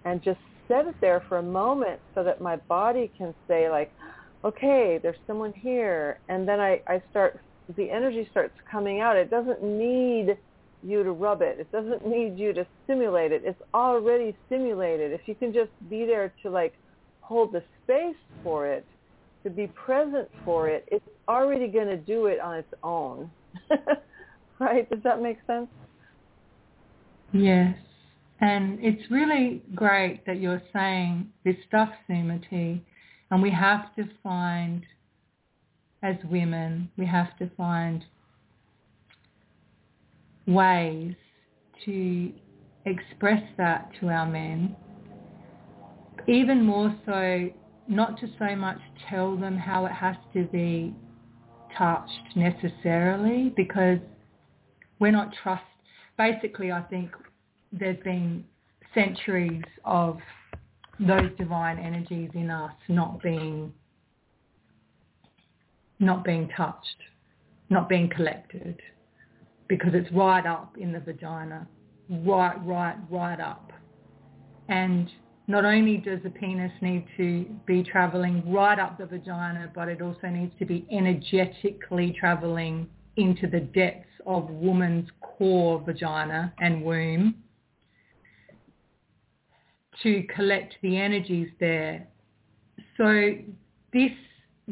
and 0.05 0.23
just 0.23 0.41
set 0.69 0.87
it 0.87 0.95
there 1.01 1.23
for 1.29 1.39
a 1.39 1.43
moment 1.43 2.01
so 2.15 2.25
that 2.25 2.41
my 2.41 2.57
body 2.57 3.11
can 3.17 3.35
say 3.49 3.69
like, 3.71 3.93
okay, 4.45 4.99
there's 5.03 5.17
someone 5.27 5.53
here. 5.53 6.19
And 6.29 6.47
then 6.47 6.61
I, 6.61 6.81
I 6.87 7.03
start, 7.11 7.41
the 7.77 7.91
energy 7.91 8.29
starts 8.31 8.55
coming 8.71 9.01
out. 9.01 9.17
It 9.17 9.31
doesn't 9.31 9.63
need 9.63 10.37
you 10.83 11.03
to 11.03 11.13
rub 11.13 11.41
it. 11.41 11.59
It 11.59 11.73
doesn't 11.73 12.07
need 12.07 12.39
you 12.39 12.53
to 12.53 12.67
stimulate 12.85 13.33
it. 13.33 13.43
It's 13.45 13.61
already 13.73 14.37
stimulated. 14.47 15.13
If 15.13 15.23
you 15.27 15.35
can 15.35 15.53
just 15.53 15.71
be 15.89 16.05
there 16.05 16.33
to 16.43 16.51
like 16.51 16.75
hold 17.21 17.53
the 17.53 17.63
space 17.83 18.17
for 18.43 18.67
it, 18.67 18.87
to 19.45 19.51
be 19.51 19.67
present 19.69 20.29
for 20.45 20.69
it, 20.69 20.87
it's 20.91 21.05
already 21.29 21.69
going 21.69 21.89
to 21.89 21.97
do 21.97 22.27
it 22.27 22.41
on 22.41 22.57
its 22.57 22.73
own. 22.83 23.31
right? 24.61 24.89
Does 24.91 25.03
that 25.05 25.23
make 25.23 25.39
sense? 25.47 25.69
Yes. 27.33 27.77
And 28.41 28.78
it's 28.82 29.11
really 29.11 29.62
great 29.74 30.26
that 30.26 30.41
you're 30.41 30.62
saying 30.72 31.28
this 31.45 31.57
stuff, 31.68 31.91
Sumati, 32.09 32.80
and 33.30 33.43
we 33.43 33.51
have 33.51 33.95
to 33.97 34.05
find, 34.22 34.85
as 36.03 36.16
women, 36.30 36.91
we 36.97 37.07
have 37.07 37.37
to 37.39 37.51
find 37.57 38.05
ways 40.47 41.14
to 41.85 42.32
express 42.87 43.43
that 43.57 43.91
to 44.01 44.09
our 44.09 44.26
men. 44.26 44.76
Even 46.26 46.62
more 46.64 46.95
so, 47.07 47.49
not 47.89 48.18
to 48.20 48.28
so 48.39 48.55
much 48.57 48.78
tell 49.09 49.37
them 49.37 49.57
how 49.57 49.87
it 49.87 49.93
has 49.93 50.16
to 50.32 50.45
be 50.45 50.95
touched 51.76 52.37
necessarily 52.37 53.53
because 53.57 53.99
we're 54.99 55.12
not 55.12 55.32
trust. 55.43 55.62
Basically, 56.16 56.70
I 56.70 56.82
think 56.82 57.11
there's 57.79 58.03
been 58.05 58.45
centuries 58.95 59.62
of 59.85 60.18
those 61.01 61.31
divine 61.37 61.79
energies 61.79 62.31
in 62.35 62.51
us 62.51 62.72
not 62.89 63.20
being 63.22 63.72
not 66.01 66.25
being 66.25 66.49
touched, 66.57 66.97
not 67.70 67.89
being 67.89 68.11
collected, 68.11 68.79
because 69.68 69.91
it's 69.95 70.11
right 70.12 70.45
up 70.45 70.77
in 70.77 70.93
the 70.93 70.99
vagina, 71.01 71.66
right, 72.11 72.57
right, 72.64 72.97
right 73.11 73.41
up. 73.41 73.72
And 74.68 75.09
not 75.47 75.64
only 75.64 75.99
does 75.99 76.18
the 76.25 76.31
penis 76.31 76.72
need 76.83 77.07
to 77.16 77.47
be 77.64 77.83
traveling 77.85 78.43
right 78.53 78.79
up 78.79 78.99
the 78.99 79.07
vagina, 79.07 79.70
but 79.75 79.89
it 79.89 80.03
also 80.03 80.27
needs 80.27 80.53
to 80.59 80.66
be 80.66 80.85
energetically 80.91 82.14
traveling 82.18 82.89
into 83.16 83.47
the 83.47 83.61
depths 83.61 84.09
of 84.27 84.51
woman's 84.51 85.09
core 85.20 85.81
vagina 85.81 86.53
and 86.59 86.83
womb 86.83 87.37
to 90.03 90.22
collect 90.34 90.74
the 90.82 90.97
energies 90.97 91.49
there. 91.61 92.07
So 92.97 93.32
this 93.92 94.12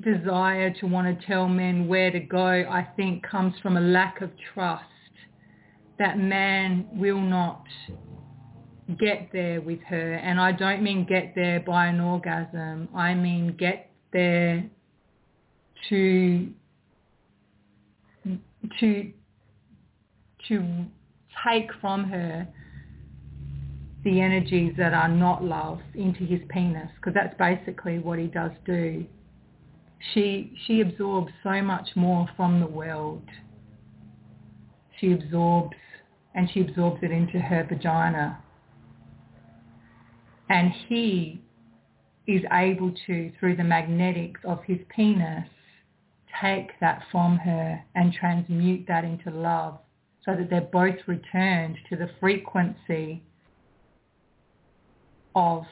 desire 0.01 0.73
to 0.81 0.87
want 0.87 1.21
to 1.21 1.27
tell 1.27 1.49
men 1.49 1.87
where 1.87 2.11
to 2.11 2.21
go, 2.21 2.47
I 2.47 2.87
think, 2.97 3.23
comes 3.27 3.55
from 3.63 3.77
a 3.77 3.81
lack 3.81 4.21
of 4.21 4.31
trust 4.55 4.85
that 5.99 6.19
man 6.19 6.87
will 6.93 7.21
not 7.21 7.65
get 8.99 9.29
there 9.33 9.61
with 9.61 9.81
her. 9.89 10.15
And 10.15 10.41
I 10.41 10.53
don't 10.53 10.83
mean 10.83 11.07
get 11.07 11.33
there 11.35 11.61
by 11.61 11.87
an 11.87 12.01
orgasm. 12.01 12.89
I 12.95 13.15
mean 13.15 13.57
get 13.59 13.91
there 14.13 14.69
to 15.89 16.49
to 18.81 19.13
to 20.49 20.85
take 21.47 21.71
from 21.81 22.05
her 22.05 22.49
the 24.05 24.21
energies 24.21 24.75
that 24.77 24.93
are 24.93 25.09
not 25.09 25.45
love 25.45 25.81
into 25.95 26.25
his 26.25 26.41
penis 26.49 26.89
because 26.97 27.15
that's 27.15 27.37
basically 27.39 27.99
what 27.99 28.19
he 28.19 28.27
does 28.27 28.51
do. 28.67 29.05
She 30.13 30.53
she 30.67 30.81
absorbs 30.81 31.33
so 31.43 31.63
much 31.63 31.91
more 31.95 32.29
from 32.37 32.59
the 32.59 32.67
world. 32.67 33.23
She 34.99 35.13
absorbs 35.13 35.77
and 36.35 36.51
she 36.53 36.61
absorbs 36.63 36.99
it 37.03 37.11
into 37.11 37.39
her 37.39 37.65
vagina. 37.69 38.43
And 40.49 40.73
he 40.89 41.41
is 42.27 42.43
able 42.53 42.93
to, 43.07 43.33
through 43.39 43.57
the 43.57 43.65
magnetics 43.65 44.41
of 44.45 44.63
his 44.65 44.79
penis, 44.95 45.49
take 46.41 46.79
that 46.81 47.03
from 47.11 47.37
her 47.39 47.83
and 47.95 48.13
transmute 48.13 48.87
that 48.89 49.05
into 49.05 49.31
love 49.31 49.79
so 50.25 50.35
that 50.35 50.51
they're 50.51 50.61
both 50.61 50.97
returned 51.07 51.77
to 51.89 51.97
the 51.97 52.11
frequency 52.21 53.23
of 55.35 55.65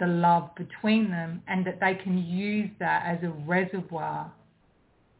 the 0.00 0.06
love 0.06 0.50
between 0.56 1.10
them 1.10 1.42
and 1.46 1.66
that 1.66 1.78
they 1.80 1.94
can 1.94 2.18
use 2.18 2.70
that 2.78 3.04
as 3.06 3.22
a 3.22 3.30
reservoir 3.46 4.32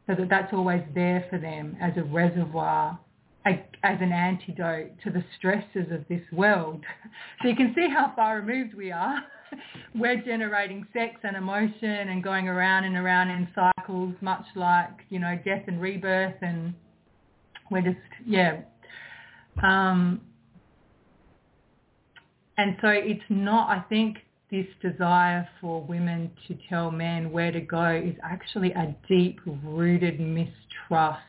so 0.07 0.15
that 0.15 0.29
that's 0.29 0.53
always 0.53 0.83
there 0.95 1.25
for 1.31 1.39
them 1.39 1.77
as 1.81 1.93
a 1.97 2.03
reservoir 2.03 2.99
as 3.47 3.99
an 4.01 4.13
antidote 4.13 4.91
to 5.03 5.11
the 5.11 5.23
stresses 5.37 5.93
of 5.93 6.05
this 6.09 6.23
world. 6.33 6.83
So 7.43 7.49
you 7.49 7.57
can 7.57 7.75
see 7.75 7.89
how 7.93 8.13
far 8.17 8.41
removed 8.41 8.75
we 8.75 8.91
are. 8.91 9.23
We're 9.95 10.17
generating 10.23 10.87
sex 10.95 11.17
and 11.23 11.37
emotion 11.37 12.09
and 12.09 12.25
going 12.25 12.49
around 12.49 12.85
and 12.85 12.97
around 12.97 13.29
in 13.29 13.47
cycles, 13.55 14.15
much 14.23 14.45
like, 14.57 14.89
you 15.11 15.19
know, 15.19 15.39
death 15.45 15.65
and 15.67 15.81
rebirth 15.81 16.37
and 16.41 16.73
we're 17.71 17.83
just, 17.83 17.97
yeah. 18.27 18.61
Um, 19.63 20.23
and 22.57 22.77
so 22.81 22.89
it's 22.89 23.25
not, 23.29 23.69
I 23.69 23.81
think 23.89 24.19
this 24.51 24.67
desire 24.81 25.49
for 25.61 25.83
women 25.83 26.31
to 26.47 26.57
tell 26.69 26.91
men 26.91 27.33
where 27.33 27.51
to 27.51 27.61
go 27.61 27.91
is 27.91 28.15
actually 28.23 28.73
a 28.73 28.95
deep 29.09 29.41
rooted 29.65 30.21
mistrust 30.21 31.21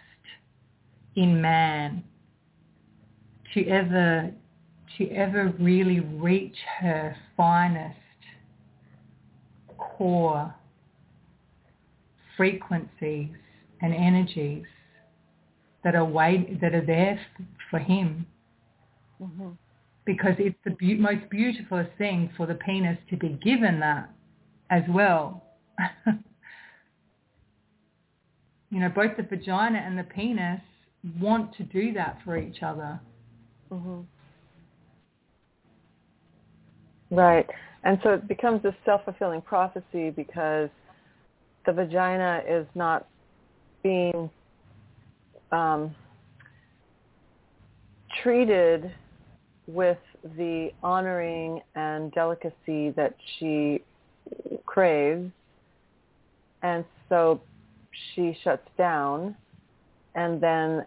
in 1.16 1.42
man 1.42 2.04
to 3.54 3.68
ever 3.68 4.32
to 4.98 5.12
ever 5.12 5.54
really 5.60 6.00
reach 6.00 6.56
her 6.80 7.16
finest 7.36 7.98
core 9.78 10.54
frequencies 12.38 13.30
and 13.82 13.94
energies 13.94 14.64
that 15.84 15.96
are 15.96 16.06
wait, 16.06 16.62
that 16.62 16.74
are 16.74 16.86
there 16.86 17.20
for 17.70 17.80
him. 17.80 18.26
Mm-hmm 19.22 19.50
because 20.06 20.34
it's 20.38 20.58
the 20.64 20.72
be- 20.72 20.96
most 20.96 21.30
beautiful 21.30 21.86
thing 21.98 22.30
for 22.38 22.46
the 22.46 22.56
penis 22.56 22.98
to 23.10 23.18
be 23.18 23.30
given 23.44 23.80
that 23.80 24.10
as 24.70 24.84
well. 24.90 25.44
you 28.70 28.80
know, 28.80 28.90
both 28.90 29.18
the 29.18 29.24
vagina 29.24 29.80
and 29.80 29.98
the 29.98 30.04
penis 30.04 30.62
want 31.20 31.56
to 31.56 31.64
do 31.64 31.94
that 31.94 32.20
for 32.24 32.38
each 32.38 32.62
other. 32.64 33.00
Mm-hmm. 33.72 34.02
Right. 37.16 37.48
And 37.84 38.00
so 38.04 38.12
it 38.12 38.28
becomes 38.28 38.66
a 38.66 38.76
self-fulfilling 38.84 39.42
prophecy 39.42 40.10
because 40.10 40.70
the 41.66 41.74
vagina 41.74 42.42
is 42.48 42.66
not 42.74 43.08
being 43.84 44.30
um, 45.52 45.96
treated 48.24 48.92
with 49.68 49.98
the 50.38 50.70
honoring 50.84 51.62
and 51.76 52.12
delicacy 52.12 52.92
that 52.92 53.16
she 53.38 53.82
craves. 54.66 55.32
And 56.62 56.84
so 57.10 57.42
she 58.14 58.38
shuts 58.44 58.68
down 58.78 59.36
and 60.16 60.42
then 60.42 60.86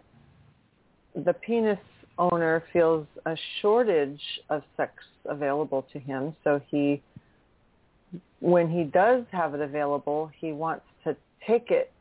the 1.15 1.33
penis 1.33 1.79
owner 2.17 2.63
feels 2.73 3.07
a 3.25 3.35
shortage 3.61 4.21
of 4.49 4.63
sex 4.75 4.91
available 5.25 5.85
to 5.93 5.99
him. 5.99 6.35
So 6.43 6.61
he, 6.69 7.01
when 8.39 8.69
he 8.69 8.83
does 8.83 9.23
have 9.31 9.53
it 9.53 9.61
available, 9.61 10.29
he 10.37 10.51
wants 10.51 10.85
to 11.05 11.15
take 11.47 11.71
it, 11.71 11.91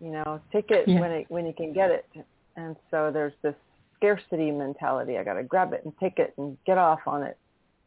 you 0.00 0.10
know, 0.10 0.40
take 0.52 0.70
it 0.70 0.88
yeah. 0.88 1.00
when 1.00 1.10
it, 1.12 1.26
when 1.28 1.46
he 1.46 1.52
can 1.52 1.72
get 1.72 1.90
it. 1.90 2.06
And 2.56 2.74
so 2.90 3.10
there's 3.12 3.34
this 3.42 3.54
scarcity 3.98 4.50
mentality. 4.50 5.18
I 5.18 5.24
got 5.24 5.34
to 5.34 5.44
grab 5.44 5.72
it 5.72 5.84
and 5.84 5.92
take 5.98 6.18
it 6.18 6.34
and 6.38 6.56
get 6.66 6.78
off 6.78 7.00
on 7.06 7.22
it. 7.22 7.36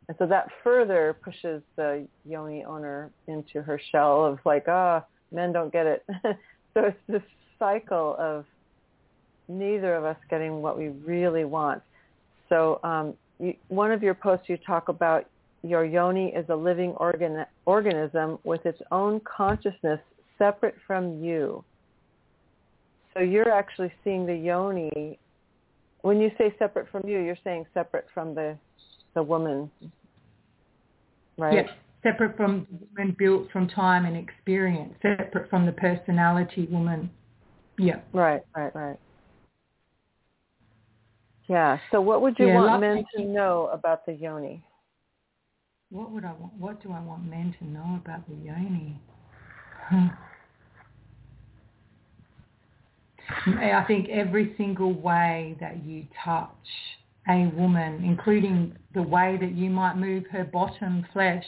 And 0.07 0.17
so 0.19 0.25
that 0.27 0.49
further 0.63 1.15
pushes 1.23 1.61
the 1.75 2.05
yoni 2.25 2.65
owner 2.65 3.11
into 3.27 3.61
her 3.61 3.79
shell 3.91 4.25
of 4.25 4.39
like, 4.45 4.65
ah, 4.67 5.03
oh, 5.03 5.35
men 5.35 5.53
don't 5.53 5.71
get 5.71 5.85
it. 5.85 6.05
so 6.73 6.85
it's 6.85 6.97
this 7.07 7.21
cycle 7.57 8.15
of 8.19 8.45
neither 9.47 9.95
of 9.95 10.03
us 10.03 10.17
getting 10.29 10.61
what 10.61 10.77
we 10.77 10.89
really 10.89 11.45
want. 11.45 11.81
So 12.49 12.79
um, 12.83 13.13
you, 13.39 13.53
one 13.69 13.91
of 13.91 14.03
your 14.03 14.13
posts 14.13 14.49
you 14.49 14.57
talk 14.57 14.89
about 14.89 15.27
your 15.63 15.85
yoni 15.85 16.33
is 16.35 16.45
a 16.49 16.55
living 16.55 16.91
organ, 16.91 17.45
organism 17.65 18.39
with 18.43 18.65
its 18.65 18.81
own 18.91 19.21
consciousness 19.21 19.99
separate 20.37 20.75
from 20.87 21.23
you. 21.23 21.63
So 23.13 23.21
you're 23.21 23.51
actually 23.51 23.91
seeing 24.03 24.25
the 24.25 24.35
yoni 24.35 25.19
when 26.01 26.19
you 26.19 26.31
say 26.37 26.53
separate 26.59 26.87
from 26.91 27.07
you, 27.07 27.19
you're 27.19 27.37
saying 27.43 27.65
separate 27.73 28.07
from 28.13 28.35
the 28.35 28.57
the 29.13 29.21
woman 29.23 29.69
right. 31.37 31.53
Yeah, 31.53 31.71
separate 32.03 32.37
from 32.37 32.67
the 32.71 32.85
woman 32.87 33.15
built 33.17 33.51
from 33.51 33.67
time 33.67 34.05
and 34.05 34.15
experience, 34.15 34.93
separate 35.01 35.49
from 35.49 35.65
the 35.65 35.71
personality 35.73 36.67
woman. 36.71 37.09
Yeah. 37.77 37.99
Right, 38.13 38.41
right, 38.55 38.73
right. 38.75 38.99
Yeah. 41.47 41.77
So 41.91 41.99
what 41.99 42.21
would 42.21 42.37
you 42.39 42.47
Yeah, 42.47 42.55
want 42.55 42.79
men 42.81 43.03
to 43.15 43.25
know 43.25 43.69
about 43.73 44.05
the 44.05 44.13
yoni? 44.13 44.63
What 45.89 46.11
would 46.11 46.23
I 46.23 46.31
want? 46.31 46.53
What 46.53 46.81
do 46.81 46.93
I 46.93 47.01
want 47.01 47.29
men 47.29 47.53
to 47.59 47.65
know 47.65 47.99
about 48.01 48.27
the 48.29 48.35
yoni? 48.35 48.99
I 53.29 53.83
think 53.87 54.09
every 54.09 54.53
single 54.57 54.93
way 54.93 55.55
that 55.59 55.83
you 55.85 56.05
touch 56.23 56.49
a 57.29 57.51
woman, 57.55 58.03
including 58.03 58.75
the 58.93 59.01
way 59.01 59.37
that 59.39 59.53
you 59.53 59.69
might 59.69 59.95
move 59.95 60.25
her 60.31 60.43
bottom 60.43 61.05
flesh, 61.13 61.45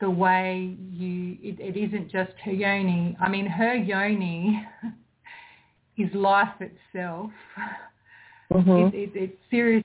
the 0.00 0.10
way 0.10 0.76
you, 0.90 1.36
it, 1.42 1.60
it 1.60 1.78
isn't 1.78 2.10
just 2.10 2.32
her 2.44 2.52
yoni. 2.52 3.16
I 3.20 3.28
mean, 3.28 3.46
her 3.46 3.74
yoni 3.74 4.66
is 5.98 6.12
life 6.14 6.60
itself. 6.60 7.30
Mm-hmm. 8.52 8.70
It, 8.70 8.94
it, 8.94 9.10
it 9.14 9.38
seriously, 9.50 9.84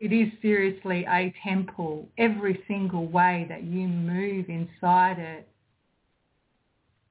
it 0.00 0.12
is 0.12 0.32
seriously 0.40 1.04
a 1.08 1.34
temple. 1.46 2.08
Every 2.16 2.62
single 2.68 3.06
way 3.06 3.46
that 3.48 3.64
you 3.64 3.88
move 3.88 4.46
inside 4.48 5.18
it 5.18 5.48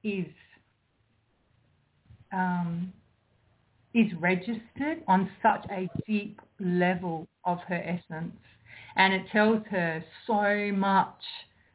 is 0.02 0.26
um, 2.32 2.92
is 3.94 4.06
registered 4.20 5.02
on 5.06 5.30
such 5.42 5.64
a 5.70 5.88
deep 6.06 6.40
level 6.60 7.26
of 7.44 7.58
her 7.68 7.82
essence, 7.82 8.36
and 8.96 9.14
it 9.14 9.26
tells 9.32 9.62
her 9.70 10.04
so 10.26 10.72
much 10.76 11.22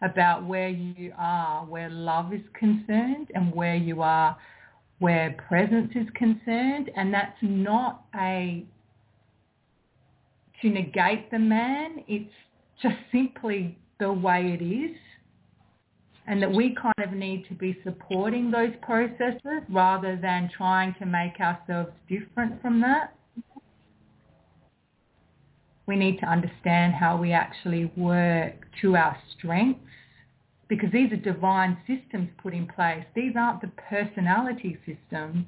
about 0.01 0.45
where 0.45 0.69
you 0.69 1.13
are, 1.17 1.65
where 1.65 1.89
love 1.89 2.33
is 2.33 2.41
concerned, 2.53 3.29
and 3.33 3.53
where 3.53 3.75
you 3.75 4.01
are, 4.01 4.37
where 4.99 5.35
presence 5.47 5.91
is 5.95 6.07
concerned, 6.13 6.91
and 6.95 7.13
that's 7.13 7.37
not 7.41 8.05
a 8.15 8.65
to 10.61 10.69
negate 10.69 11.29
the 11.31 11.39
man. 11.39 12.03
It's 12.07 12.31
just 12.81 12.95
simply 13.11 13.77
the 13.99 14.11
way 14.11 14.57
it 14.59 14.63
is. 14.63 14.95
And 16.25 16.41
that 16.41 16.51
we 16.51 16.75
kind 16.75 16.93
of 16.99 17.11
need 17.11 17.45
to 17.49 17.53
be 17.53 17.77
supporting 17.83 18.49
those 18.49 18.71
processes 18.81 19.63
rather 19.69 20.17
than 20.21 20.49
trying 20.55 20.95
to 20.99 21.05
make 21.05 21.39
ourselves 21.39 21.91
different 22.07 22.61
from 22.61 22.79
that. 22.81 23.13
We 25.85 25.97
need 25.97 26.19
to 26.19 26.25
understand 26.25 26.93
how 26.93 27.17
we 27.17 27.33
actually 27.33 27.91
work 27.97 28.53
to 28.81 28.95
our 28.95 29.17
strengths 29.37 29.81
because 30.69 30.91
these 30.93 31.11
are 31.11 31.17
divine 31.17 31.77
systems 31.85 32.29
put 32.41 32.53
in 32.53 32.67
place. 32.67 33.03
These 33.15 33.33
aren't 33.37 33.61
the 33.61 33.71
personality 33.89 34.77
systems. 34.85 35.45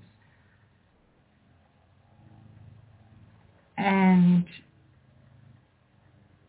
And 3.78 4.46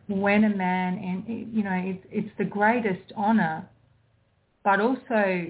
when 0.09 0.45
a 0.45 0.55
man, 0.55 0.99
and 0.99 1.55
you 1.55 1.63
know, 1.63 1.73
it's, 1.73 2.07
it's 2.11 2.31
the 2.39 2.45
greatest 2.45 3.13
honor, 3.17 3.69
but 4.67 4.81
also 4.81 5.47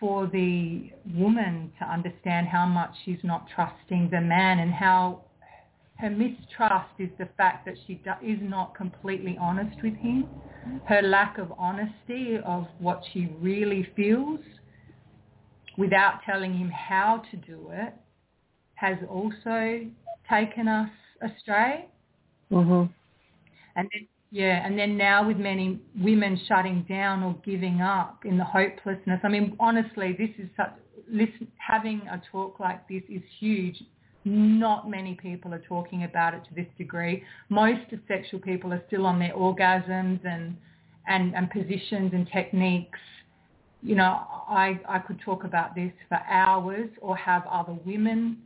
for 0.00 0.26
the 0.28 0.90
woman 1.14 1.70
to 1.78 1.84
understand 1.84 2.48
how 2.48 2.64
much 2.64 2.90
she's 3.04 3.22
not 3.22 3.46
trusting 3.54 4.08
the 4.10 4.22
man 4.22 4.60
and 4.60 4.72
how 4.72 5.20
her 5.98 6.08
mistrust 6.08 6.88
is 6.98 7.10
the 7.18 7.28
fact 7.36 7.66
that 7.66 7.74
she 7.86 8.00
is 8.22 8.38
not 8.40 8.74
completely 8.74 9.36
honest 9.38 9.76
with 9.82 9.94
him. 9.96 10.26
Her 10.86 11.02
lack 11.02 11.36
of 11.36 11.52
honesty 11.58 12.38
of 12.46 12.66
what 12.78 13.02
she 13.12 13.30
really 13.38 13.86
feels 13.94 14.40
without 15.76 16.20
telling 16.24 16.54
him 16.54 16.70
how 16.70 17.22
to 17.30 17.36
do 17.36 17.68
it 17.70 17.92
has 18.76 18.96
also 19.10 19.86
taken 20.30 20.68
us 20.68 20.88
astray. 21.20 21.86
Mm-hmm. 22.50 22.90
And 23.76 23.88
then, 23.92 24.08
yeah, 24.34 24.66
and 24.66 24.76
then 24.76 24.96
now 24.96 25.24
with 25.24 25.36
many 25.36 25.78
women 25.96 26.40
shutting 26.48 26.84
down 26.88 27.22
or 27.22 27.36
giving 27.44 27.80
up 27.80 28.24
in 28.24 28.36
the 28.36 28.42
hopelessness. 28.42 29.20
I 29.22 29.28
mean, 29.28 29.56
honestly, 29.60 30.16
this 30.18 30.30
is 30.44 30.50
such, 30.56 30.72
listen, 31.08 31.46
having 31.56 32.00
a 32.10 32.20
talk 32.32 32.58
like 32.58 32.88
this 32.88 33.04
is 33.08 33.22
huge. 33.38 33.80
Not 34.24 34.90
many 34.90 35.14
people 35.14 35.54
are 35.54 35.62
talking 35.68 36.02
about 36.02 36.34
it 36.34 36.42
to 36.48 36.54
this 36.56 36.66
degree. 36.76 37.22
Most 37.48 37.82
sexual 38.08 38.40
people 38.40 38.72
are 38.72 38.82
still 38.88 39.06
on 39.06 39.20
their 39.20 39.34
orgasms 39.34 40.18
and, 40.26 40.56
and, 41.06 41.32
and 41.36 41.48
positions 41.52 42.10
and 42.12 42.28
techniques. 42.32 42.98
You 43.84 43.94
know, 43.94 44.20
I, 44.48 44.80
I 44.88 44.98
could 44.98 45.20
talk 45.20 45.44
about 45.44 45.76
this 45.76 45.92
for 46.08 46.18
hours 46.28 46.90
or 47.00 47.16
have 47.16 47.44
other 47.48 47.76
women 47.86 48.38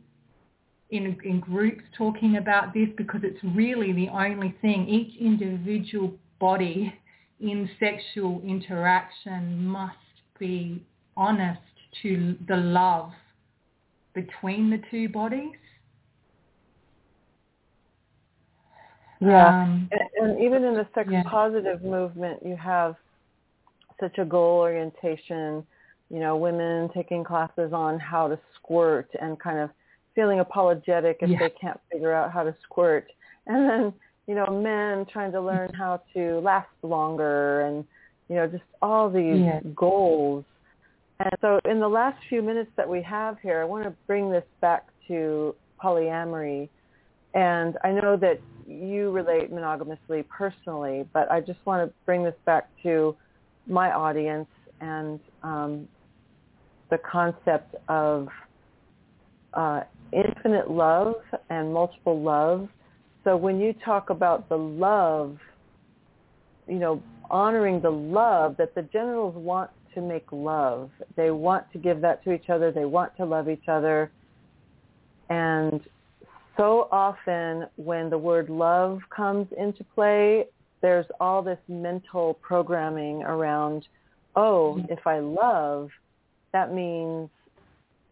in, 0.91 1.17
in 1.23 1.39
groups 1.39 1.83
talking 1.97 2.37
about 2.37 2.73
this 2.73 2.89
because 2.97 3.21
it's 3.23 3.43
really 3.55 3.93
the 3.93 4.09
only 4.09 4.55
thing. 4.61 4.87
Each 4.87 5.15
individual 5.19 6.13
body 6.39 6.93
in 7.39 7.69
sexual 7.79 8.41
interaction 8.45 9.65
must 9.65 9.95
be 10.39 10.83
honest 11.15 11.61
to 12.01 12.35
the 12.47 12.55
love 12.55 13.11
between 14.13 14.69
the 14.69 14.81
two 14.89 15.09
bodies. 15.09 15.55
Yeah, 19.21 19.63
Um, 19.63 19.89
and, 19.91 20.29
and 20.31 20.41
even 20.41 20.63
in 20.63 20.75
the 20.75 20.87
sex 20.95 21.09
yeah. 21.11 21.23
positive 21.23 21.83
movement, 21.83 22.39
you 22.43 22.55
have 22.55 22.95
such 23.99 24.17
a 24.17 24.25
goal 24.25 24.59
orientation. 24.59 25.65
You 26.09 26.19
know, 26.19 26.37
women 26.37 26.89
taking 26.95 27.23
classes 27.23 27.71
on 27.73 27.99
how 27.99 28.29
to 28.29 28.39
squirt 28.55 29.09
and 29.21 29.39
kind 29.39 29.59
of 29.59 29.69
feeling 30.19 30.41
apologetic 30.41 31.19
if 31.21 31.29
Yeah. 31.29 31.39
they 31.39 31.49
can't 31.61 31.79
figure 31.89 32.13
out 32.13 32.33
how 32.33 32.43
to 32.43 32.53
squirt, 32.63 33.07
and 33.47 33.69
then 33.69 33.93
you 34.27 34.35
know, 34.35 34.47
men 34.47 35.05
trying 35.11 35.31
to 35.31 35.41
learn 35.41 35.71
how 35.73 36.01
to 36.13 36.39
last 36.39 36.67
longer, 36.83 37.61
and 37.61 37.85
you 38.27 38.35
know, 38.35 38.47
just 38.47 38.63
all 38.81 39.09
these 39.09 39.39
Yeah. 39.39 39.61
goals. 39.73 40.43
And 41.21 41.31
so, 41.41 41.59
in 41.65 41.79
the 41.79 41.87
last 41.87 42.17
few 42.27 42.41
minutes 42.41 42.71
that 42.75 42.87
we 42.87 43.01
have 43.03 43.39
here, 43.39 43.61
I 43.61 43.63
want 43.63 43.85
to 43.85 43.95
bring 44.07 44.29
this 44.29 44.45
back 44.61 44.87
to 45.07 45.55
polyamory. 45.81 46.69
And 47.33 47.77
I 47.83 47.91
know 47.91 48.17
that 48.17 48.41
you 48.65 49.11
relate 49.11 49.51
monogamously 49.51 50.23
personally, 50.23 51.07
but 51.13 51.31
I 51.31 51.39
just 51.39 51.65
want 51.65 51.87
to 51.89 51.95
bring 52.05 52.23
this 52.23 52.37
back 52.45 52.69
to 52.83 53.15
my 53.67 53.91
audience 53.93 54.49
and 54.81 55.19
um, 55.43 55.87
the 56.89 56.97
concept 56.99 57.73
of 57.87 58.27
uh, 59.53 59.81
infinite 60.11 60.69
love 60.69 61.15
and 61.49 61.73
multiple 61.73 62.21
love. 62.21 62.67
So 63.23 63.35
when 63.35 63.59
you 63.59 63.73
talk 63.85 64.09
about 64.09 64.49
the 64.49 64.57
love, 64.57 65.37
you 66.67 66.79
know, 66.79 67.01
honoring 67.29 67.81
the 67.81 67.89
love 67.89 68.55
that 68.57 68.73
the 68.75 68.81
genitals 68.83 69.35
want 69.35 69.69
to 69.93 70.01
make 70.01 70.25
love. 70.31 70.89
They 71.15 71.31
want 71.31 71.71
to 71.73 71.77
give 71.77 72.01
that 72.01 72.23
to 72.23 72.33
each 72.33 72.49
other. 72.49 72.71
They 72.71 72.85
want 72.85 73.15
to 73.17 73.25
love 73.25 73.49
each 73.49 73.67
other. 73.67 74.11
And 75.29 75.81
so 76.57 76.87
often 76.91 77.67
when 77.75 78.09
the 78.09 78.17
word 78.17 78.49
love 78.49 78.99
comes 79.15 79.47
into 79.57 79.83
play, 79.95 80.45
there's 80.81 81.05
all 81.19 81.41
this 81.41 81.59
mental 81.67 82.35
programming 82.35 83.23
around, 83.23 83.87
oh, 84.35 84.83
if 84.89 85.05
I 85.05 85.19
love, 85.19 85.89
that 86.53 86.73
means 86.73 87.29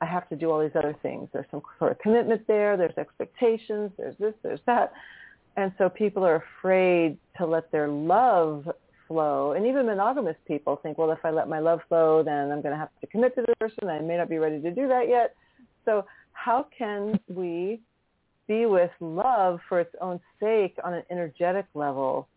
I 0.01 0.05
have 0.05 0.29
to 0.29 0.35
do 0.35 0.51
all 0.51 0.61
these 0.61 0.75
other 0.75 0.95
things. 1.01 1.29
There's 1.33 1.45
some 1.49 1.61
sort 1.79 1.91
of 1.91 1.99
commitment 1.99 2.45
there. 2.47 2.77
There's 2.77 2.97
expectations. 2.97 3.91
There's 3.97 4.15
this, 4.19 4.33
there's 4.43 4.59
that. 4.65 4.93
And 5.55 5.71
so 5.77 5.89
people 5.89 6.23
are 6.23 6.43
afraid 6.59 7.17
to 7.37 7.45
let 7.45 7.71
their 7.71 7.87
love 7.87 8.69
flow. 9.07 9.53
And 9.53 9.65
even 9.65 9.87
monogamous 9.87 10.35
people 10.47 10.79
think, 10.83 10.97
well, 10.97 11.11
if 11.11 11.19
I 11.23 11.31
let 11.31 11.49
my 11.49 11.59
love 11.59 11.79
flow, 11.87 12.21
then 12.21 12.51
I'm 12.51 12.61
going 12.61 12.73
to 12.73 12.77
have 12.77 12.89
to 13.01 13.07
commit 13.07 13.33
to 13.35 13.41
the 13.41 13.55
person. 13.59 13.89
I 13.89 13.99
may 13.99 14.17
not 14.17 14.29
be 14.29 14.37
ready 14.37 14.61
to 14.61 14.71
do 14.71 14.87
that 14.87 15.09
yet. 15.09 15.35
So 15.85 16.05
how 16.33 16.67
can 16.77 17.19
we 17.27 17.81
be 18.47 18.65
with 18.65 18.91
love 18.99 19.59
for 19.67 19.79
its 19.79 19.93
own 19.99 20.19
sake 20.39 20.77
on 20.83 20.93
an 20.93 21.03
energetic 21.09 21.65
level 21.73 22.27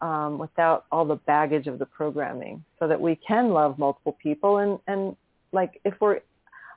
um, 0.00 0.38
without 0.38 0.86
all 0.90 1.04
the 1.04 1.16
baggage 1.16 1.66
of 1.66 1.78
the 1.78 1.86
programming 1.86 2.64
so 2.78 2.88
that 2.88 3.00
we 3.00 3.16
can 3.16 3.50
love 3.50 3.78
multiple 3.78 4.16
people 4.22 4.58
and, 4.58 4.78
and 4.88 5.16
like 5.52 5.80
if 5.84 5.94
we're 6.00 6.20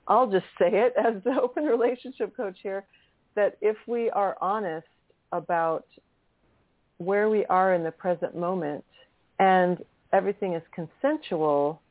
I'll 0.08 0.30
just 0.30 0.46
say 0.60 0.70
it 0.72 0.94
as 0.98 1.22
the 1.24 1.40
open 1.42 1.64
relationship 1.66 2.36
coach 2.36 2.58
here 2.62 2.86
that 3.36 3.58
if 3.62 3.76
we 3.88 4.10
are 4.12 4.38
honest 4.42 4.88
about 5.32 5.86
where 6.98 7.30
we 7.30 7.46
are 7.48 7.74
in 7.74 7.84
the 7.84 7.92
present 7.92 8.36
moment 8.38 8.84
and 9.40 9.84
everything 10.14 10.54
is 10.54 10.64
consensual, 10.74 11.82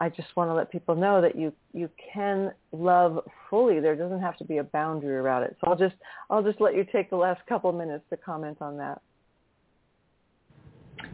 I 0.00 0.08
just 0.08 0.34
want 0.34 0.50
to 0.50 0.54
let 0.54 0.72
people 0.72 0.96
know 0.96 1.20
that 1.20 1.36
you 1.36 1.52
you 1.72 1.88
can 2.12 2.52
love 2.72 3.20
fully. 3.48 3.78
There 3.78 3.94
doesn't 3.94 4.20
have 4.20 4.36
to 4.38 4.44
be 4.44 4.58
a 4.58 4.64
boundary 4.64 5.14
around 5.14 5.44
it. 5.44 5.56
So 5.60 5.70
I'll 5.70 5.78
just 5.78 5.94
I'll 6.28 6.42
just 6.42 6.60
let 6.60 6.74
you 6.74 6.84
take 6.90 7.08
the 7.08 7.16
last 7.16 7.40
couple 7.46 7.70
minutes 7.72 8.04
to 8.10 8.16
comment 8.16 8.58
on 8.60 8.76
that. 8.78 9.00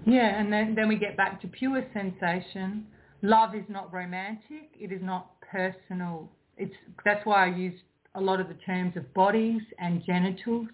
Yeah, 0.07 0.41
and 0.41 0.53
then, 0.53 0.75
then 0.75 0.89
we 0.89 0.97
get 0.97 1.17
back 1.17 1.41
to 1.43 1.49
pure 1.49 1.85
sensation. 1.93 2.87
Love 3.23 3.55
is 3.55 3.65
not 3.69 3.93
romantic. 3.93 4.71
It 4.79 4.93
is 4.93 5.01
not 5.03 5.38
personal. 5.51 6.29
It's 6.57 6.75
that's 7.05 7.25
why 7.25 7.47
I 7.47 7.55
use 7.55 7.79
a 8.15 8.21
lot 8.21 8.41
of 8.41 8.49
the 8.49 8.55
terms 8.67 8.97
of 8.97 9.13
bodies 9.15 9.63
and 9.79 10.05
genitals. 10.05 10.69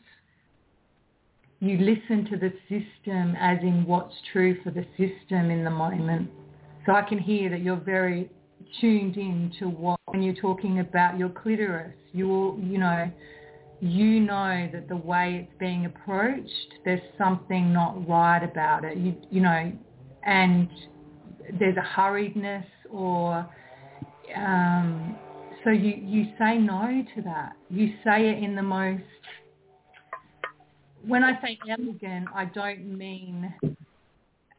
You 1.60 1.78
listen 1.78 2.26
to 2.30 2.36
the 2.36 2.52
system 2.68 3.36
as 3.38 3.58
in 3.62 3.84
what's 3.86 4.14
true 4.32 4.58
for 4.62 4.70
the 4.70 4.84
system 4.98 5.50
in 5.50 5.64
the 5.64 5.70
moment. 5.70 6.30
So 6.86 6.92
I 6.92 7.02
can 7.02 7.18
hear 7.18 7.48
that 7.50 7.62
you're 7.62 7.76
very 7.76 8.30
tuned 8.80 9.16
in 9.16 9.52
to 9.58 9.68
what 9.68 10.00
when 10.06 10.22
you're 10.22 10.34
talking 10.34 10.80
about 10.80 11.18
your 11.18 11.30
clitoris. 11.30 11.94
You 12.12 12.58
you 12.62 12.78
know 12.78 13.10
you 13.80 14.20
know 14.20 14.68
that 14.72 14.88
the 14.88 14.96
way 14.96 15.46
it's 15.46 15.58
being 15.58 15.86
approached, 15.86 16.74
there's 16.84 17.02
something 17.18 17.72
not 17.72 18.08
right 18.08 18.42
about 18.42 18.84
it. 18.84 18.96
You 18.96 19.14
you 19.30 19.40
know, 19.40 19.72
and 20.24 20.68
there's 21.58 21.76
a 21.76 22.00
hurriedness 22.00 22.64
or 22.90 23.46
um, 24.36 25.16
so 25.62 25.70
you 25.70 25.94
you 26.02 26.26
say 26.38 26.58
no 26.58 27.04
to 27.14 27.22
that. 27.22 27.52
You 27.70 27.94
say 28.04 28.28
it 28.28 28.42
in 28.42 28.54
the 28.54 28.62
most. 28.62 29.02
When 31.06 31.22
I 31.22 31.40
say 31.42 31.58
elegant, 31.68 32.28
I 32.34 32.46
don't 32.46 32.96
mean. 32.96 33.52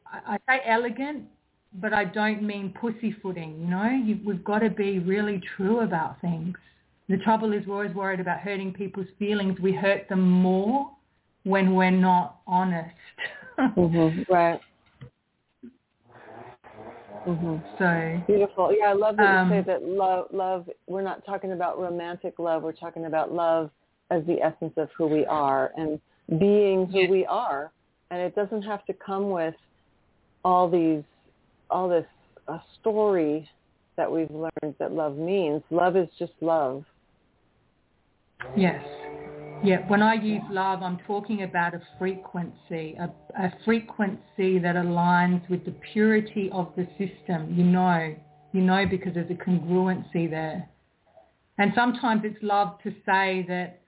I, 0.05 0.35
I 0.35 0.37
say 0.47 0.61
elegant, 0.65 1.25
but 1.81 1.93
I 1.93 2.05
don't 2.05 2.43
mean 2.43 2.73
pussyfooting. 2.79 3.59
You 3.61 3.67
know, 3.67 3.89
you, 4.03 4.19
we've 4.25 4.43
got 4.43 4.59
to 4.59 4.69
be 4.69 4.99
really 4.99 5.41
true 5.55 5.81
about 5.81 6.19
things. 6.21 6.55
The 7.07 7.17
trouble 7.17 7.53
is 7.53 7.65
we're 7.67 7.75
always 7.75 7.95
worried 7.95 8.19
about 8.19 8.39
hurting 8.39 8.73
people's 8.73 9.07
feelings. 9.19 9.59
We 9.59 9.73
hurt 9.73 10.09
them 10.09 10.27
more 10.27 10.89
when 11.43 11.75
we're 11.75 11.91
not 11.91 12.39
honest. 12.47 12.95
mm-hmm. 13.59 14.31
Right. 14.31 14.59
Mm-hmm. 17.27 17.55
So 17.79 18.23
beautiful. 18.27 18.75
Yeah, 18.77 18.89
I 18.89 18.93
love 18.93 19.17
that 19.17 19.25
um, 19.25 19.49
you 19.49 19.55
say 19.55 19.59
um, 19.59 19.65
that 19.67 19.83
love. 19.83 20.27
Love. 20.31 20.69
We're 20.87 21.01
not 21.01 21.25
talking 21.25 21.53
about 21.53 21.79
romantic 21.79 22.37
love. 22.37 22.63
We're 22.63 22.71
talking 22.71 23.05
about 23.05 23.31
love 23.33 23.71
as 24.11 24.23
the 24.25 24.41
essence 24.41 24.73
of 24.77 24.89
who 24.97 25.07
we 25.07 25.25
are 25.25 25.71
and 25.75 25.99
being 26.39 26.85
who 26.87 27.09
we 27.09 27.25
are. 27.25 27.71
And 28.11 28.21
it 28.21 28.35
doesn't 28.35 28.61
have 28.61 28.85
to 28.85 28.93
come 28.93 29.31
with 29.31 29.55
all 30.43 30.69
these, 30.69 31.03
all 31.71 31.89
this 31.89 32.05
uh, 32.47 32.59
story 32.79 33.49
that 33.97 34.11
we've 34.11 34.29
learned 34.29 34.75
that 34.77 34.91
love 34.91 35.17
means. 35.17 35.63
Love 35.71 35.97
is 35.97 36.07
just 36.19 36.33
love. 36.41 36.85
Yes. 38.55 38.85
Yeah, 39.65 39.77
when 39.87 40.03
I 40.03 40.13
use 40.13 40.43
love, 40.51 40.83
I'm 40.83 40.99
talking 41.07 41.41
about 41.41 41.73
a 41.73 41.81
frequency, 41.97 42.95
a, 42.99 43.11
a, 43.35 43.51
frequency 43.65 44.59
that 44.59 44.75
aligns 44.75 45.49
with 45.49 45.65
the 45.65 45.73
purity 45.91 46.51
of 46.53 46.71
the 46.77 46.87
system. 46.99 47.51
You 47.51 47.63
know, 47.63 48.15
you 48.53 48.61
know 48.61 48.85
because 48.87 49.15
there's 49.15 49.31
a 49.31 49.33
congruency 49.33 50.29
there. 50.29 50.69
And 51.57 51.71
sometimes 51.73 52.21
it's 52.25 52.37
love 52.43 52.77
to 52.83 52.91
say 53.07 53.43
that 53.47 53.81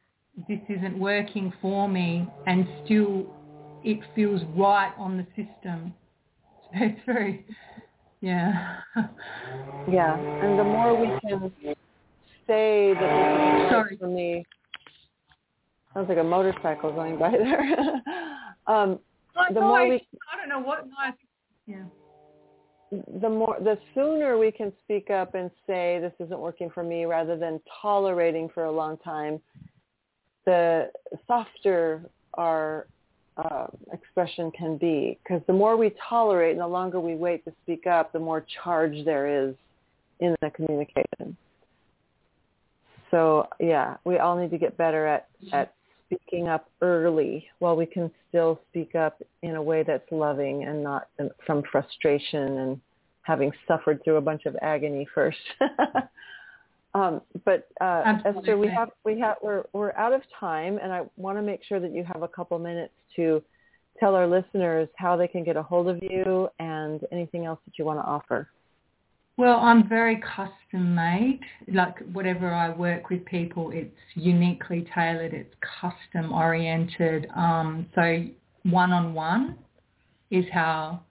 this 0.47 0.59
isn't 0.67 0.97
working 0.97 1.53
for 1.61 1.87
me 1.87 2.27
and 2.47 2.67
still 2.83 3.27
it 3.83 3.99
feels 4.15 4.41
right 4.55 4.93
on 4.97 5.17
the 5.17 5.27
system. 5.35 5.93
So 6.69 6.83
it's 6.83 6.99
very, 7.05 7.45
yeah. 8.19 8.79
yeah, 9.89 10.17
and 10.43 10.59
the 10.59 10.63
more 10.65 10.99
we 10.99 11.07
can 11.21 11.49
say 12.45 12.93
that 12.93 12.99
this 12.99 13.65
is 13.65 13.71
Sorry. 13.71 13.97
for 13.97 14.07
me. 14.07 14.45
Sounds 15.97 16.09
like 16.09 16.19
a 16.19 16.23
motorcycle 16.23 16.93
going 16.93 17.17
by 17.17 17.31
there. 17.31 17.59
um, 18.67 18.99
the 19.51 19.59
more 19.59 19.89
we, 19.89 19.95
I 20.31 20.37
don't 20.37 20.47
know 20.47 20.59
what. 20.59 20.85
No, 20.85 20.93
I, 20.95 21.11
yeah. 21.65 21.85
The 23.19 23.27
more, 23.27 23.57
the 23.59 23.79
sooner 23.95 24.37
we 24.37 24.51
can 24.51 24.71
speak 24.83 25.09
up 25.09 25.33
and 25.33 25.49
say 25.65 25.97
this 25.99 26.13
isn't 26.19 26.39
working 26.39 26.69
for 26.69 26.83
me, 26.83 27.05
rather 27.05 27.35
than 27.35 27.59
tolerating 27.81 28.47
for 28.53 28.65
a 28.65 28.71
long 28.71 28.97
time, 28.97 29.41
the 30.45 30.91
softer 31.25 32.03
our 32.35 32.85
uh, 33.37 33.65
expression 33.91 34.51
can 34.51 34.77
be. 34.77 35.17
Because 35.23 35.41
the 35.47 35.53
more 35.53 35.77
we 35.77 35.95
tolerate 36.07 36.51
and 36.51 36.61
the 36.61 36.67
longer 36.67 36.99
we 36.99 37.15
wait 37.15 37.43
to 37.45 37.53
speak 37.63 37.87
up, 37.87 38.13
the 38.13 38.19
more 38.19 38.45
charge 38.63 39.03
there 39.03 39.47
is 39.47 39.55
in 40.19 40.35
the 40.43 40.51
communication 40.51 41.35
so 43.11 43.47
yeah, 43.59 43.97
we 44.03 44.17
all 44.17 44.37
need 44.37 44.51
to 44.51 44.57
get 44.57 44.77
better 44.77 45.07
at 45.07 45.27
at 45.53 45.73
speaking 46.07 46.47
up 46.47 46.69
early 46.81 47.45
while 47.59 47.75
we 47.75 47.85
can 47.85 48.09
still 48.29 48.59
speak 48.69 48.95
up 48.95 49.21
in 49.41 49.55
a 49.55 49.61
way 49.61 49.83
that's 49.83 50.09
loving 50.11 50.63
and 50.63 50.83
not 50.83 51.07
from 51.45 51.63
frustration 51.71 52.57
and 52.57 52.81
having 53.21 53.51
suffered 53.67 54.03
through 54.03 54.15
a 54.15 54.21
bunch 54.21 54.45
of 54.45 54.55
agony 54.61 55.05
first. 55.13 55.37
um, 56.93 57.21
but 57.45 57.67
uh, 57.81 58.19
Ester, 58.25 58.57
we 58.57 58.67
have 58.69 58.89
we 59.03 59.19
have 59.19 59.35
we're 59.43 59.63
we're 59.73 59.93
out 59.93 60.13
of 60.13 60.21
time, 60.39 60.79
and 60.81 60.93
I 60.93 61.01
want 61.17 61.37
to 61.37 61.41
make 61.41 61.63
sure 61.63 61.79
that 61.79 61.93
you 61.93 62.03
have 62.05 62.23
a 62.23 62.27
couple 62.27 62.57
minutes 62.57 62.93
to 63.17 63.43
tell 63.99 64.15
our 64.15 64.27
listeners 64.27 64.87
how 64.95 65.17
they 65.17 65.27
can 65.27 65.43
get 65.43 65.57
a 65.57 65.63
hold 65.63 65.89
of 65.89 66.01
you 66.01 66.47
and 66.59 67.01
anything 67.11 67.45
else 67.45 67.59
that 67.65 67.77
you 67.77 67.85
want 67.85 67.99
to 67.99 68.03
offer. 68.03 68.49
Well, 69.37 69.59
I'm 69.59 69.87
very 69.87 70.19
custom 70.19 70.95
made. 70.95 71.41
Like 71.71 71.99
whatever 72.11 72.51
I 72.51 72.69
work 72.69 73.11
with 73.11 73.23
people, 73.25 73.69
it's 73.71 73.95
uniquely 74.15 74.87
tailored. 74.93 75.33
It's 75.33 75.53
custom 75.79 76.33
oriented. 76.33 77.27
Um, 77.35 77.85
so 77.93 78.25
one-on-one 78.63 79.55
is 80.31 80.45
how 80.51 81.01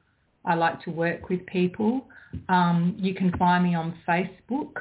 I 0.44 0.54
like 0.54 0.82
to 0.82 0.90
work 0.90 1.28
with 1.28 1.46
people. 1.46 2.08
Um, 2.48 2.96
you 2.98 3.14
can 3.14 3.30
find 3.38 3.62
me 3.62 3.76
on 3.76 3.96
Facebook 4.06 4.72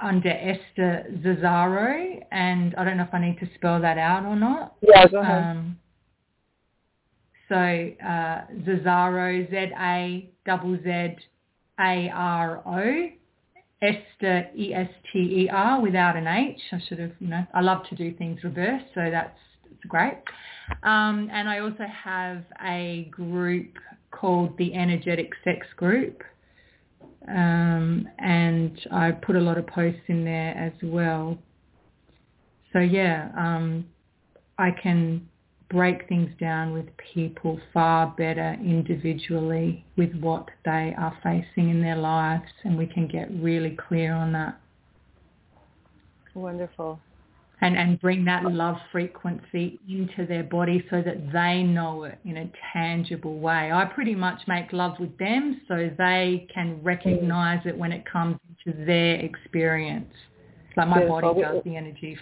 under 0.00 0.28
Ester 0.28 1.06
Zazzaro, 1.24 2.22
and 2.30 2.74
I 2.76 2.84
don't 2.84 2.98
know 2.98 3.04
if 3.04 3.14
I 3.14 3.20
need 3.20 3.40
to 3.40 3.48
spell 3.54 3.80
that 3.80 3.96
out 3.96 4.26
or 4.26 4.36
not. 4.36 4.76
Yeah, 4.82 5.08
go 5.08 5.20
ahead. 5.20 5.42
Um, 5.42 5.78
so 7.48 7.56
uh, 7.56 8.42
Zazzaro, 8.66 9.48
Z-A-Z-Z 9.50 11.16
a-R-O, 11.78 13.08
Ester, 13.82 14.48
E-S-T-E-R, 14.56 15.80
without 15.80 16.16
an 16.16 16.26
H. 16.26 16.60
I 16.72 16.80
should 16.88 16.98
have, 16.98 17.12
you 17.20 17.28
know, 17.28 17.46
I 17.54 17.60
love 17.60 17.82
to 17.90 17.94
do 17.94 18.12
things 18.14 18.42
reverse, 18.42 18.82
so 18.94 19.10
that's, 19.10 19.38
great. 19.88 20.18
Um, 20.82 21.30
and 21.32 21.48
I 21.48 21.60
also 21.60 21.84
have 22.04 22.42
a 22.64 23.06
group 23.12 23.76
called 24.10 24.56
the 24.58 24.74
Energetic 24.74 25.30
Sex 25.44 25.64
Group. 25.76 26.24
Um, 27.28 28.08
and 28.18 28.80
I 28.90 29.12
put 29.12 29.36
a 29.36 29.40
lot 29.40 29.58
of 29.58 29.66
posts 29.68 30.00
in 30.08 30.24
there 30.24 30.56
as 30.56 30.72
well. 30.82 31.38
So 32.72 32.80
yeah, 32.80 33.30
um, 33.36 33.86
I 34.58 34.70
can 34.70 35.28
break 35.68 36.08
things 36.08 36.30
down 36.38 36.72
with 36.72 36.86
people 37.12 37.58
far 37.72 38.14
better 38.16 38.56
individually 38.60 39.84
with 39.96 40.14
what 40.20 40.48
they 40.64 40.94
are 40.96 41.16
facing 41.22 41.70
in 41.70 41.82
their 41.82 41.96
lives 41.96 42.44
and 42.64 42.78
we 42.78 42.86
can 42.86 43.08
get 43.08 43.28
really 43.32 43.76
clear 43.88 44.14
on 44.14 44.32
that. 44.32 44.60
Wonderful. 46.34 47.00
And, 47.62 47.76
and 47.76 47.98
bring 47.98 48.26
that 48.26 48.44
love 48.44 48.76
frequency 48.92 49.80
into 49.88 50.26
their 50.26 50.44
body 50.44 50.84
so 50.90 51.00
that 51.02 51.32
they 51.32 51.62
know 51.62 52.04
it 52.04 52.18
in 52.26 52.36
a 52.36 52.50
tangible 52.72 53.38
way. 53.38 53.72
I 53.72 53.86
pretty 53.86 54.14
much 54.14 54.42
make 54.46 54.74
love 54.74 55.00
with 55.00 55.16
them 55.16 55.62
so 55.66 55.90
they 55.96 56.46
can 56.52 56.78
recognize 56.82 57.62
it 57.64 57.76
when 57.76 57.92
it 57.92 58.04
comes 58.04 58.36
to 58.66 58.72
their 58.84 59.14
experience. 59.16 60.12
Like 60.76 60.88
my 60.88 61.06
body 61.06 61.40
does 61.40 61.64
the 61.64 61.76
energy 61.76 62.18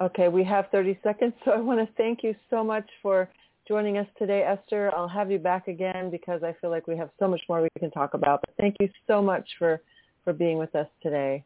Okay, 0.00 0.28
we 0.28 0.44
have 0.44 0.66
30 0.72 0.98
seconds, 1.02 1.32
so 1.44 1.52
I 1.52 1.58
want 1.58 1.80
to 1.80 1.94
thank 1.96 2.22
you 2.22 2.34
so 2.50 2.62
much 2.62 2.88
for 3.02 3.28
joining 3.66 3.98
us 3.98 4.06
today, 4.18 4.42
Ester. 4.42 4.92
I'll 4.94 5.08
have 5.08 5.30
you 5.30 5.38
back 5.38 5.68
again 5.68 6.10
because 6.10 6.42
I 6.42 6.54
feel 6.60 6.70
like 6.70 6.86
we 6.86 6.96
have 6.96 7.10
so 7.18 7.26
much 7.26 7.40
more 7.48 7.62
we 7.62 7.68
can 7.78 7.90
talk 7.90 8.14
about. 8.14 8.40
But 8.46 8.54
thank 8.60 8.76
you 8.80 8.88
so 9.06 9.22
much 9.22 9.48
for, 9.58 9.80
for 10.24 10.32
being 10.32 10.58
with 10.58 10.74
us 10.74 10.88
today. 11.02 11.44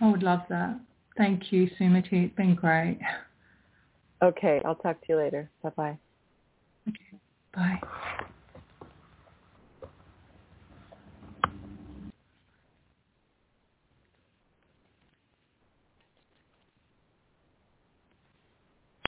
I 0.00 0.10
would 0.10 0.22
love 0.22 0.40
that. 0.48 0.78
Thank 1.16 1.52
you, 1.52 1.68
Sumati. 1.78 2.26
It's 2.26 2.36
been 2.36 2.54
great. 2.54 2.98
Okay, 4.22 4.60
I'll 4.64 4.76
talk 4.76 5.00
to 5.00 5.06
you 5.10 5.16
later. 5.16 5.50
Bye-bye. 5.62 5.98
Okay, 6.88 7.18
bye. 7.54 8.28